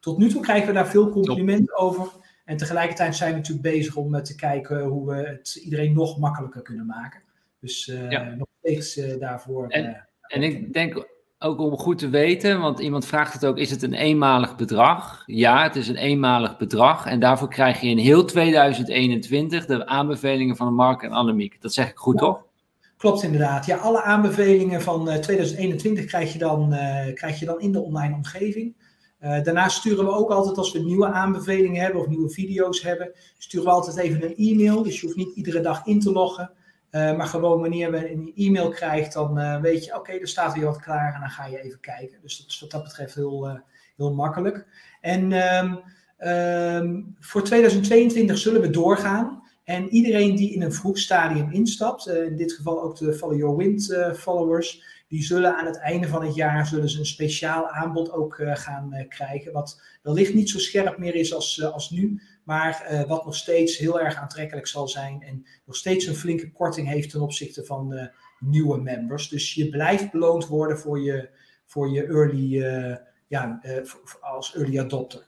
[0.00, 2.10] tot nu toe krijgen we daar veel complimenten over.
[2.44, 6.62] En tegelijkertijd zijn we natuurlijk bezig om te kijken hoe we het iedereen nog makkelijker
[6.62, 7.22] kunnen maken.
[7.60, 8.34] Dus ja.
[8.34, 9.68] nog steeds daarvoor.
[9.68, 11.06] En, en ik denk
[11.38, 15.22] ook om goed te weten, want iemand vraagt het ook, is het een eenmalig bedrag?
[15.26, 20.56] Ja, het is een eenmalig bedrag en daarvoor krijg je in heel 2021 de aanbevelingen
[20.56, 21.62] van de Mark en Annemiek.
[21.62, 22.44] Dat zeg ik goed, toch?
[22.96, 23.66] Klopt inderdaad.
[23.66, 27.80] Ja, alle aanbevelingen van 2021 eh, krijg je dan, uh, krijg je dan in de
[27.80, 28.74] online omgeving.
[29.20, 33.10] Uh, daarnaast sturen we ook altijd als we nieuwe aanbevelingen hebben of nieuwe video's hebben,
[33.38, 34.82] sturen we altijd even een e-mail.
[34.82, 36.50] Dus je hoeft niet iedere dag in te loggen.
[36.96, 40.54] Uh, maar gewoon wanneer we een e-mail krijgt, dan uh, weet je, oké, er staat
[40.54, 42.18] weer wat klaar en dan ga je even kijken.
[42.22, 43.54] Dus dat is wat dat betreft heel, uh,
[43.96, 44.66] heel makkelijk.
[45.00, 45.80] En um,
[46.28, 49.42] um, voor 2022 zullen we doorgaan.
[49.64, 53.56] En iedereen die in een vroeg stadium instapt, in dit geval ook de Follow Your
[53.56, 58.12] Wind followers, die zullen aan het einde van het jaar zullen ze een speciaal aanbod
[58.12, 59.52] ook gaan krijgen.
[59.52, 63.78] Wat wellicht niet zo scherp meer is als, als nu, maar uh, wat nog steeds
[63.78, 67.88] heel erg aantrekkelijk zal zijn en nog steeds een flinke korting heeft ten opzichte van
[67.88, 68.10] de,
[68.40, 69.28] nieuwe members.
[69.28, 71.28] Dus je blijft beloond worden voor je,
[71.66, 72.58] voor je early,
[73.26, 73.60] ja,
[74.20, 75.26] als early adopter.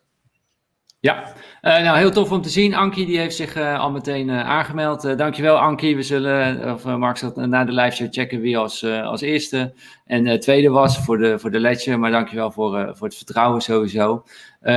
[1.00, 2.74] Ja, uh, nou heel tof om te zien.
[2.74, 5.18] Ankie die heeft zich uh, al meteen uh, aangemeld.
[5.18, 5.96] dankjewel Ankie.
[5.96, 10.40] We zullen, of Mark zal na de live show checken wie als, als eerste en
[10.40, 11.98] tweede was voor de, voor de ledger.
[11.98, 14.24] Maar dankjewel voor, voor het vertrouwen sowieso.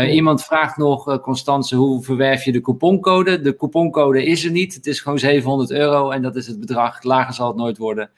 [0.10, 3.42] Iemand vraagt nog, Constance, hoe verwerf je de couponcode?
[3.42, 4.74] De couponcode is er niet.
[4.74, 7.04] Het is gewoon 700 euro en dat is het bedrag.
[7.04, 8.10] Lager zal het nooit worden.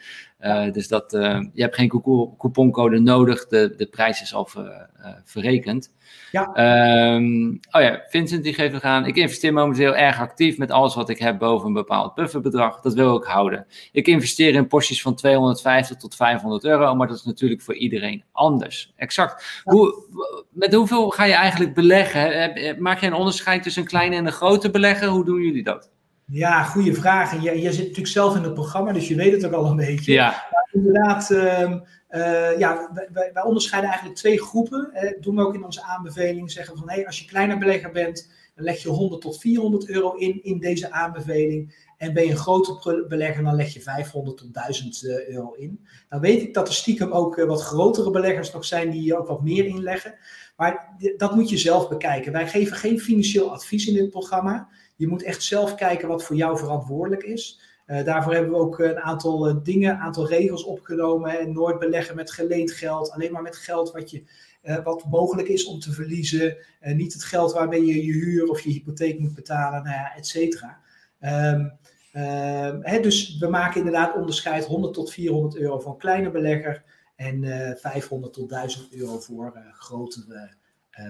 [0.71, 1.11] Dus dat,
[1.53, 1.89] je hebt geen
[2.37, 3.47] couponcode nodig.
[3.47, 4.89] De, de prijs is al ver,
[5.23, 5.91] verrekend.
[6.31, 7.15] Ja.
[7.15, 9.05] Um, oh ja, Vincent die geeft nog aan.
[9.05, 12.81] Ik investeer momenteel erg actief met alles wat ik heb boven een bepaald bufferbedrag.
[12.81, 13.65] Dat wil ik houden.
[13.91, 18.23] Ik investeer in porties van 250 tot 500 euro, maar dat is natuurlijk voor iedereen
[18.31, 18.93] anders.
[18.95, 19.61] Exact.
[19.63, 20.03] Hoe,
[20.49, 22.81] met hoeveel ga je eigenlijk beleggen?
[22.81, 25.07] Maak je een onderscheid tussen een kleine en een grote belegger?
[25.07, 25.91] Hoe doen jullie dat?
[26.33, 27.33] Ja, goede vraag.
[27.33, 29.65] En je, je zit natuurlijk zelf in het programma, dus je weet het ook al
[29.65, 30.11] een beetje.
[30.11, 30.29] Ja.
[30.29, 31.69] Maar inderdaad, uh,
[32.09, 34.91] uh, ja, wij, wij, onderscheiden eigenlijk twee groepen.
[34.93, 36.51] Dat doen we ook in onze aanbeveling.
[36.51, 40.13] Zeggen van, hey, als je kleiner belegger bent, dan leg je 100 tot 400 euro
[40.13, 41.91] in, in deze aanbeveling.
[41.97, 45.87] En ben je een grote belegger, dan leg je 500 tot 1000 eh, euro in.
[46.09, 49.27] Dan weet ik dat er stiekem ook eh, wat grotere beleggers nog zijn die ook
[49.27, 50.15] wat meer inleggen.
[50.55, 52.31] Maar dat moet je zelf bekijken.
[52.31, 54.69] Wij geven geen financieel advies in dit programma.
[55.03, 57.59] Je moet echt zelf kijken wat voor jou verantwoordelijk is.
[57.87, 61.39] Uh, daarvoor hebben we ook een aantal uh, dingen, een aantal regels opgenomen.
[61.39, 64.23] En nooit beleggen met geleend geld, alleen maar met geld wat, je,
[64.63, 66.57] uh, wat mogelijk is om te verliezen.
[66.81, 70.27] niet het geld waarmee je je huur of je hypotheek moet betalen, nou ja, et
[70.27, 70.79] cetera.
[71.21, 76.83] Um, dus we maken inderdaad onderscheid 100 tot 400 euro een kleine belegger
[77.15, 77.43] en
[77.79, 80.51] 500 tot 1000 euro voor grotere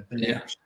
[0.07, 0.62] beleggers.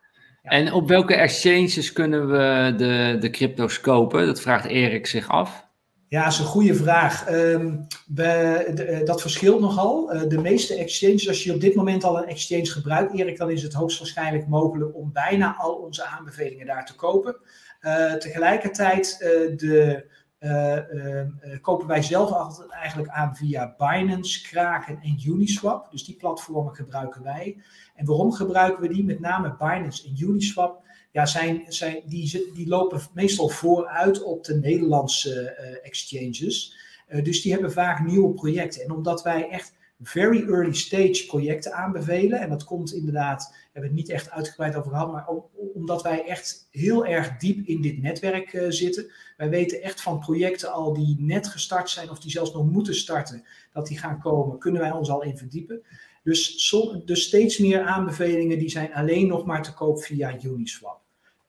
[0.47, 4.25] En op welke exchanges kunnen we de, de crypto's kopen?
[4.25, 5.67] Dat vraagt Erik zich af.
[6.09, 7.29] Ja, dat is een goede vraag.
[7.29, 10.15] Um, we, eh, dat verschilt nogal.
[10.15, 13.51] Uh, de meeste exchanges, als je op dit moment al een exchange gebruikt, Erik, dan
[13.51, 17.35] is het hoogstwaarschijnlijk mogelijk om bijna al onze aanbevelingen daar te kopen.
[17.81, 19.17] Uh, tegelijkertijd
[19.57, 20.05] de,
[20.39, 21.29] ehm,
[21.61, 25.91] kopen wij zelf altijd eigenlijk aan via Binance, Kraken en Uniswap.
[25.91, 27.61] Dus die platformen gebruiken wij.
[27.97, 29.03] En waarom gebruiken we die?
[29.03, 34.55] Met name Binance en Uniswap ja, zijn, zijn, die, die lopen meestal vooruit op de
[34.55, 36.77] Nederlandse uh, exchanges.
[37.09, 38.83] Uh, dus die hebben vaak nieuwe projecten.
[38.83, 43.91] En omdat wij echt very early stage projecten aanbevelen, en dat komt inderdaad, we hebben
[43.91, 45.27] het niet echt uitgebreid over gehad, maar
[45.73, 49.11] omdat wij echt heel erg diep in dit netwerk uh, zitten.
[49.37, 52.95] Wij weten echt van projecten al die net gestart zijn of die zelfs nog moeten
[52.95, 53.43] starten,
[53.73, 55.81] dat die gaan komen, kunnen wij ons al in verdiepen.
[56.27, 56.75] Dus,
[57.05, 60.99] dus steeds meer aanbevelingen die zijn alleen nog maar te koop via Uniswap.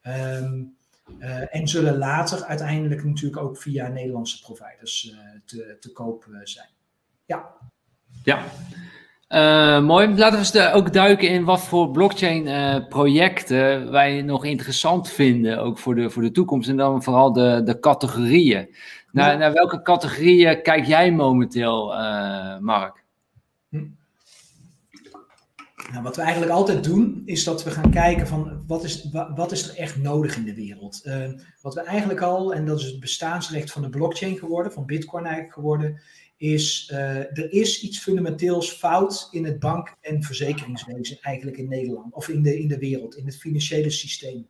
[0.07, 0.77] Um,
[1.19, 6.39] uh, en zullen later uiteindelijk natuurlijk ook via Nederlandse providers uh, te, te koop uh,
[6.43, 6.69] zijn.
[7.27, 7.55] Ja.
[8.23, 8.45] Ja.
[9.81, 10.17] mooi.
[10.17, 16.11] Laten we ook duiken in wat voor blockchain-projecten wij nog interessant vinden, ook voor de,
[16.11, 16.69] voor de toekomst.
[16.69, 18.75] En dan vooral de, de categorieën.
[19.13, 21.87] Naar, naar welke categorieën kijk jij momenteel,
[22.61, 23.05] Mark?
[23.69, 23.85] Hm.
[25.93, 29.53] Nou, wat we eigenlijk altijd doen, is dat we gaan kijken van wat is, wat
[29.53, 31.01] is er echt nodig in de wereld.
[31.05, 31.29] Uh,
[31.63, 35.25] wat we eigenlijk al, en dat is het bestaansrecht van de blockchain geworden, van Bitcoin
[35.25, 36.01] eigenlijk geworden,
[36.37, 42.15] is uh, er is iets fundamenteels fout in het bank- en verzekeringswezen eigenlijk in Nederland,
[42.15, 44.47] of in de, in de wereld, in het financiële systeem.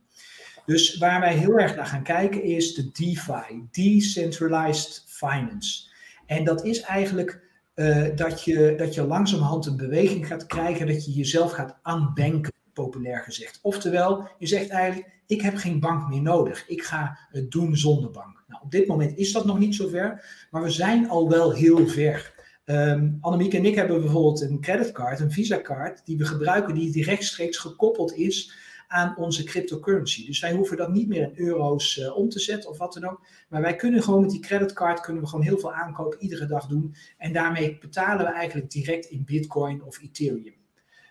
[0.66, 5.86] Dus waar wij heel erg naar gaan kijken is de DeFi, Decentralized Finance.
[6.26, 7.47] En dat is eigenlijk
[7.78, 12.52] uh, dat, je, dat je langzamerhand een beweging gaat krijgen, dat je jezelf gaat unbanken,
[12.72, 13.58] populair gezegd.
[13.62, 18.10] Oftewel, je zegt eigenlijk, ik heb geen bank meer nodig, ik ga het doen zonder
[18.10, 18.44] bank.
[18.46, 21.52] Nou, op dit moment is dat nog niet zo ver, maar we zijn al wel
[21.52, 22.36] heel ver.
[22.64, 27.56] Um, Annemiek en ik hebben bijvoorbeeld een creditcard, een Visa-card, die we gebruiken, die rechtstreeks
[27.56, 28.52] gekoppeld is
[28.88, 30.26] aan onze cryptocurrency.
[30.26, 33.10] Dus wij hoeven dat niet meer in euro's uh, om te zetten of wat dan
[33.10, 33.26] ook.
[33.48, 36.66] Maar wij kunnen gewoon met die creditcard kunnen we gewoon heel veel aankopen iedere dag
[36.66, 36.94] doen.
[37.18, 40.54] En daarmee betalen we eigenlijk direct in Bitcoin of Ethereum.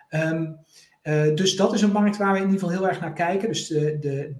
[0.10, 0.60] Um,
[1.04, 3.48] uh, dus dat is een markt waar we in ieder geval heel erg naar kijken.
[3.48, 4.36] Dus de, de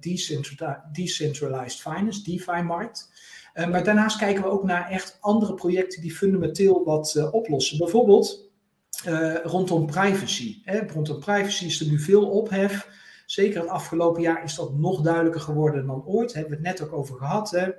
[0.92, 3.10] decentralized finance, DeFi-markt.
[3.54, 7.78] Uh, maar daarnaast kijken we ook naar echt andere projecten die fundamenteel wat uh, oplossen.
[7.78, 8.46] Bijvoorbeeld
[9.42, 10.60] rondom privacy.
[10.64, 10.78] Hè?
[10.86, 12.88] Rondom privacy is er nu veel ophef.
[13.30, 16.28] Zeker het afgelopen jaar is dat nog duidelijker geworden dan ooit.
[16.28, 17.50] Daar hebben we het net ook over gehad.
[17.50, 17.70] Hè?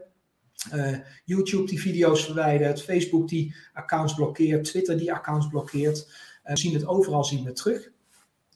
[0.74, 5.98] Uh, YouTube die video's verwijdert, Facebook die accounts blokkeert, Twitter die accounts blokkeert.
[6.44, 7.92] Uh, we zien het overal zien we terug.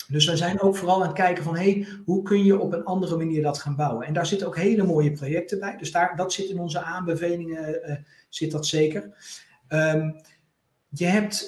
[0.08, 2.84] Dus we zijn ook vooral aan het kijken van hey, hoe kun je op een
[2.84, 4.08] andere manier dat gaan bouwen.
[4.08, 5.78] En daar zitten ook hele mooie projecten bij.
[5.78, 7.96] Dus daar, dat zit in onze aanbevelingen, uh,
[8.30, 9.18] zit dat zeker.
[9.70, 10.22] Um,
[10.90, 11.46] je hebt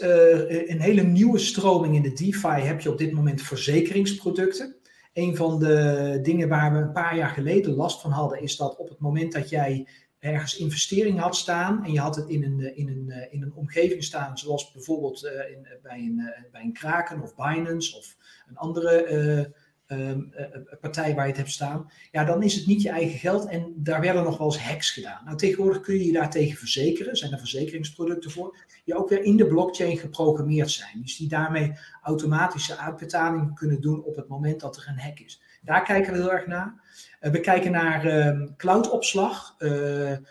[0.68, 4.74] een hele nieuwe stroming in de DeFi, heb je op dit moment verzekeringsproducten.
[5.16, 8.78] Een van de dingen waar we een paar jaar geleden last van hadden, is dat
[8.78, 9.88] op het moment dat jij
[10.20, 14.04] ergens investering had staan en je had het in een, in een, in een omgeving
[14.04, 18.16] staan, zoals bijvoorbeeld in, bij, een, bij een Kraken of Binance of
[18.48, 19.54] een andere
[19.86, 22.90] Ehm, eh, eh, partij waar je het hebt staan, ja, dan is het niet je
[22.90, 25.22] eigen geld en daar werden nog wel eens hacks gedaan.
[25.26, 29.38] Nou, tegenwoordig kun je je daartegen verzekeren, zijn er verzekeringsproducten voor, die ook weer in
[29.38, 31.02] de blockchain geprogrammeerd zijn.
[31.02, 35.41] Dus die daarmee automatische uitbetalingen kunnen doen op het moment dat er een hack is.
[35.62, 36.84] Daar kijken we heel erg naar.
[37.22, 39.56] Uh, we kijken naar uh, cloudopslag.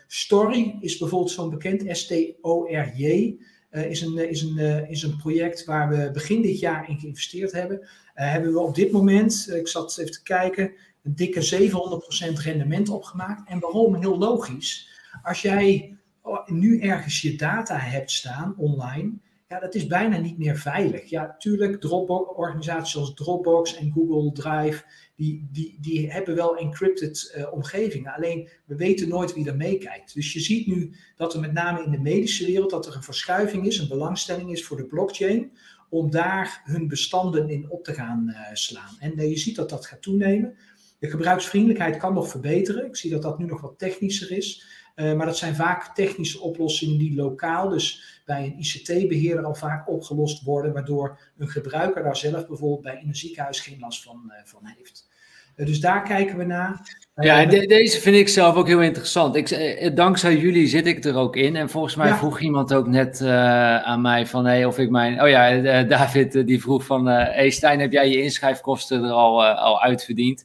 [0.06, 3.36] Story is bijvoorbeeld zo'n bekend, S-T-O-R-J.
[3.70, 7.89] is, een, is, een, is een project waar we begin dit jaar in geïnvesteerd hebben.
[8.14, 10.72] Eh, hebben we op dit moment, eh, ik zat even te kijken,
[11.02, 13.48] een dikke 700% rendement opgemaakt.
[13.48, 13.94] En waarom?
[13.94, 14.89] Heel logisch.
[15.22, 15.97] Als jij
[16.46, 19.12] nu ergens je data hebt staan online,
[19.48, 21.10] ja, dat is bijna niet meer veilig.
[21.10, 24.84] Ja, natuurlijk, Dropbox, organisaties zoals Dropbox en Google Drive,
[25.16, 28.14] die, die, die hebben wel encrypted uh, omgevingen.
[28.14, 30.14] Alleen, we weten nooit wie er meekijkt.
[30.14, 33.02] Dus je ziet nu dat er met name in de medische wereld, dat er een
[33.02, 35.52] verschuiving is, een belangstelling is voor de blockchain,
[35.88, 38.96] om daar hun bestanden in op te gaan uh, slaan.
[38.98, 40.56] En uh, je ziet dat dat gaat toenemen.
[40.98, 42.86] De gebruiksvriendelijkheid kan nog verbeteren.
[42.86, 44.64] Ik zie dat dat nu nog wat technischer is.
[44.96, 49.88] Uh, maar dat zijn vaak technische oplossingen die lokaal, dus bij een ICT-beheerder, al vaak
[49.88, 54.32] opgelost worden, waardoor een gebruiker daar zelf bijvoorbeeld bij in een ziekenhuis geen last van,
[54.44, 55.08] van heeft.
[55.56, 57.02] dus daar kijken we naar.
[57.16, 59.36] Ja, deze vind ik zelf ook heel interessant.
[59.36, 61.57] Ik, eh, dankzij jullie zit ik er ook in.
[61.57, 65.23] En volgens mij vroeg iemand ook net uh, aan mij van hey, of ik mijn.
[65.23, 69.45] Oh ja, uh, David die vroeg van hey Stijn, heb jij je inschrijfkosten er al,
[69.45, 70.45] al uitverdiend?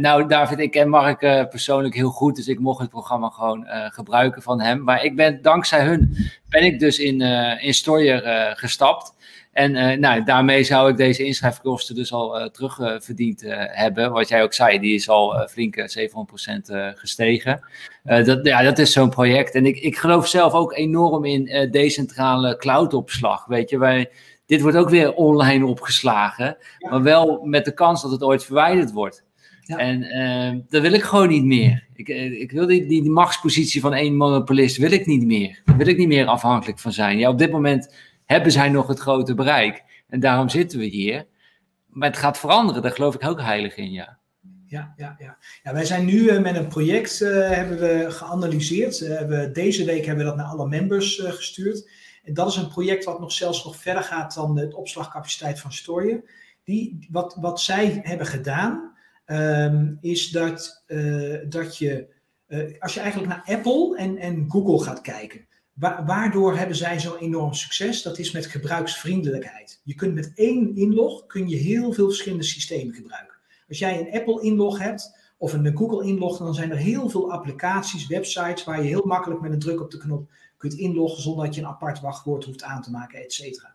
[0.00, 4.42] nou, David, ik ken Mark persoonlijk heel goed, dus ik mocht het programma gewoon gebruiken
[4.42, 4.82] van hem.
[4.82, 6.16] Maar ik ben dankzij hun
[6.48, 7.20] ben ik dus in,
[7.60, 9.14] in Stoyer gestapt.
[9.52, 14.12] En uh, nou, daarmee zou ik deze inschrijfkosten dus al uh, terugverdiend uh, hebben.
[14.12, 15.82] Wat jij ook zei, die is al flink 700%
[16.94, 17.60] gestegen.
[18.02, 19.54] dat, ja, dat is zo'n project.
[19.54, 23.44] En ik, ik geloof zelf ook enorm in decentrale cloudopslag.
[23.46, 24.10] Weet je, wij,
[24.46, 26.56] dit wordt ook weer online opgeslagen.
[26.90, 29.24] Maar wel met de kans dat het ooit verwijderd wordt.
[29.60, 29.76] Ja.
[29.76, 31.86] En dat wil ik gewoon niet meer.
[31.94, 32.08] Ik,
[32.40, 35.60] ik wil die, die, die machtspositie van één monopolist wil ik niet meer.
[35.64, 37.18] Daar wil ik niet meer afhankelijk van zijn.
[37.18, 37.94] Ja, op dit moment
[38.32, 39.84] hebben zij nog het grote bereik.
[40.08, 41.26] En daarom zitten we hier.
[41.86, 44.18] Maar het gaat veranderen, daar geloof ik ook heilig in, ja.
[44.66, 45.38] Ja, ja, ja.
[45.62, 49.00] ja wij zijn nu uh, met een project uh, hebben we geanalyseerd.
[49.00, 51.90] Uh, we, deze week hebben we dat naar alle members gestuurd.
[52.22, 55.72] En dat is een project wat nog zelfs nog verder gaat dan de opslagcapaciteit van
[55.72, 56.22] Story.
[56.64, 58.96] Die, wat, wat zij hebben gedaan,
[59.26, 60.84] um, is dat,
[61.48, 62.06] dat je,
[62.78, 65.46] als je eigenlijk naar Apple en, en Google gaat kijken,
[66.06, 68.02] waardoor hebben zij zo'n enorm succes?
[68.02, 69.80] Dat is met gebruiksvriendelijkheid.
[69.84, 73.36] Je kunt met één inlog kun je heel veel verschillende systemen gebruiken.
[73.68, 77.32] Als jij een Apple inlog hebt of een Google inlog, dan zijn er heel veel
[77.32, 81.44] applicaties, websites waar je heel makkelijk met een druk op de knop kunt inloggen zonder
[81.44, 83.74] dat je een apart wachtwoord hoeft aan te maken, et cetera.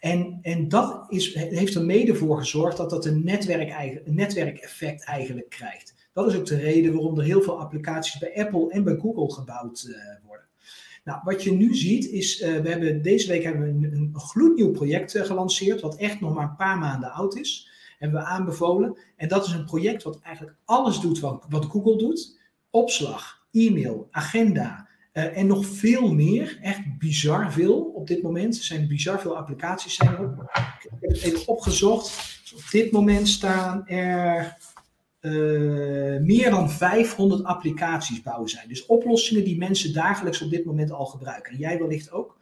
[0.00, 5.04] En, en dat is, heeft er mede voor gezorgd dat dat een, netwerk, een netwerkeffect
[5.04, 5.94] eigenlijk krijgt.
[6.12, 9.32] Dat is ook de reden waarom er heel veel applicaties bij Apple en bij Google
[9.32, 10.25] gebouwd uh, worden.
[11.06, 14.70] Nou, wat je nu ziet is, uh, we hebben, deze week hebben we een, gloednieuw
[14.70, 17.70] project uh, gelanceerd, wat echt nog maar een paar maanden oud is.
[17.98, 18.98] Hebben we aanbevolen.
[19.16, 22.38] En dat is een project wat eigenlijk alles doet wat, Google doet.
[22.70, 26.58] Opslag, e-mail, agenda uh, en nog veel meer.
[26.62, 28.56] Echt bizar veel op dit moment.
[28.56, 30.42] Er zijn bizar veel applicaties zijn erop.
[30.42, 32.40] Ik heb het even opgezocht.
[32.54, 34.56] Op dit moment staan er
[35.26, 38.64] uh, meer dan 500 applicaties bouwen zij.
[38.68, 41.52] Dus oplossingen die mensen dagelijks op dit moment al gebruiken.
[41.52, 42.38] En jij wellicht ook.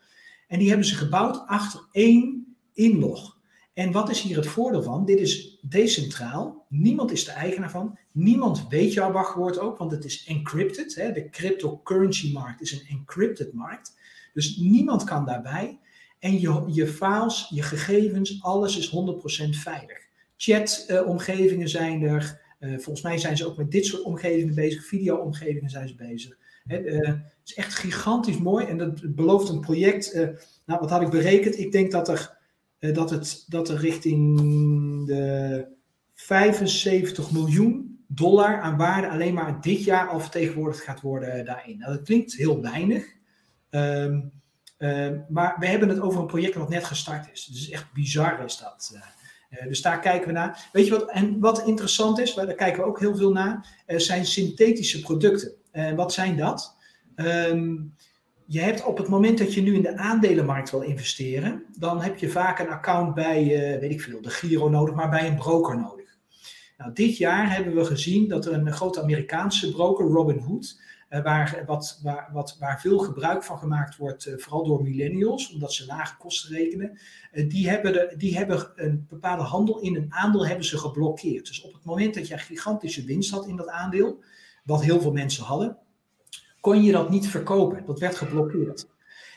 [0.49, 3.39] En die hebben ze gebouwd achter één inlog.
[3.75, 5.05] En wat is hier het voordeel van?
[5.05, 6.67] Dit is decentraal.
[6.69, 7.99] Niemand is de eigenaar van.
[8.13, 10.95] Niemand weet jouw wachtwoord ook, want het is encrypted.
[10.95, 11.13] Hè?
[11.13, 13.99] De cryptocurrency markt is een encrypted markt.
[14.35, 15.79] Dus niemand kan daarbij.
[16.19, 18.93] En je, je files, je gegevens, alles is 100%
[19.51, 19.99] veilig.
[20.37, 22.43] Chat-omgevingen uh, zijn er.
[22.65, 26.37] Uh, volgens mij zijn ze ook met dit soort omgevingen bezig, video-omgevingen zijn ze bezig.
[26.67, 30.15] Uh, het is echt gigantisch mooi en dat belooft een project.
[30.15, 30.29] Uh,
[30.67, 31.59] nou, wat had ik berekend?
[31.59, 32.39] Ik denk dat er,
[32.79, 34.37] dat het, dat er richting
[35.07, 35.67] de
[36.15, 41.79] 75 miljoen dollar aan waarde alleen maar dit jaar al vertegenwoordigd gaat worden daarin.
[41.79, 43.07] Nou, dat klinkt heel weinig.
[43.71, 44.33] Um,
[45.29, 47.45] maar we hebben het over een project dat net gestart is.
[47.45, 48.99] Dus echt bizar is dat.
[49.61, 50.69] Uh, dus daar kijken we naar.
[50.73, 53.99] Weet je wat, en wat interessant is, daar kijken we ook heel veel naar, uh,
[53.99, 55.53] zijn synthetische producten.
[55.71, 56.77] En wat zijn dat?
[57.17, 57.95] Um,
[58.47, 62.19] je hebt op het moment dat je nu in de aandelenmarkt wil investeren, dan heb
[62.19, 63.45] je vaak een account bij,
[63.81, 66.19] weet ik veel, de Giro nodig, maar bij een broker nodig.
[66.79, 70.81] Nou, dit jaar hebben we gezien dat er een grote Amerikaanse broker, Robinhood,
[71.23, 75.73] waar, wat, waar, wat, waar veel gebruik van gemaakt wordt, uh, vooral door millennials, omdat
[75.73, 76.99] ze lage kosten rekenen,
[77.49, 81.47] die, hebben de, die hebben een bepaalde handel in een aandeel hebben ze geblokkeerd.
[81.47, 84.23] Dus op het moment dat je gigantische winst had in dat aandeel,
[84.65, 85.79] wat heel veel mensen hadden,
[86.61, 87.85] kon je dat niet verkopen.
[87.87, 88.87] Dat werd geblokkeerd.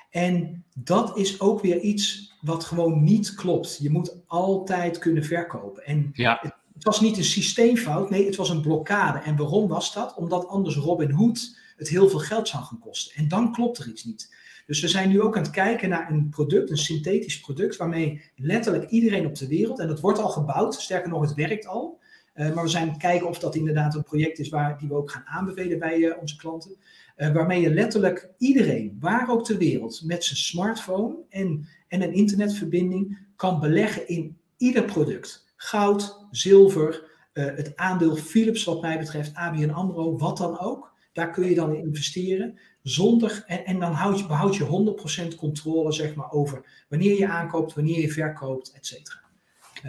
[0.09, 3.77] En dat is ook weer iets wat gewoon niet klopt.
[3.81, 5.85] Je moet altijd kunnen verkopen.
[5.85, 6.39] En ja.
[6.41, 9.19] het, was niet een systeemfout, nee, het was een blokkade.
[9.19, 10.15] En waarom was dat?
[10.15, 13.15] Omdat anders Robin Hood het heel veel geld zou gaan kosten.
[13.15, 14.35] En dan klopt er iets niet.
[14.65, 18.21] Dus we zijn nu ook aan het kijken naar een product, een synthetisch product, waarmee
[18.35, 21.99] letterlijk iedereen op de wereld, en dat wordt al gebouwd, sterker nog, het werkt al.
[22.35, 24.87] Uh, maar we zijn aan het kijken of dat inderdaad een project is waar, die
[24.87, 26.75] we ook gaan aanbevelen bij uh, onze klanten.
[27.17, 32.13] Uh, waarmee je letterlijk iedereen, waar ook ter wereld, met zijn smartphone en, en een
[32.13, 35.45] internetverbinding kan beleggen in ieder product.
[35.55, 40.93] Goud, zilver, het aandeel Philips wat mij betreft, ABN AMRO, wat dan ook.
[41.17, 42.59] Daar kun je dan in investeren.
[42.83, 47.27] Zonder, en, en dan houd je, behoud je 100% controle zeg maar, over wanneer je
[47.27, 49.19] aankoopt, wanneer je verkoopt, et cetera.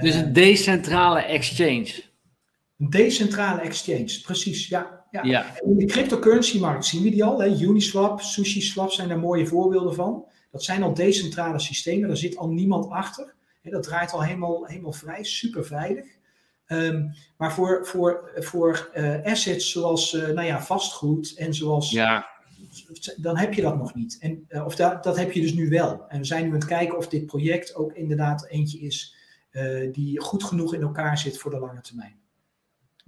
[0.01, 2.03] Dus een decentrale exchange.
[2.79, 5.05] Een decentrale exchange, precies, ja.
[5.11, 5.61] ja.
[5.61, 7.41] In de cryptocurrency-markt zien we die al.
[7.41, 7.61] Hè?
[7.61, 10.25] Uniswap, SushiSwap zijn daar mooie voorbeelden van.
[10.51, 13.35] Dat zijn al decentrale systemen, daar zit al niemand achter.
[13.63, 16.07] Dat draait al helemaal, helemaal vrij, super veilig.
[16.69, 21.91] Um, maar voor, voor, voor uh, assets zoals uh, nou ja, vastgoed en zoals.
[21.91, 22.29] Ja.
[23.17, 24.19] Dan heb je dat nog niet.
[24.21, 26.05] En, uh, of dat, dat heb je dus nu wel.
[26.09, 29.17] En we zijn nu aan het kijken of dit project ook inderdaad eentje is
[29.93, 32.17] die goed genoeg in elkaar zit voor de lange termijn.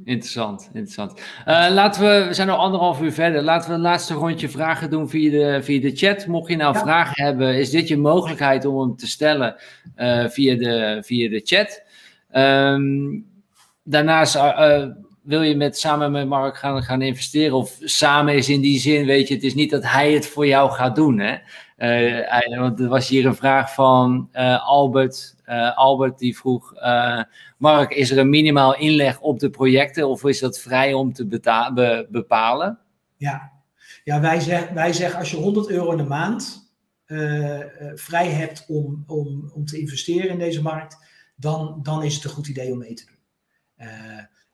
[0.04, 1.12] Interessant, interessant.
[1.18, 3.42] Uh, laten we, we zijn al anderhalf uur verder.
[3.42, 6.26] Laten we een laatste rondje vragen doen via de, via de chat.
[6.26, 9.56] Mocht je nou vragen hebben, is dit je mogelijkheid om hem te stellen
[9.96, 11.82] uh, via, de, via de chat.
[12.34, 13.29] Um,
[13.90, 14.86] daarnaast uh,
[15.22, 17.56] wil je met, samen met Mark gaan, gaan investeren.
[17.56, 20.46] Of samen is in die zin, weet je, het is niet dat hij het voor
[20.46, 21.18] jou gaat doen.
[21.18, 21.36] Hè?
[21.78, 24.28] Uh, want er was hier een vraag van
[24.64, 25.38] Albert.
[25.74, 26.74] Albert die vroeg:
[27.58, 31.26] Mark, is er een minimaal inleg op de projecten of is dat vrij om te
[31.26, 32.78] be bepalen?
[33.16, 33.52] Ja,
[34.04, 36.72] ja wij, zeggen, wij zeggen als je 100 euro in de maand
[37.94, 40.96] vrij hebt om, om, om te investeren in deze markt,
[41.36, 43.19] dan, dan is het een goed idee om mee te doen.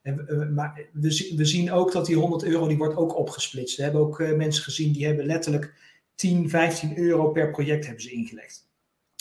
[0.02, 3.76] En, maar we, we, zien ook dat die 100 euro die wordt ook opgesplitst.
[3.76, 5.74] We hebben ook mensen gezien die hebben letterlijk
[6.14, 8.68] 10, 15 euro per project hebben ze ingelegd.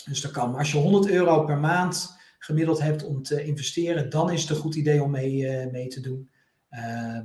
[0.08, 0.50] Dus dat kan.
[0.50, 4.50] Maar als je 100 euro per maand gemiddeld hebt om te investeren, dan is het
[4.50, 6.30] een goed idee om mee, uh, mee te doen.
[6.70, 7.20] Uh,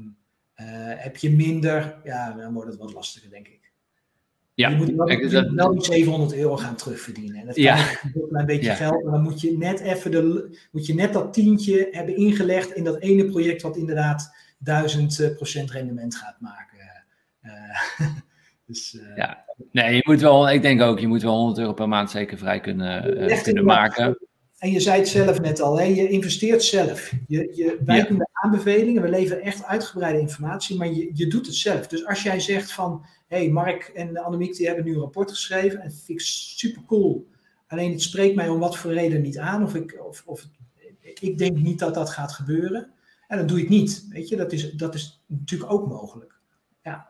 [0.95, 3.60] heb je minder, ja, dan wordt het wat lastiger, denk ik.
[4.53, 7.39] Ja, je moet wel, je wel die 700 euro gaan terugverdienen.
[7.39, 7.77] En dat kan ja.
[8.13, 8.75] een klein beetje ja.
[8.75, 12.71] geld, maar dan moet je net even de, moet je net dat tientje hebben ingelegd
[12.71, 16.77] in dat ene project wat inderdaad 1000% rendement gaat maken.
[17.43, 18.07] Uh,
[18.67, 21.87] dus, ja, Nee, je moet wel, ik denk ook, je moet wel 100 euro per
[21.87, 24.17] maand zeker vrij kunnen, uh, kunnen maken.
[24.57, 25.83] En je zei het zelf net al, hè?
[25.83, 27.11] je investeert zelf.
[27.27, 28.27] Je, je, wij ja.
[28.31, 31.87] aanbevelingen, we leveren echt uitgebreide informatie, maar je, je doet het zelf.
[31.87, 35.81] Dus als jij zegt van, hey, Mark en Annemiek die hebben nu een rapport geschreven
[35.81, 37.27] en dat vind ik super cool.
[37.67, 40.47] Alleen het spreekt mij om wat voor reden niet aan, of ik, of, of
[41.19, 42.91] ik denk niet dat dat gaat gebeuren.
[43.27, 44.05] En dan doe ik niet.
[44.09, 46.39] Weet je, dat is, dat is natuurlijk ook mogelijk.
[46.83, 47.09] Ja.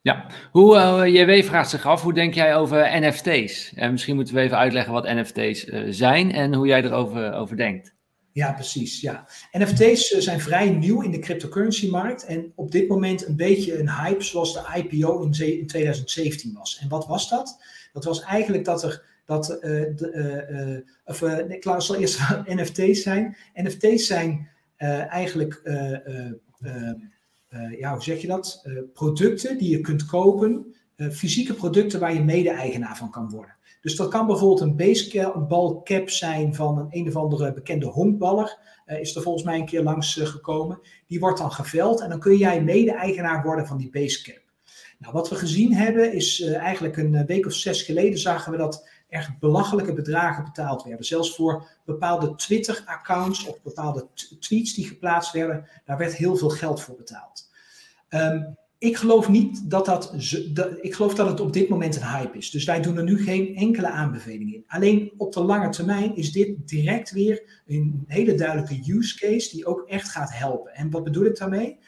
[0.00, 3.72] Ja, hoe, uh, JW vraagt zich af, hoe denk jij over NFT's?
[3.74, 7.56] En misschien moeten we even uitleggen wat NFT's uh, zijn en hoe jij erover over
[7.56, 7.93] denkt.
[8.34, 9.00] Ja, precies.
[9.00, 9.26] Ja.
[9.52, 13.90] NFT's uh, zijn vrij nieuw in de cryptocurrency-markt en op dit moment een beetje een
[13.90, 16.78] hype zoals de IPO in, in 2017 was.
[16.80, 17.58] En wat was dat?
[17.92, 22.18] Dat was eigenlijk dat er dat, de, of ik zal eerst
[22.56, 23.36] NFT's zijn.
[23.54, 24.48] NFT's zijn
[25.08, 25.60] eigenlijk
[27.78, 28.68] ja, hoe zeg je dat?
[28.92, 33.53] Producten die je kunt kopen, fysieke producten waar je mede-eigenaar van kan worden.
[33.84, 38.58] Dus dat kan bijvoorbeeld een baseballcap zijn van een een of andere bekende honkballer.
[38.86, 40.80] is er volgens mij een keer langs gekomen.
[41.06, 44.42] Die wordt dan geveld en dan kun jij mede-eigenaar worden van die basecap.
[44.98, 48.88] Nou, wat we gezien hebben is eigenlijk een week of zes geleden zagen we dat
[49.08, 51.06] echt belachelijke bedragen betaald werden.
[51.06, 54.08] Zelfs voor bepaalde Twitter-accounts of bepaalde
[54.40, 57.50] tweets die geplaatst werden, daar werd heel veel geld voor betaald.
[58.08, 60.14] Um, ik geloof niet dat dat,
[60.80, 62.50] ik geloof dat het op dit moment een hype is.
[62.50, 64.64] Dus wij doen er nu geen enkele aanbeveling in.
[64.66, 69.66] Alleen op de lange termijn is dit direct weer een hele duidelijke use case die
[69.66, 70.74] ook echt gaat helpen.
[70.74, 71.78] En wat bedoel ik daarmee?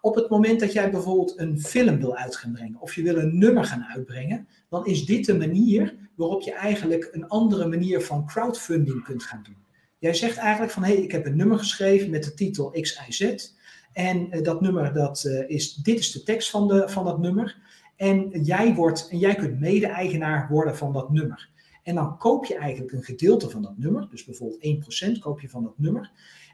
[0.00, 3.16] Op het moment dat jij bijvoorbeeld een film wil uit gaan brengen of je wil
[3.16, 8.00] een nummer gaan uitbrengen, dan is dit de manier waarop je eigenlijk een andere manier
[8.00, 9.64] van crowdfunding kunt gaan doen.
[9.98, 13.00] Jij zegt eigenlijk van hé, hey, ik heb een nummer geschreven met de titel X,
[13.08, 13.54] Y, Z.
[13.96, 17.18] En uh, dat nummer, dat, uh, is, dit is de tekst van, de, van dat
[17.18, 17.56] nummer.
[17.96, 21.48] En jij, wordt, en jij kunt mede-eigenaar worden van dat nummer.
[21.82, 25.48] En dan koop je eigenlijk een gedeelte van dat nummer, dus bijvoorbeeld 1% koop je
[25.48, 26.10] van dat nummer.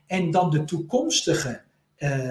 [0.07, 1.61] En dan de toekomstige,
[1.99, 2.31] uh,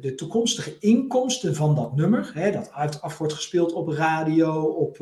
[0.00, 4.96] de toekomstige inkomsten van dat nummer, hè, dat uit, af wordt gespeeld op radio, op,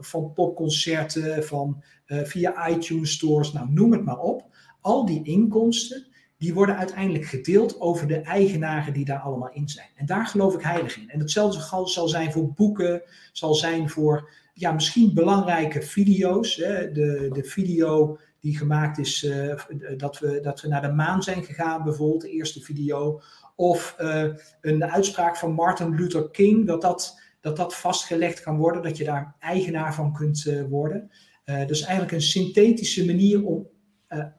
[0.00, 4.44] van popconcerten, van, via iTunes stores, nou noem het maar op.
[4.80, 6.08] Al die inkomsten,
[6.40, 9.88] die worden uiteindelijk gedeeld over de eigenaren die daar allemaal in zijn.
[9.94, 11.10] En daar geloof ik heilig in.
[11.10, 13.02] En hetzelfde zal zijn voor boeken,
[13.32, 16.56] zal zijn voor ja, misschien belangrijke video's.
[16.56, 16.92] Hè.
[16.92, 19.54] De, de video die gemaakt is uh,
[19.96, 23.20] dat, we, dat we naar de maan zijn gegaan, bijvoorbeeld, de eerste video.
[23.56, 24.24] Of uh,
[24.60, 29.04] een uitspraak van Martin Luther King, dat dat, dat dat vastgelegd kan worden, dat je
[29.04, 31.10] daar eigenaar van kunt uh, worden.
[31.44, 33.66] dus eigenlijk een synthetische manier om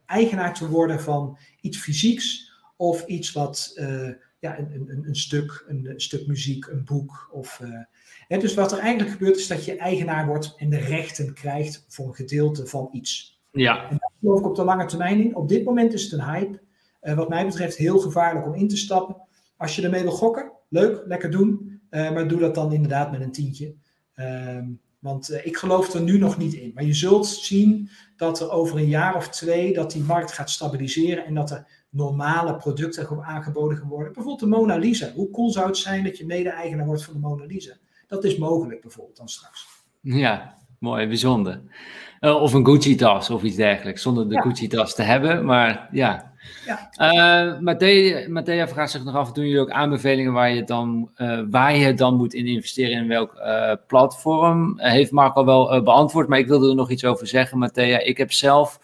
[0.06, 3.74] eigenaar te worden van iets fysieks of iets wat,
[4.40, 7.30] ja, een, een, een, stuk, een, een, stuk muziek, een boek.
[7.32, 7.62] Of,
[8.28, 11.86] hè, dus wat er eigenlijk gebeurt is dat je eigenaar wordt en de rechten krijgt
[11.88, 13.42] voor een gedeelte van iets.
[13.52, 13.90] Ja.
[13.90, 15.36] En daar geloof ik op de lange termijn in.
[15.36, 16.62] Op dit moment is het een hype.
[17.02, 19.16] Uh, wat mij betreft heel gevaarlijk om in te stappen.
[19.58, 21.82] Als je ermee wil gokken, leuk, lekker doen.
[21.90, 23.74] Uh, maar doe dat dan inderdaad met een tientje.
[24.16, 24.58] Uh,
[25.02, 26.72] want uh, ik geloof er nu nog niet in.
[26.74, 30.50] Maar je zult zien dat er over een jaar of twee dat die markt gaat
[30.50, 34.14] stabiliseren en dat er normale producten aangeboden gaan worden.
[34.14, 35.12] Bijvoorbeeld de Mona Lisa.
[35.12, 37.78] Hoe cool zou het zijn dat je mede-eigenaar wordt van de Mona Lisa?
[38.08, 39.68] Dat is mogelijk bijvoorbeeld dan straks.
[40.02, 41.62] Ja, mooi, bijzonder.
[42.22, 44.42] Uh, of een Gucci-tas of iets dergelijks, zonder de ja.
[44.42, 45.46] Gucci-tas te hebben.
[45.46, 46.32] Maar ja.
[46.66, 46.90] ja.
[47.56, 47.60] Uh,
[48.28, 51.94] Matthea, vraagt zich nog af, doen jullie ook aanbevelingen waar je dan, uh, waar je
[51.94, 53.42] dan moet in investeren in welk
[53.88, 54.80] platform?
[54.80, 58.00] heeft Mark al wel beantwoord, maar ik wilde er nog iets over zeggen, Matthea.
[58.00, 58.80] Ik heb zelf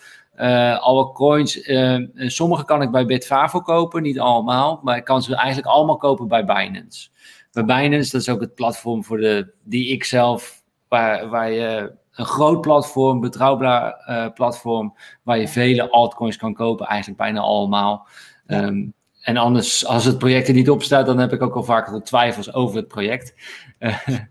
[0.79, 1.69] alle coins,
[2.15, 6.27] sommige kan ik bij Bitfavo kopen, niet allemaal, maar ik kan ze eigenlijk allemaal kopen
[6.27, 7.09] bij Binance.
[7.51, 10.56] Bij Binance, dat is ook het platform voor de, die ik zelf,
[10.87, 14.93] waar, waar je een groot platform, betrouwbaar uh, platform,
[15.23, 18.07] waar je vele altcoins kan kopen, eigenlijk bijna allemaal.
[18.47, 21.63] Um, en anders, als het project er niet op staat, dan heb ik ook al
[21.63, 23.33] vaker de twijfels over het project.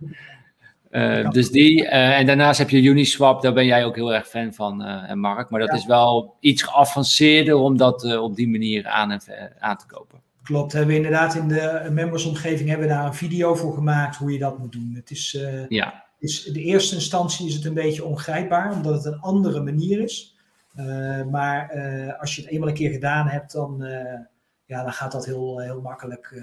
[0.90, 4.28] Uh, uh, dus die, en daarnaast heb je Uniswap, daar ben jij ook heel erg
[4.28, 4.76] fan van,
[5.14, 5.50] Mark.
[5.50, 5.74] Maar dat ja.
[5.74, 9.20] is wel iets geavanceerder om dat op die manier aan,
[9.58, 10.20] aan te kopen.
[10.42, 14.32] Klopt, hebben we inderdaad in de membersomgeving hebben we daar een video voor gemaakt hoe
[14.32, 14.92] je dat moet doen.
[14.94, 15.38] Het is,
[15.68, 20.00] ja is de eerste instantie is het een beetje ongrijpbaar, omdat het een andere manier
[20.00, 20.36] is.
[20.76, 23.90] Uh, maar uh, als je het eenmaal een keer gedaan hebt, dan, uh,
[24.64, 26.42] ja, dan gaat dat heel, heel makkelijk.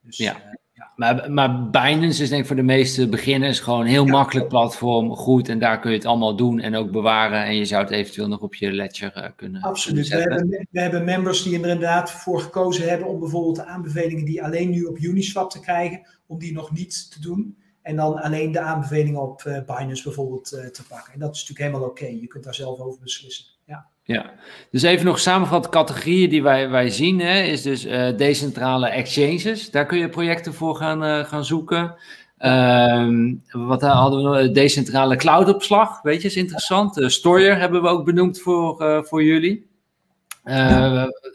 [0.00, 0.36] dus, ja.
[0.72, 0.92] ja.
[0.96, 4.48] Maar, maar Binance is denk ik voor de meeste beginners gewoon een heel ja, makkelijk
[4.48, 5.48] platform, goed.
[5.48, 7.44] En daar kun je het allemaal doen en ook bewaren.
[7.44, 10.08] En je zou het eventueel nog op je ledger kunnen Absoluut.
[10.08, 13.64] Kunnen we, hebben, we hebben members die er inderdaad voor gekozen hebben om bijvoorbeeld de
[13.64, 17.56] aanbevelingen die alleen nu op Uniswap te krijgen, om die nog niet te doen.
[17.84, 21.12] En dan alleen de aanbevelingen op uh, Binance bijvoorbeeld uh, te pakken.
[21.12, 22.06] En dat is natuurlijk helemaal oké.
[22.06, 23.44] Je kunt daar zelf over beslissen.
[23.66, 23.86] Ja.
[24.02, 24.30] ja,
[24.70, 29.70] dus even nog samengevat, categorieën die wij, wij zien, hè, is dus uh, decentrale exchanges.
[29.70, 31.94] Daar kun je projecten voor gaan, gaan zoeken.
[32.38, 34.50] Um, wat hadden we?
[34.50, 37.12] Decentrale cloudopslag, weet je, is interessant.
[37.12, 39.70] Stoyer hebben we ook benoemd voor, voor jullie.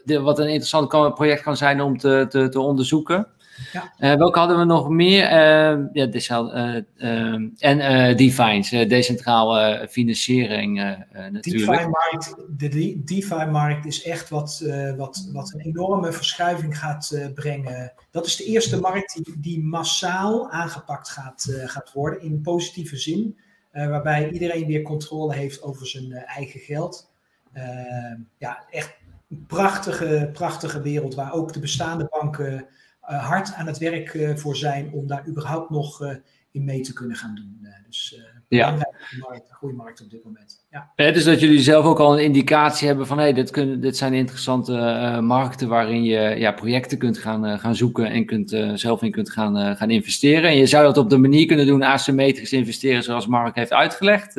[0.04, 3.26] Wat een interessant kan, project kan zijn om te, te, te onderzoeken.
[3.72, 3.92] Ja.
[3.98, 5.24] Uh, welke hadden we nog meer?
[5.24, 10.96] Uh, ja, decentraal, uh, en Defines, decentrale financiering
[11.30, 11.70] natuurlijk.
[11.70, 14.64] DeFi-markt, de DeFi-markt is echt wat,
[14.96, 17.92] wat, wat een enorme verschuiving gaat brengen.
[18.10, 23.38] Dat is de eerste markt die, die massaal aangepakt gaat, gaat worden in positieve zin.
[23.72, 27.10] waarbij iedereen weer controle heeft over zijn eigen geld.
[28.38, 28.98] ja, echt
[29.30, 32.66] een prachtige, prachtige wereld waar ook de bestaande banken
[33.18, 36.14] hard aan het werk uh, voor zijn om daar überhaupt nog uh,
[36.50, 37.66] in mee te kunnen gaan doen.
[37.86, 38.72] dus ja.
[38.72, 40.59] een goede markt op dit moment.
[40.70, 40.90] Ja.
[40.94, 43.96] Het is dat jullie zelf ook al een indicatie hebben van hey, dit, kunnen, dit
[43.96, 44.72] zijn interessante
[45.22, 49.76] markten waarin je ja, projecten kunt gaan, gaan zoeken en kunt, zelf in kunt gaan,
[49.76, 50.50] gaan investeren.
[50.50, 54.34] En je zou dat op de manier kunnen doen, asymmetrisch investeren zoals Mark heeft uitgelegd.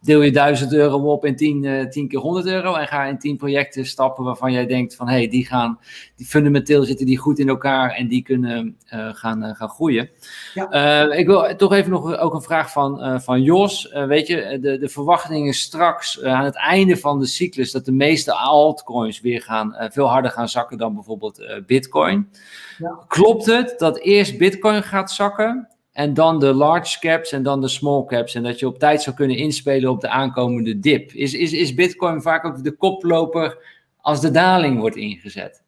[0.00, 3.36] deel je 1000 euro op in 10, 10 keer 100 euro en ga in 10
[3.36, 5.78] projecten stappen waarvan jij denkt van hey, die gaan,
[6.16, 8.76] die fundamenteel zitten die goed in elkaar en die kunnen
[9.12, 10.10] gaan, gaan groeien.
[10.54, 11.12] Ja.
[11.12, 13.92] Ik wil wil toch even nog ook een vraag van, van Jos.
[14.06, 18.32] weet je, de, de verwachtingen straks aan het einde van de cyclus dat de meeste
[18.32, 22.30] altcoins weer gaan, veel harder gaan zakken dan bijvoorbeeld Bitcoin.
[22.78, 22.98] Ja.
[23.08, 27.68] Klopt het dat eerst Bitcoin gaat zakken en dan de large caps en dan de
[27.68, 28.34] small caps.
[28.34, 31.12] En dat je op tijd zou kunnen inspelen op de aankomende dip.
[31.12, 33.58] Is, is, is Bitcoin vaak ook de koploper
[33.96, 35.62] als de daling wordt ingezet?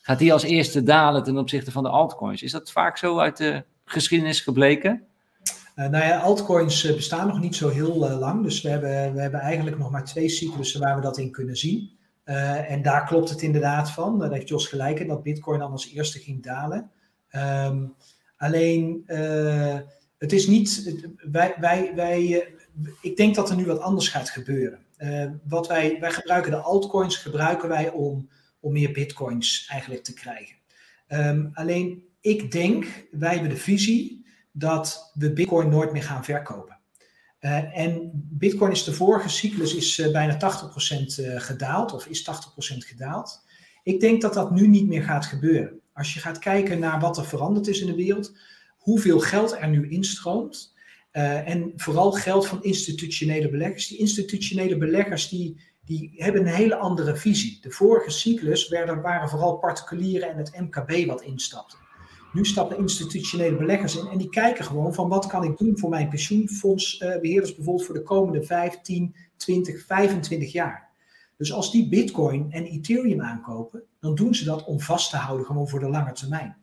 [0.00, 2.42] Gaat die als eerste dalen ten opzichte van de altcoins?
[2.42, 5.06] Is dat vaak zo uit de geschiedenis gebleken?
[5.76, 8.42] Uh, nou ja, altcoins eh, bestaan nog niet zo heel uh, lang.
[8.42, 11.56] Dus we hebben, we hebben eigenlijk nog maar twee cyclussen waar we dat in kunnen
[11.56, 11.94] zien.
[12.24, 14.18] En daar klopt het inderdaad van.
[14.18, 16.90] Daar heeft Jos gelijk in dat Bitcoin dan als eerste ging dalen.
[17.30, 17.94] Um,
[18.36, 19.02] Alleen,
[20.18, 20.96] het is niet.
[21.30, 22.48] Wij, wij, wij,
[23.00, 24.78] ik denk dat er nu wat anders gaat gebeuren.
[25.48, 28.28] Wat wij, wij gebruiken de altcoins gebruiken wij om,
[28.60, 30.56] om meer bitcoins eigenlijk te krijgen.
[31.08, 34.25] Um, alleen, ik denk, wij hebben de visie
[34.58, 36.78] dat we bitcoin nooit meer gaan verkopen.
[37.72, 40.36] en bitcoin is de vorige cyclus is bijna 80%
[41.36, 42.30] gedaald, of is
[42.74, 43.44] 80% gedaald.
[43.82, 45.80] Ik denk dat dat nu niet meer gaat gebeuren.
[45.92, 48.36] Als je gaat kijken naar wat er veranderd is in de wereld,
[48.76, 50.74] hoeveel geld er nu instroomt.
[51.10, 53.88] En vooral geld van institutionele beleggers.
[53.88, 57.58] Die institutionele beleggers die, die hebben een hele andere visie.
[57.60, 61.78] De vorige cyclus werden, waren vooral particulieren en het MKB wat instapten.
[62.36, 65.90] Nu stappen institutionele beleggers in en die kijken gewoon van wat kan ik doen voor
[65.90, 70.88] mijn pensioenfondsbeheerders uh, bijvoorbeeld voor de komende 15, 20, 25 jaar.
[71.36, 75.46] Dus als die Bitcoin en Ethereum aankopen, dan doen ze dat om vast te houden,
[75.46, 76.56] gewoon voor de lange termijn.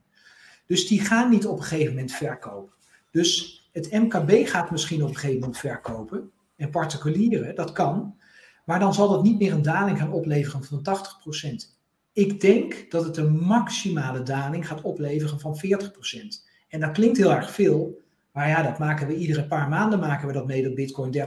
[0.65, 2.73] Dus die gaan niet op een gegeven moment verkopen.
[3.11, 6.31] Dus het MKB gaat misschien op een gegeven moment verkopen.
[6.55, 8.15] En particulieren, dat kan.
[8.65, 11.72] Maar dan zal dat niet meer een daling gaan opleveren van 80%.
[12.13, 16.51] Ik denk dat het een maximale daling gaat opleveren van 40%.
[16.67, 18.01] En dat klinkt heel erg veel.
[18.31, 21.19] Maar ja, dat maken we iedere paar maanden maken we dat mee dat Bitcoin 30%,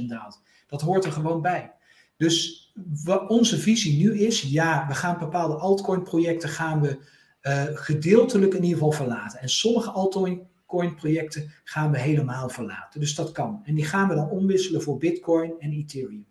[0.00, 0.40] 35% daalt.
[0.66, 1.72] Dat hoort er gewoon bij.
[2.16, 2.68] Dus
[3.04, 6.98] wat onze visie nu is, ja, we gaan bepaalde altcoin-projecten gaan we
[7.42, 9.40] uh, gedeeltelijk in ieder geval verlaten.
[9.40, 13.00] En sommige altcoin-projecten gaan we helemaal verlaten.
[13.00, 13.60] Dus dat kan.
[13.64, 16.26] En die gaan we dan omwisselen voor Bitcoin en Ethereum.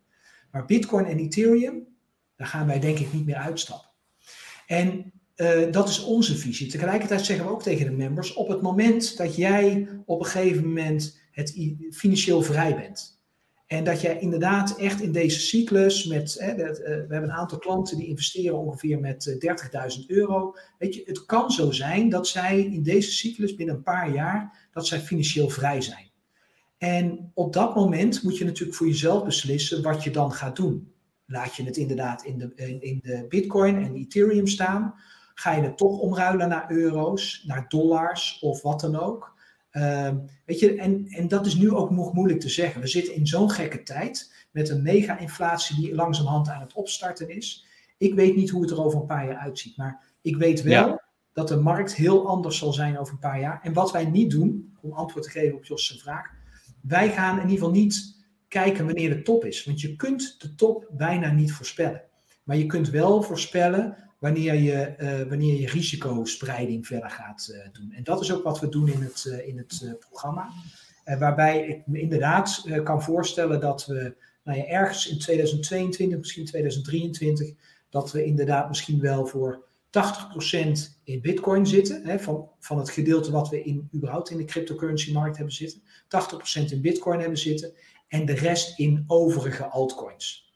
[0.51, 1.87] Maar Bitcoin en Ethereum,
[2.37, 3.89] daar gaan wij denk ik niet meer uitstappen.
[4.67, 6.67] En uh, dat is onze visie.
[6.67, 10.65] Tegelijkertijd zeggen we ook tegen de members: op het moment dat jij op een gegeven
[10.67, 13.17] moment het financieel vrij bent,
[13.67, 17.31] en dat jij inderdaad echt in deze cyclus met, hè, dat, uh, we hebben een
[17.31, 20.55] aantal klanten die investeren ongeveer met uh, eh, 30.000 euro.
[20.77, 24.67] Weet je, het kan zo zijn dat zij in deze cyclus binnen een paar jaar,
[24.71, 26.11] dat zij financieel vrij zijn.
[26.77, 30.91] En op dat moment moet je natuurlijk voor jezelf beslissen wat je dan gaat doen.
[31.29, 34.93] Laat je het inderdaad in de, in de Bitcoin en Ethereum staan?
[35.33, 39.35] Ga je het toch omruilen naar euro's, naar dollars of wat dan ook?
[39.71, 40.13] Uh,
[40.45, 42.81] weet je, en, en dat is nu ook nog moeilijk te zeggen.
[42.81, 47.65] We zitten in zo'n gekke tijd met een mega-inflatie die langzamerhand aan het opstarten is.
[47.97, 51.01] Ik weet niet hoe het er over een paar jaar uitziet, maar ik weet wel
[51.33, 53.59] dat de markt heel anders zal zijn over een paar jaar.
[53.63, 56.31] En wat wij niet doen, om antwoord te geven op Jos' vraag,
[56.81, 58.16] wij gaan in ieder geval niet
[58.47, 59.63] kijken wanneer de top is.
[59.63, 62.01] Want je kunt de top bijna niet voorspellen.
[62.43, 67.91] Maar je kunt wel voorspellen wanneer je, uh, wanneer je risicospreiding verder gaat uh, doen.
[67.91, 70.49] En dat is ook wat we doen in het, uh, in het programma.
[71.19, 77.53] waarbij ik me inderdaad kan voorstellen dat we nou ja, ergens in 2022, misschien 2023,
[77.89, 79.91] dat we inderdaad misschien wel voor 80%
[81.03, 85.13] in bitcoin zitten, hè, van, van het gedeelte wat we in, überhaupt in de cryptocurrency
[85.13, 85.81] markt hebben zitten.
[86.61, 87.73] 80% in bitcoin hebben zitten
[88.07, 90.47] en de rest in overige altcoins.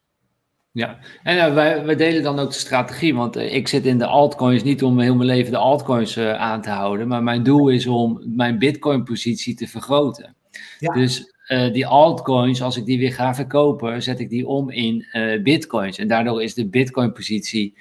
[0.73, 3.97] Ja, en uh, wij, wij delen dan ook de strategie, want uh, ik zit in
[3.97, 7.43] de altcoins niet om heel mijn leven de altcoins uh, aan te houden, maar mijn
[7.43, 10.35] doel is om mijn bitcoin-positie te vergroten.
[10.79, 10.93] Ja.
[10.93, 11.29] Dus
[11.71, 15.05] die altcoins, als ik die weer ga verkopen, zet ik die om in
[15.43, 15.97] bitcoins.
[15.97, 17.77] En daardoor is de bitcoin-positie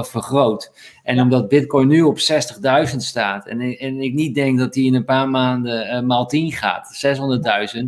[0.00, 0.72] vergroot.
[1.02, 1.22] En ja.
[1.22, 5.04] omdat bitcoin nu op 60.000 staat en, en ik niet denk dat die in een
[5.04, 7.16] paar maanden maal 10 gaat,
[7.76, 7.84] 600.000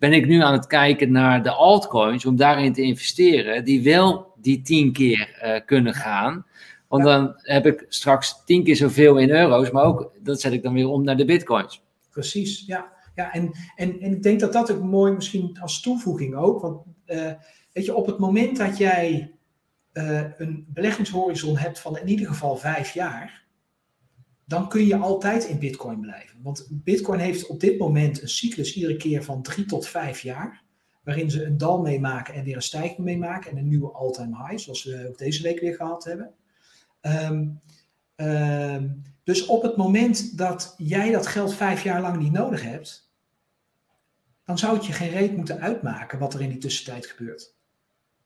[0.00, 4.32] ben ik nu aan het kijken naar de altcoins om daarin te investeren, die wel
[4.36, 6.46] die tien keer uh, kunnen gaan.
[6.88, 10.62] Want dan heb ik straks tien keer zoveel in euro's, maar ook dat zet ik
[10.62, 11.82] dan weer om naar de bitcoins.
[12.10, 12.92] Precies, ja.
[13.14, 16.60] ja en, en, en ik denk dat dat ook mooi misschien als toevoeging ook.
[16.60, 17.32] Want uh,
[17.72, 19.32] weet je, op het moment dat jij
[19.92, 23.39] uh, een beleggingshorizon hebt van in ieder geval vijf jaar,
[24.50, 26.42] dan kun je altijd in Bitcoin blijven.
[26.42, 30.62] Want Bitcoin heeft op dit moment een cyclus iedere keer van drie tot vijf jaar,
[31.04, 34.62] waarin ze een dal meemaken en weer een stijging meemaken en een nieuwe all-time high,
[34.62, 36.34] zoals we ook deze week weer gehad hebben.
[37.00, 37.60] Um,
[38.20, 38.88] Ehm,
[39.24, 43.10] dus op het moment dat jij dat geld vijf jaar lang niet nodig hebt,
[44.44, 47.54] dan zou het je geen reet moeten uitmaken wat er in die tussentijd gebeurt.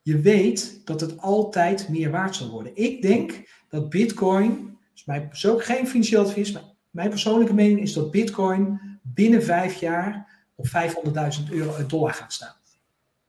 [0.02, 2.76] Je weet dat het altijd meer waard zal worden.
[2.76, 7.92] Ik denk dat Bitcoin, is mijn, zo geen financieel advies, maar mijn persoonlijke mening is
[7.92, 12.54] dat Bitcoin binnen vijf jaar op 500.000 euro eh, dollar gaat staan.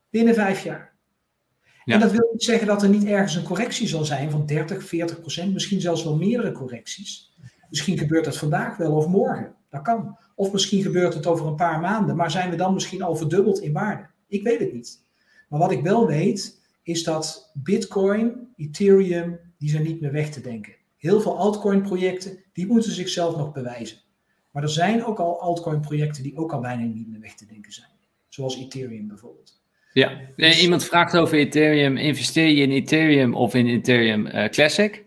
[0.10, 0.94] Binnen vijf jaar.
[1.86, 4.84] En dat wil niet zeggen dat er niet ergens een correctie zal zijn van 30,
[4.84, 7.34] 40 procent, misschien zelfs wel meerdere correcties.
[7.70, 9.56] Misschien gebeurt dat vandaag wel of morgen.
[9.70, 10.18] Dat kan.
[10.36, 13.62] Of misschien gebeurt het over een paar maanden, maar zijn we dan misschien al verdubbeld
[13.62, 14.08] in waarde?
[14.28, 15.04] Ik weet het niet.
[15.50, 20.42] Maar wat ik wel weet, is dat Bitcoin, Ethereum, die zijn niet meer weg te
[20.42, 20.75] denken.
[21.06, 23.98] Heel veel altcoin-projecten, die moeten zichzelf nog bewijzen.
[24.52, 27.72] Maar er zijn ook al altcoin-projecten die ook al bijna niet meer weg te denken
[27.72, 27.90] zijn.
[28.30, 29.62] Zoals Ethereum bijvoorbeeld.
[29.94, 31.98] Ja, dus- iemand vraagt over Ethereum.
[31.98, 35.06] Investeer je in Ethereum of in Ethereum uh, Classic?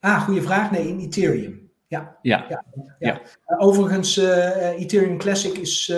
[0.00, 0.70] Ah, goede vraag.
[0.70, 1.70] Nee, in Ethereum.
[1.86, 2.16] Ja.
[2.22, 2.46] Ja.
[2.48, 2.64] ja,
[2.98, 3.20] ja.
[3.20, 5.92] Uh, overigens, uh, Ethereum Classic is,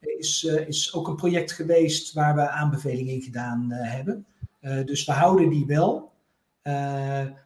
[0.00, 4.26] is, is ook een project geweest waar we aanbevelingen in gedaan hebben.
[4.60, 6.09] dus we houden die wel.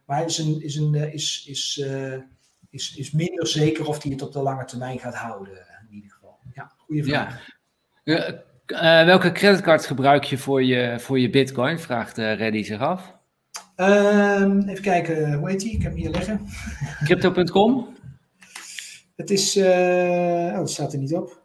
[0.05, 1.85] Maar het is, een, is, een, is, is,
[2.69, 5.53] is, is minder zeker of die het op de lange termijn gaat houden.
[5.89, 6.39] In ieder geval.
[6.53, 7.47] Ja, goede vraag.
[8.03, 8.43] Ja.
[8.67, 11.79] Uh, welke creditcard gebruik je voor je, voor je Bitcoin?
[11.79, 13.13] Vraagt uh, Reddy zich af.
[13.75, 15.71] Um, even kijken, hoe heet die?
[15.71, 16.47] Ik heb hem hier liggen.
[17.03, 17.95] Crypto.com?
[19.15, 21.43] Het is, uh, oh, staat er niet op.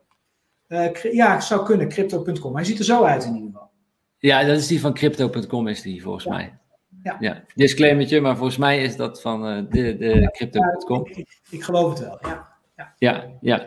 [1.12, 2.54] ja, het zou kunnen, crypto.com.
[2.54, 3.70] Hij ziet er zo uit in ieder geval.
[4.18, 6.30] Ja, dat is die van crypto.com, is die volgens ja.
[6.30, 6.58] mij.
[7.02, 7.16] Ja.
[7.20, 7.42] ja.
[7.54, 11.06] Disclaimertje, maar volgens mij is dat van de, de crypto.com.
[11.06, 12.50] Ik, ik, ik geloof het wel, ja.
[12.98, 13.66] Ja, ja.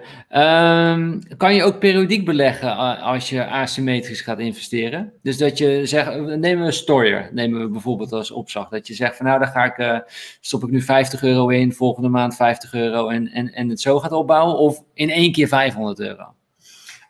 [0.94, 5.14] Um, kan je ook periodiek beleggen als je asymmetrisch gaat investeren?
[5.22, 8.70] Dus dat je zegt, nemen we Stoyer, nemen we bijvoorbeeld als opslag.
[8.70, 10.00] Dat je zegt van nou, dan ga ik, uh,
[10.42, 14.00] stop ik nu 50 euro in, volgende maand 50 euro en, en, en het zo
[14.00, 14.58] gaat opbouwen.
[14.58, 16.34] Of in één keer 500 euro?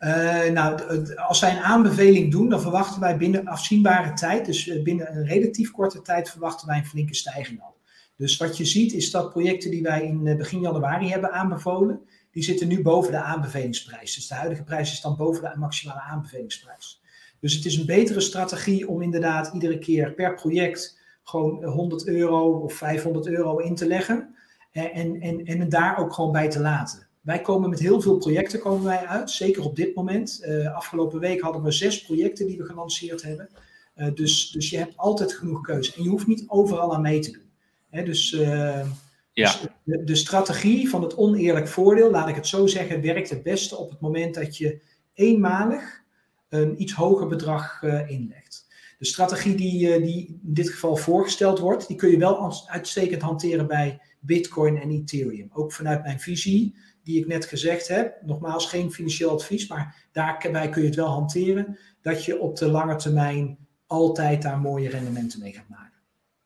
[0.04, 0.80] Uh, nou,
[1.16, 5.72] als wij een aanbeveling doen, dan verwachten wij binnen afzienbare tijd, dus binnen een relatief
[5.72, 7.74] korte tijd, verwachten wij een flinke stijging al.
[8.18, 12.02] Dus wat je ziet is dat projecten die wij in eh, begin januari hebben aanbevolen,
[12.32, 14.16] die zitten nu boven de aanbevelingsprijs.
[14.16, 17.02] Dus de huidige prijs is dan boven de maximale aanbevelingsprijs.
[17.40, 22.52] Dus het is een betere strategie om inderdaad iedere keer per project gewoon 100 euro
[22.52, 24.36] of 500 euro in te leggen
[24.72, 27.03] en, en, en, en het daar ook gewoon bij te laten.
[27.24, 30.40] Wij komen met heel veel projecten komen wij uit, zeker op dit moment.
[30.42, 33.50] Uh, afgelopen week hadden we zes projecten die we gelanceerd hebben.
[33.96, 37.20] Uh, dus, dus je hebt altijd genoeg keuze en je hoeft niet overal aan mee
[37.20, 37.52] te doen
[38.02, 38.88] dus, uh,
[39.32, 39.56] ja.
[39.84, 43.78] de, de, strategie van het oneerlijk voordeel, laat ik het zo zeggen, werkt het beste
[43.78, 44.82] op het moment dat je
[45.14, 46.02] eenmalig
[46.50, 48.68] een iets hoger bedrag inlegt.
[49.00, 53.68] De strategie die, die in dit geval voorgesteld wordt, die kun je wel uitstekend hanteren
[53.68, 55.50] bij Bitcoin en Ethereum.
[55.54, 58.16] Ook vanuit mijn visie, die ik net gezegd heb.
[58.22, 61.78] Nogmaals, geen financieel advies, maar daarbij kun je het wel hanteren.
[62.02, 63.58] Dat je op de lange termijn
[63.88, 65.84] altijd daar mooie rendementen mee gaat maken.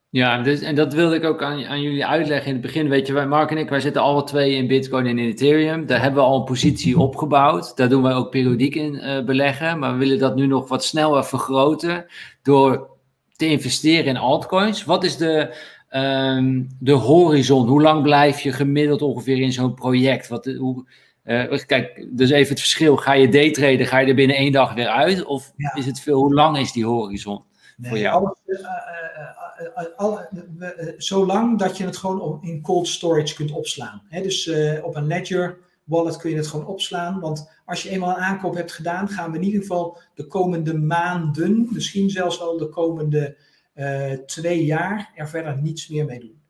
[0.09, 2.89] Ja, dus, en dat wilde ik ook aan, aan jullie uitleggen in het begin.
[2.89, 5.85] Weet je, wij, Mark en ik, wij zitten alle twee in Bitcoin en in Ethereum.
[5.85, 7.77] Daar hebben we al een positie opgebouwd.
[7.77, 9.79] Daar doen wij ook periodiek in uh, beleggen.
[9.79, 12.05] Maar we willen dat nu nog wat sneller vergroten
[12.41, 12.89] door
[13.35, 14.83] te investeren in altcoins.
[14.83, 15.55] Wat is de,
[15.89, 17.67] um, de horizon?
[17.67, 20.27] Hoe lang blijf je gemiddeld ongeveer in zo'n project?
[20.27, 20.85] Wat, hoe,
[21.25, 22.97] uh, kijk, dus even het verschil.
[22.97, 25.25] Ga je daytraden, ga je er binnen één dag weer uit?
[25.25, 25.75] Of ja.
[25.75, 27.43] is het veel, hoe lang is die horizon
[27.77, 28.25] nee, voor jou?
[28.25, 30.29] Alles, uh, alle,
[30.97, 34.01] zolang dat je het gewoon in cold storage kunt opslaan.
[34.09, 34.51] dus
[34.81, 35.57] op een Ledger
[35.87, 37.19] wallet kun je het gewoon opslaan.
[37.19, 40.77] Want als je eenmaal een aankoop hebt gedaan, gaan we in ieder geval de komende
[40.77, 43.37] maanden, misschien zelfs wel de komende
[43.77, 46.41] uh, twee jaar, er verder niets meer mee doen.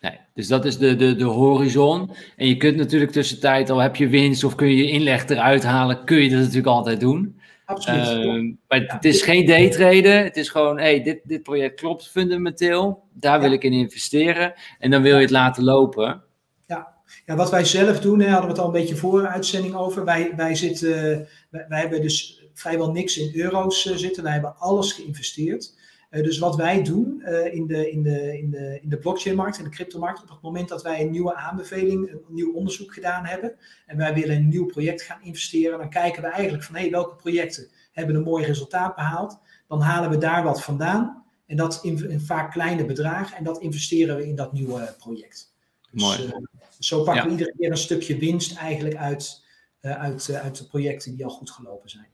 [0.00, 2.10] Nee, dus dat is de, de, de horizon.
[2.36, 5.62] En je kunt natuurlijk tussentijd, al heb je winst of kun je je inleg eruit
[5.62, 7.40] halen, kun je dat natuurlijk altijd doen.
[7.64, 8.24] Absoluut.
[8.24, 10.24] Uh, maar het is geen daytraden.
[10.24, 13.02] Het is gewoon, hey, dit, dit project klopt fundamenteel.
[13.12, 14.54] Daar wil ik in investeren.
[14.78, 16.22] En dan wil je het laten lopen.
[16.66, 16.88] Ja,
[17.26, 19.74] ja wat wij zelf doen, hè, hadden we het al een beetje voor een uitzending
[19.74, 20.04] over.
[20.04, 24.22] Wij, wij, zitten, wij, wij hebben dus vrijwel niks in euro's uh, zitten.
[24.22, 25.77] Wij hebben alles geïnvesteerd.
[26.10, 29.58] Uh, dus wat wij doen uh, in de, in de, in de, in de blockchain-markt,
[29.58, 33.24] in de cryptomarkt, op het moment dat wij een nieuwe aanbeveling, een nieuw onderzoek gedaan
[33.24, 33.56] hebben
[33.86, 37.14] en wij willen een nieuw project gaan investeren, dan kijken we eigenlijk van hey, welke
[37.14, 39.38] projecten hebben een mooi resultaat behaald.
[39.66, 43.60] Dan halen we daar wat vandaan en dat in, in vaak kleine bedragen en dat
[43.60, 45.54] investeren we in dat nieuwe project.
[45.90, 46.24] Dus, mooi.
[46.24, 46.32] Uh,
[46.78, 47.24] zo pakken ja.
[47.24, 49.44] we iedere keer een stukje winst eigenlijk uit,
[49.80, 52.08] uit, uit de projecten die al goed gelopen zijn.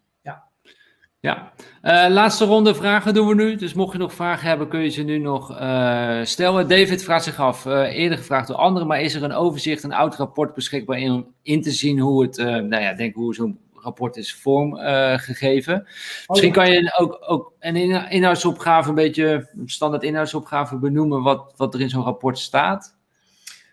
[1.24, 1.52] Ja.
[1.82, 3.56] Uh, laatste ronde vragen doen we nu.
[3.56, 6.68] Dus mocht je nog vragen hebben, kun je ze nu nog uh, stellen.
[6.68, 9.92] David vraagt zich af, uh, eerder gevraagd door anderen, maar is er een overzicht, een
[9.92, 14.16] oud rapport beschikbaar in, in te zien hoe het, nou ja, denk hoe zo'n rapport
[14.16, 15.74] is vormgegeven?
[15.74, 15.86] Oh,
[16.26, 17.76] Misschien kan je ook, ook een
[18.10, 22.96] inhoudsopgave, een beetje standaard inhoudsopgave benoemen wat, wat er in zo'n rapport staat.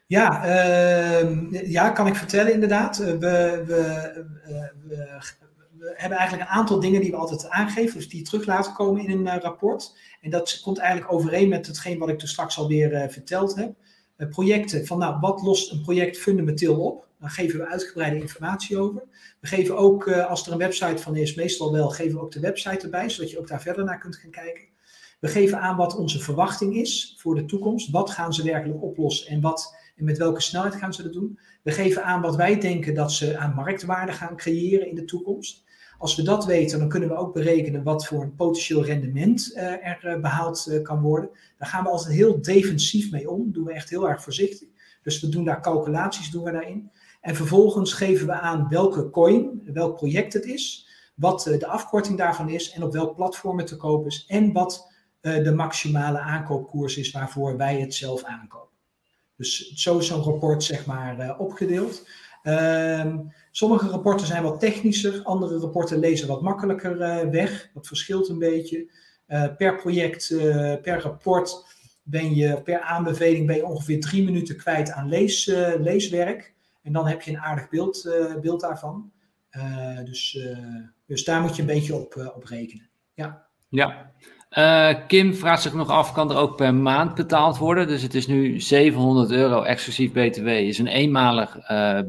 [0.08, 2.98] Ja, ehm, ja, kan ik vertellen inderdaad.
[2.98, 3.64] We, we,
[4.88, 5.41] we we
[5.96, 9.12] hebben eigenlijk een aantal dingen die we altijd aangeven, dus die terug laten komen in
[9.12, 9.98] een uh, rapport.
[10.22, 13.74] En dat komt eigenlijk overeen met hetgeen wat ik toen straks alweer uh, verteld heb.
[14.18, 17.08] Uh, projecten, van nou, wat lost een project fundamenteel op?
[17.20, 19.04] Daar geven we uitgebreide informatie over.
[19.40, 22.40] We geven ook, als er een website van is, meestal wel, geven we ook de
[22.40, 24.64] website erbij, zodat je ook daar verder naar kunt gaan kijken.
[25.22, 27.92] We geven aan wat onze verwachting is voor de toekomst.
[27.92, 31.40] Wat gaan ze werkelijk oplossen en, wat, en met welke snelheid gaan ze dat doen?
[31.62, 35.64] We geven aan wat wij denken dat ze aan marktwaarde gaan creëren in de toekomst.
[36.02, 39.88] Als we dat weten, dan kunnen we ook berekenen wat voor een potentieel rendement uh,
[39.88, 41.30] er uh, behaald uh, kan worden.
[41.58, 43.52] Daar gaan we altijd heel defensief mee om.
[43.52, 44.68] doen we echt heel erg voorzichtig.
[45.04, 46.92] Dus we doen daar calculaties doen we daarin.
[47.22, 52.50] En vervolgens geven we aan welke coin, welk project het is, wat de afkorting daarvan
[52.50, 54.92] is en op welk platform het te koop is en wat
[55.22, 58.78] de maximale aankoopkoers is waarvoor wij het zelf aankopen.
[59.36, 62.08] Dus zo is zo'n rapport zeg maar opgedeeld.
[62.44, 63.18] Ehm,
[63.52, 67.70] sommige rapporten zijn wat technischer, andere rapporten lezen wat makkelijker uh, weg.
[67.74, 68.92] Dat verschilt een beetje.
[69.28, 70.42] Uh, per project, uh,
[70.82, 71.66] per rapport
[72.04, 75.46] ben je, per aanbeveling ben je ongeveer drie minuten kwijt aan lees,
[75.80, 76.54] leeswerk.
[76.84, 78.10] En dan heb je een aardig beeld,
[78.42, 79.12] beeld daarvan.
[80.06, 80.48] dus,
[81.06, 82.90] dus daar moet je een beetje op, op rekenen.
[83.14, 83.48] Ja.
[83.70, 84.12] Ja.
[85.08, 87.88] Kim vraagt zich nog af, kan er ook per maand betaald worden?
[87.88, 91.58] Dus het is nu 700 euro exclusief BTW, is een eenmalig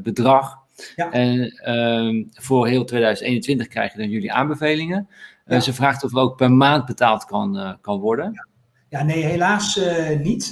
[0.03, 0.62] bedrag.
[0.95, 1.11] Ja.
[1.11, 5.07] En uh, voor heel 2021 krijg je dan jullie aanbevelingen.
[5.09, 5.59] Uh, ja.
[5.59, 8.31] Ze vraagt of het ook per maand betaald kan, kan worden.
[8.33, 8.47] Ja.
[8.89, 9.79] ja nee, helaas
[10.21, 10.49] niet.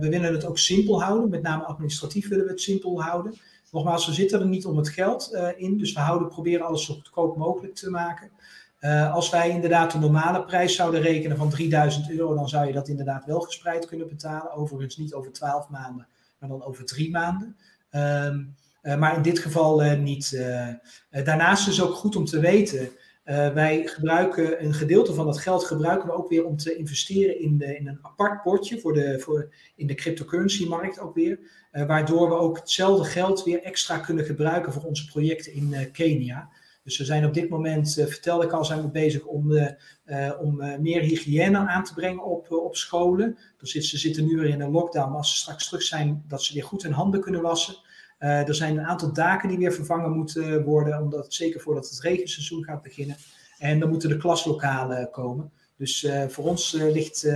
[0.00, 3.34] we willen het ook simpel houden, met name administratief willen we het simpel houden.
[3.72, 6.94] Nogmaals, we zitten er niet om het geld in, dus we houden, proberen alles zo
[6.94, 8.30] goedkoop mogelijk te maken.
[9.12, 12.88] Als wij inderdaad de normale prijs zouden rekenen van 3000 euro, dan zou je dat
[12.88, 14.52] inderdaad wel gespreid kunnen betalen.
[14.52, 16.06] Overigens niet over 12 maanden,
[16.38, 17.56] maar dan over drie maanden.
[17.90, 20.44] Um, uh, maar in dit geval uh, niet.
[21.10, 22.88] daarnaast is het ook goed om te weten.
[23.54, 27.58] wij gebruiken een gedeelte van dat geld gebruiken we ook weer om te investeren in,
[27.58, 31.38] de, in een apart potje voor de, voor, in de cryptocurrency markt ook weer.
[31.70, 36.48] waardoor we ook hetzelfde geld weer extra kunnen gebruiken voor onze projecten in Kenia.
[36.82, 39.52] Dus we zijn op dit moment, uh, vertelde ik al, zijn we bezig om,
[40.40, 43.38] om meer hygiëne aan te brengen op, op scholen.
[43.58, 46.42] Dus ze zitten nu weer in een lockdown, maar als ze straks terug zijn, dat
[46.42, 47.76] ze weer goed hun handen kunnen wassen.
[48.24, 52.64] Er zijn een aantal daken die weer vervangen moeten worden, omdat, zeker voordat het regenseizoen
[52.64, 53.16] gaat beginnen.
[53.58, 55.52] En dan moeten de klaslokalen komen.
[55.76, 57.28] Dus voor ons ligt,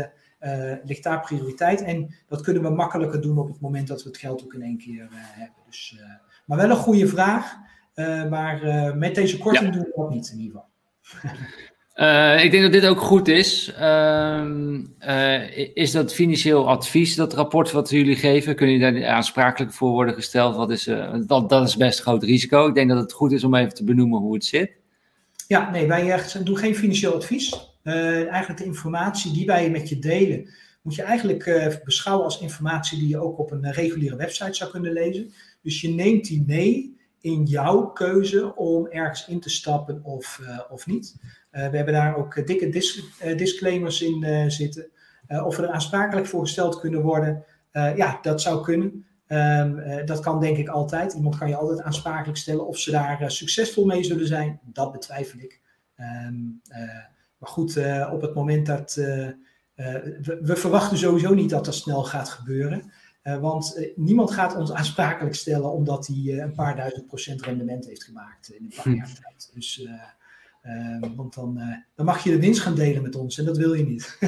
[0.85, 1.83] ligt daar prioriteit.
[1.83, 4.63] En dat kunnen we makkelijker doen op het moment dat we het geld ook in
[4.63, 5.63] één keer hebben.
[5.67, 6.01] Dus,
[6.47, 7.57] maar wel een goede vraag.
[8.31, 8.61] Maar
[8.97, 9.71] met deze korting ja.
[9.71, 10.63] doen we dat niet in ieder
[11.01, 11.31] geval.
[12.01, 13.73] Uh, ik denk dat dit ook goed is.
[13.79, 14.85] Ehm,
[15.75, 18.57] is dat financieel advies, dat rapport wat jullie geven?
[18.57, 20.57] Kunnen jullie daar aansprakelijk voor worden gesteld?
[20.57, 20.85] Wat is,
[21.27, 22.69] dat, dat is best een groot risico.
[22.69, 24.73] Ik denk dat het goed is om even te benoemen hoe het zit.
[25.47, 27.77] Ja, nee, wij doen geen financieel advies.
[27.83, 30.49] eigenlijk de informatie die wij met je delen,
[30.83, 34.93] moet je eigenlijk beschouwen als informatie die je ook op een reguliere website zou kunnen
[34.93, 35.33] lezen.
[35.63, 40.87] Dus je neemt die mee in jouw keuze om ergens in te stappen of, of
[40.87, 41.15] niet.
[41.53, 44.91] Uh, we hebben daar ook dikke dis uh, disclaimers in zitten.
[45.45, 49.07] of we er aansprakelijk voor gesteld kunnen worden, ja, dat zou kunnen.
[49.29, 51.13] Um, dat kan denk ik altijd.
[51.13, 52.67] Iemand kan je altijd aansprakelijk stellen.
[52.67, 55.61] Of ze daar succesvol mee zullen zijn, dat betwijfel ik.
[55.97, 56.61] Um,
[57.39, 57.77] maar goed,
[58.11, 58.95] op het moment dat.
[58.95, 62.93] We, we, verwachten sowieso niet dat dat snel gaat gebeuren.
[63.23, 68.53] Want niemand gaat ons aansprakelijk stellen omdat hij een paar duizend procent rendement heeft gemaakt
[68.53, 68.95] in een paar hm.
[68.95, 69.51] jaar tijd.
[69.55, 69.89] Dus,
[71.17, 71.61] want dan,
[71.95, 74.19] dan mag je de winst gaan delen met ons en dat wil je niet.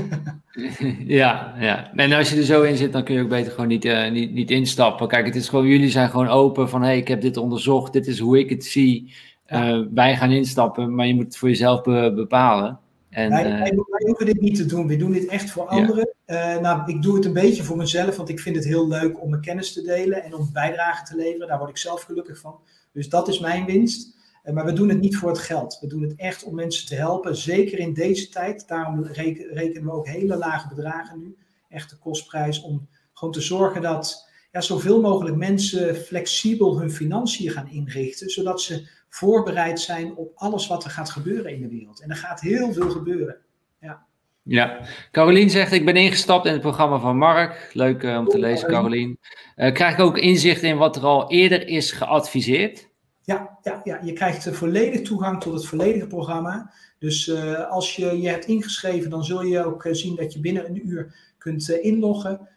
[1.20, 1.94] ja, ja.
[1.94, 4.32] En als je er zo in zit, dan kun je ook beter gewoon niet, niet,
[4.32, 5.08] niet instappen.
[5.08, 7.92] Kijk, het is gewoon, jullie zijn gewoon open van hé, hey, ik heb dit onderzocht,
[7.92, 9.12] dit is hoe ik het zie.
[9.46, 9.88] Ja.
[9.94, 12.78] wij gaan instappen, maar je moet het voor jezelf be bepalen.
[13.10, 14.86] En, wij, wij, wij, hoeven dit niet te doen.
[14.86, 16.14] We doen dit echt voor anderen.
[16.26, 16.60] Ja.
[16.60, 19.30] Nou, ik doe het een beetje voor mezelf, want ik vind het heel leuk om
[19.30, 21.48] mijn kennis te delen en om bijdrage te leveren.
[21.48, 22.54] Daar word ik zelf gelukkig van.
[22.92, 24.18] Dus dat is mijn winst.
[24.44, 25.78] Uh, maar we doen het niet voor het geld.
[25.80, 28.68] We doen het echt om mensen te helpen, zeker in deze tijd.
[28.68, 31.36] Daarom rekenen we ook hele lage bedragen nu.
[31.68, 37.70] Echte kostprijs om gewoon te zorgen dat ja, zoveel mogelijk mensen flexibel hun financiën gaan
[37.70, 42.00] inrichten, zodat ze voorbereid zijn op alles wat er gaat gebeuren in de wereld.
[42.00, 43.36] En er gaat heel veel gebeuren.
[43.80, 44.06] Ja.
[44.42, 44.80] Ja,
[45.10, 47.70] Carolien zegt: Ik ben ingestapt in het programma van Mark.
[47.72, 49.18] Leuk uh, om te lezen, Carolien.
[49.56, 52.89] Uh, krijg ik ook inzicht in wat er al eerder is geadviseerd?
[53.30, 56.72] Ja, ja, ja, je krijgt volledig toegang tot het volledige programma.
[56.98, 60.66] Dus uh, als je je hebt ingeschreven, dan zul je ook zien dat je binnen
[60.66, 62.48] een uur kunt inloggen.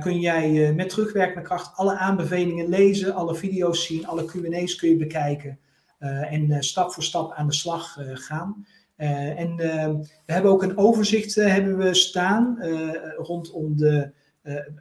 [0.00, 4.96] kun jij met terugwerkende kracht alle aanbevelingen lezen, alle video's zien, alle Q&A's kun je
[4.96, 5.58] bekijken.
[5.98, 8.66] en stap voor stap aan de slag gaan.
[8.96, 9.56] En
[10.26, 12.58] we hebben ook een overzicht hebben we staan
[13.16, 14.10] rondom de,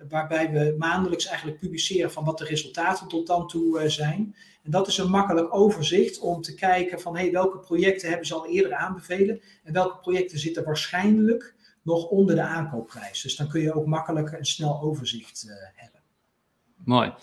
[0.10, 4.36] waarbij we maandelijks eigenlijk publiceren van wat de resultaten tot dan toe zijn.
[4.64, 8.34] En dat is een makkelijk overzicht om te kijken van hey, welke projecten hebben ze
[8.34, 13.22] al eerder aanbevelen en welke projecten zitten waarschijnlijk nog onder de aankoopprijs.
[13.22, 15.45] Dus dan kun je ook makkelijk een snel overzicht
[15.76, 15.99] hebben.
[16.85, 17.14] Mooi.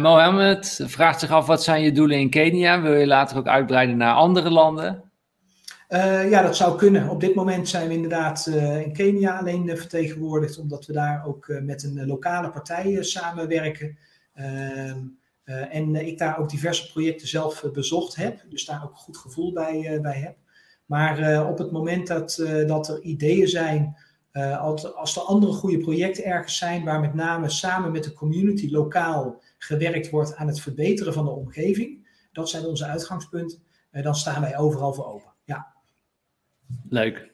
[0.00, 2.82] Mohammed vraagt zich af, wat zijn je doelen in Kenia?
[2.82, 5.02] Wil je later ook uitbreiden naar andere landen?
[5.88, 7.08] Uh, ja, dat zou kunnen.
[7.08, 11.26] Op dit moment zijn we inderdaad uh, in Kenia alleen uh, vertegenwoordigd, omdat we daar
[11.26, 13.98] ook met een lokale partij samenwerken.
[15.44, 19.16] Ehm, en ik daar ook diverse projecten zelf bezocht heb, dus daar ook een goed
[19.16, 20.36] gevoel bij, bij heb.
[20.86, 23.96] Maar op het moment dat, dat er ideeën zijn,
[24.58, 28.70] als, als er andere goede projecten ergens zijn, waar met name samen met de community
[28.70, 34.40] lokaal gewerkt wordt aan het verbeteren van de omgeving, dat zijn onze uitgangspunten, dan staan
[34.40, 35.32] wij overal voor open.
[35.44, 35.74] Ja.
[36.88, 37.31] Leuk.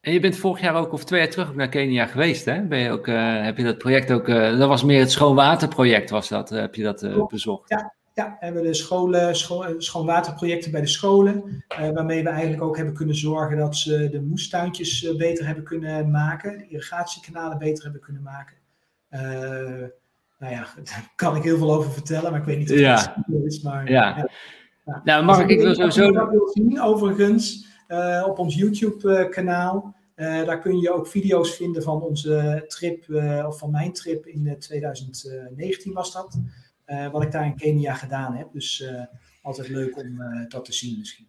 [0.00, 2.62] En je bent vorig jaar ook, of twee jaar terug, ook naar Kenia geweest, hè?
[2.62, 6.10] Ben je ook, uh, heb je dat project ook, uh, dat was meer het schoonwaterproject,
[6.10, 7.68] was dat, uh, heb je dat bezocht?
[7.68, 12.76] Ja, ja, we hebben de scholen, scho schoonwaterprojecten bij de scholen, waarmee we eigenlijk ook
[12.76, 18.00] hebben kunnen zorgen dat ze de moestuintjes beter hebben kunnen maken, de irrigatiekanalen beter hebben
[18.00, 18.56] kunnen maken.
[20.38, 23.16] nou ja, daar kan ik heel veel over vertellen, maar ik weet niet of ja.
[23.26, 23.62] het is.
[23.62, 24.16] Maar, ja.
[24.84, 25.00] ja.
[25.04, 26.12] Nou, Mark, ik wil sowieso...
[26.12, 29.94] dat wil zien, overigens, uh, op ons YouTube-kanaal.
[30.16, 34.26] Uh, daar kun je ook video's vinden van onze trip, uh, of van mijn trip
[34.26, 36.40] in 2019 was dat.
[37.12, 38.52] wat ik daar in Kenia gedaan heb.
[38.52, 38.84] Dus
[39.42, 41.28] altijd leuk om dat te zien misschien.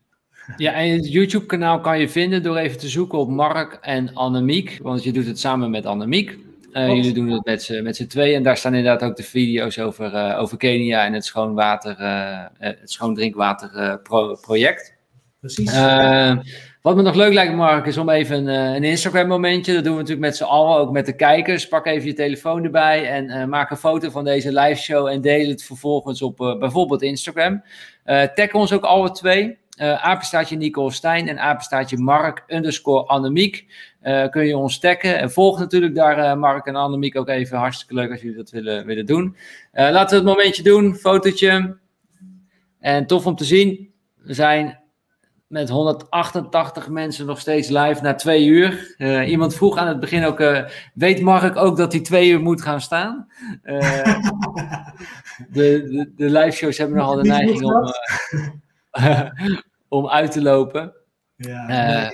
[0.58, 4.80] Ja, en het YouTube-kanaal kan je vinden door even te zoeken op Mark en Annemiek.
[4.82, 6.38] Want je doet het samen met Annemiek.
[6.74, 9.24] Uh, jullie doen het met z'n, met z'n tweeën en daar staan inderdaad ook de
[9.24, 14.94] video's over, uh, over Kenia en het schoonwater, uh, het schoondrinkwater pro project.
[15.42, 15.72] Precies.
[16.82, 19.74] wat me nog leuk lijkt, Mark, is om even een, een Instagram momentje.
[19.74, 21.68] Dat doen we natuurlijk met z'n allen, ook met de kijkers.
[21.68, 25.50] Pak even je telefoon erbij en maak een foto van deze live show en deel
[25.50, 27.64] het vervolgens op bijvoorbeeld Instagram.
[28.36, 29.60] tag ons ook alle twee.
[29.82, 33.66] Uh, apenstaartje Nicole Stijn en apenstaartje Mark underscore Annemiek.
[34.30, 35.20] Kun je ons taggen.
[35.20, 37.58] En volg natuurlijk daar Mark en Annemiek ook even.
[37.58, 39.36] Hartstikke leuk als jullie dat willen, willen doen.
[39.74, 40.96] laten we het momentje doen.
[40.96, 41.78] Fotootje.
[42.80, 43.94] En tof om te zien.
[44.16, 44.81] We zijn
[45.52, 48.96] met 188 mensen nog steeds live na twee uur.
[49.26, 52.82] iemand vroeg aan het begin ook, weet Mark ook dat hij twee uur moet gaan
[52.82, 53.28] staan?
[55.50, 57.94] de, de, de live shows hebben nogal de neiging om,
[60.00, 60.94] om uit te lopen.
[61.36, 62.12] Ja,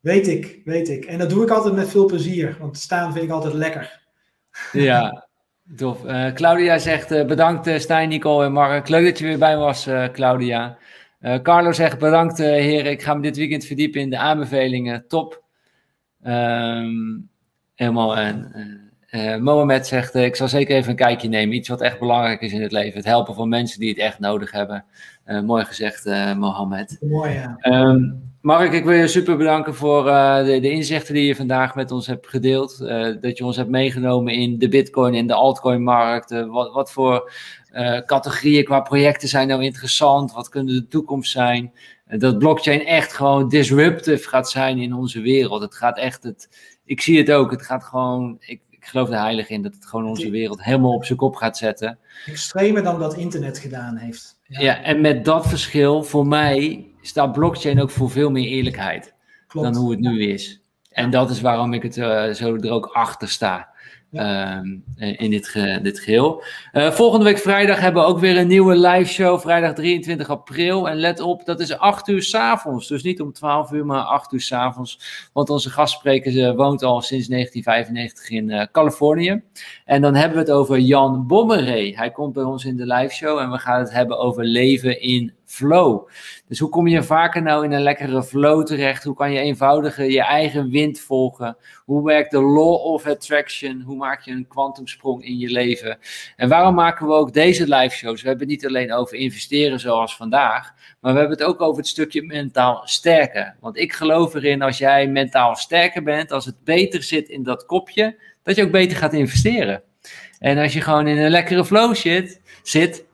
[0.00, 1.04] weet ik, weet ik.
[1.04, 4.00] En dat doe ik altijd met veel plezier, want staan vind ik altijd lekker.
[4.72, 5.26] Ja,
[5.76, 5.98] tof.
[6.34, 8.88] Claudia zegt bedankt Stijn, Nicole en Mark.
[8.88, 10.78] Leuk dat je weer bij was, Claudia.
[11.42, 15.04] Carlo zegt bedankt heren, ik ga me dit weekend verdiepen in de aanbevelingen.
[15.08, 15.42] Top.
[16.26, 17.28] Um,
[17.74, 18.52] helemaal en
[19.10, 21.54] uh, Mohamed zegt, uh, ik zal zeker even een kijkje nemen.
[21.54, 22.96] Iets wat echt belangrijk is in het leven.
[22.96, 24.84] Het helpen van mensen die het echt nodig hebben.
[25.26, 26.04] Uh, mooi gezegd,
[26.36, 26.96] Mohamed.
[27.00, 27.56] Mooi, ja.
[27.60, 31.90] Um, Mark, ik wil je super bedanken voor de, de, inzichten die je vandaag met
[31.90, 32.78] ons hebt gedeeld.
[33.20, 36.30] dat je ons hebt meegenomen in de bitcoin en de altcoin markt.
[36.30, 37.32] wat, wat voor
[38.06, 40.32] categorieën qua projecten zijn nou interessant?
[40.32, 41.72] Wat kunnen de toekomst zijn?
[42.18, 45.62] dat blockchain echt gewoon disruptive gaat zijn in onze wereld.
[45.62, 46.48] Het gaat echt, het,
[46.84, 48.36] ik zie het ook, het gaat gewoon...
[48.40, 51.34] Ik, ik geloof er heilig in dat het gewoon onze wereld helemaal op zijn kop
[51.34, 51.98] gaat zetten.
[52.26, 54.38] Extremer dan dat internet gedaan heeft.
[54.42, 59.14] Ja, ja en met dat verschil, voor mij staat blockchain ook voor veel meer eerlijkheid
[59.46, 59.72] Klopt.
[59.72, 60.60] dan hoe het nu is.
[60.90, 63.72] En dat is waarom ik het uh, zo er ook achter sta.
[64.12, 64.66] Ehm,
[64.96, 66.42] in dit, ge dit geheel.
[66.72, 69.40] Uh, volgende week vrijdag hebben we ook weer een nieuwe live show.
[69.40, 70.88] Vrijdag 23 april.
[70.88, 72.88] En let op, dat is 8 uur s'avonds.
[72.88, 74.98] Dus niet om 12 uur, maar 8 uur s'avonds.
[75.32, 79.42] Want onze gastspreker uh, woont al sinds 1995 in uh, Californië.
[79.84, 81.92] En dan hebben we het over Jan Bommeré.
[81.96, 83.38] Hij komt bij ons in de live show.
[83.38, 86.08] En we gaan het hebben over leven in flow.
[86.48, 89.04] Dus hoe kom je vaker nou in een lekkere flow terecht?
[89.04, 91.56] Hoe kan je eenvoudiger je eigen wind volgen?
[91.84, 93.80] Hoe werkt de law of attraction?
[93.80, 95.98] Hoe maak je een kwantumsprong in je leven?
[96.36, 98.22] En waarom maken we ook deze live shows?
[98.22, 101.78] We hebben het niet alleen over investeren zoals vandaag, maar we hebben het ook over
[101.78, 103.56] het stukje mentaal sterker.
[103.60, 107.66] Want ik geloof erin als jij mentaal sterker bent, als het beter zit in dat
[107.66, 109.82] kopje, dat je ook beter gaat investeren.
[110.38, 113.04] En als je gewoon in een lekkere flow zit, zit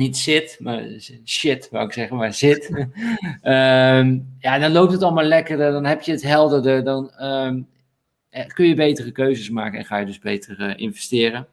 [0.00, 0.84] niet zit, maar
[1.24, 2.70] shit, wou ik zeggen, maar zit.
[3.42, 7.79] um, ja, dan loopt het allemaal lekkerder, dan heb je het helderder, dan um, eh,
[8.46, 11.46] kun je betere keuzes maken en ga je dus beter uh, investeren.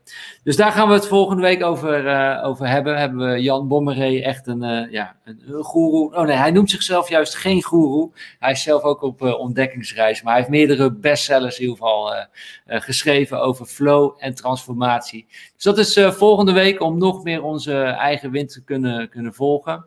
[0.44, 2.98] Dus daar gaan we het volgende week over, uh, over hebben.
[2.98, 6.16] Hebben we Jan Bommeré echt een, uh, ja, een, een goeroe.
[6.16, 8.12] Oh nee, hij noemt zichzelf juist geen goeroe.
[8.40, 12.26] Hij is zelf ook op ontdekkingsreis, maar hij heeft meerdere bestsellers in ieder geval
[12.66, 15.26] geschreven over flow en transformatie.
[15.56, 19.86] Dus dat is volgende week om nog meer onze eigen wind te kunnen, kunnen volgen.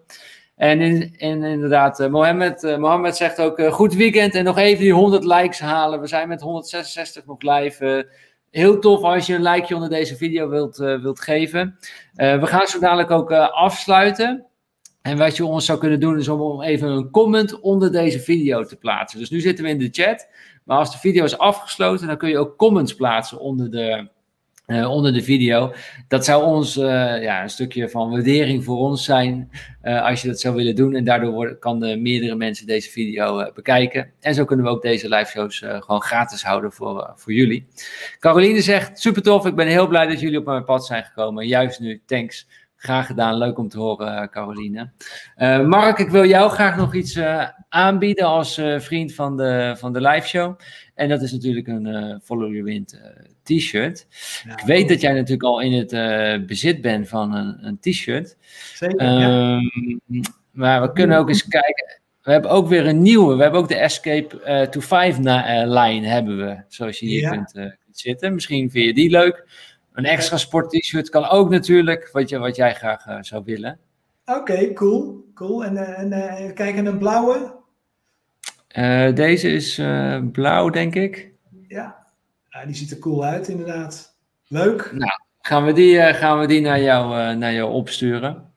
[0.60, 4.82] En, in, inderdaad, uh, Mohammed, uh, Mohammed zegt ook uh, goed weekend en nog even
[4.82, 6.00] die 100 likes halen.
[6.00, 8.10] We zijn met 166 nog live.
[8.50, 11.78] heel tof als je een likeje onder deze video wilt, wilt geven.
[12.14, 14.46] we gaan zo dadelijk ook afsluiten.
[15.02, 18.64] En wat je ons zou kunnen doen is om even een comment onder deze video
[18.64, 19.18] te plaatsen.
[19.18, 20.28] Dus nu zitten we in de chat.
[20.64, 24.08] Maar als de video is afgesloten, dan kun je ook comments plaatsen onder de,
[24.70, 25.72] uh, onder de video.
[26.08, 29.50] Dat zou ons uh, ja, een stukje van waardering voor ons zijn
[29.82, 30.94] uh, als je dat zou willen doen.
[30.94, 34.10] En daardoor worden, kan meerdere mensen deze video bekijken.
[34.20, 37.66] En zo kunnen we ook deze live shows gewoon gratis houden voor, voor jullie.
[38.18, 41.46] Caroline zegt, super tof, ik ben heel blij dat jullie op mijn pad zijn gekomen.
[41.46, 42.46] Juist nu, thanks.
[42.76, 44.90] Graag gedaan, leuk om te horen, Caroline.
[45.66, 47.18] Mark, ik wil jou graag nog iets
[47.70, 50.58] aanbieden als vriend van de, van de live show.
[50.94, 53.00] En dat is natuurlijk een Follow Your Wind
[53.42, 54.06] t-shirt.
[54.56, 58.36] ik weet dat jij natuurlijk al in het bezit bent van een, een t-shirt.
[58.74, 60.00] Zeker, um,
[60.50, 62.00] Maar we kunnen ook eens kijken.
[62.22, 63.36] We hebben ook weer een nieuwe.
[63.36, 65.24] We hebben ook de Escape to 5 uh,
[65.64, 66.62] line hebben we.
[66.68, 68.34] Zoals je hier kunt, kunt, zitten.
[68.34, 69.44] Misschien vind je die leuk.
[69.92, 72.08] Een extra sport t-shirt kan ook natuurlijk.
[72.12, 73.78] Wat, je, wat jij graag zou willen.
[74.24, 75.24] Oké, cool.
[75.34, 75.64] cool.
[75.64, 77.58] En, en kijk, en een blauwe?
[79.14, 79.74] Deze is
[80.32, 81.32] blauw, denk ik.
[81.68, 82.06] Ja,
[82.48, 84.16] ja, die ziet er cool uit, inderdaad.
[84.46, 84.90] Leuk.
[84.92, 85.10] Nou,
[85.40, 88.48] gaan we die, uh, gaan we die naar, jou, naar jou opsturen.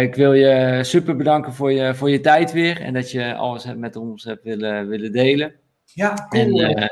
[0.00, 3.74] Ik wil je super bedanken voor je, voor je tijd weer en dat je alles
[3.76, 5.54] met ons hebt willen, willen delen.
[5.84, 6.62] Ja, cool.
[6.62, 6.90] En,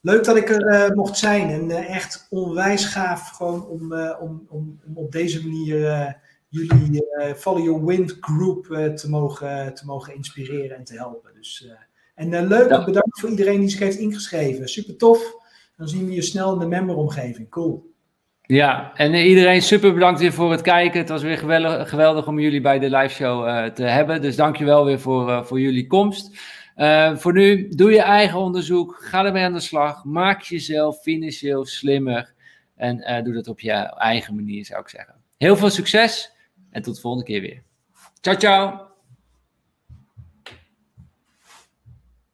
[0.00, 4.96] Leuk dat ik er mocht zijn en echt onwijs gaaf gewoon om, om, om, om
[4.96, 6.16] op deze manier
[6.48, 7.04] jullie
[7.36, 8.64] Follow Your Wind Group
[8.96, 11.30] te, mogen, te mogen inspireren en te helpen.
[11.34, 11.68] Dus
[12.18, 12.84] en uh, leuk, ja.
[12.84, 14.68] bedankt voor iedereen die zich heeft ingeschreven.
[14.68, 15.36] Super tof.
[15.76, 17.50] Dan zien we je snel in de memberomgeving.
[17.50, 17.92] Cool.
[18.42, 21.00] Ja, en iedereen super bedankt weer voor het kijken.
[21.00, 24.22] Het was weer geweldig, geweldig om jullie bij de live show uh, te hebben.
[24.22, 26.38] Dus dankjewel weer voor, uh, voor jullie komst.
[26.76, 28.96] Uh, voor nu, doe je eigen onderzoek.
[29.00, 30.04] Ga ermee aan de slag.
[30.04, 32.34] Maak jezelf financieel slimmer.
[32.76, 35.14] En doe dat op je eigen manier, zou ik zeggen.
[35.36, 36.36] Heel veel succes
[36.78, 37.62] en tot de volgende keer weer.
[38.20, 38.87] Ciao, ciao.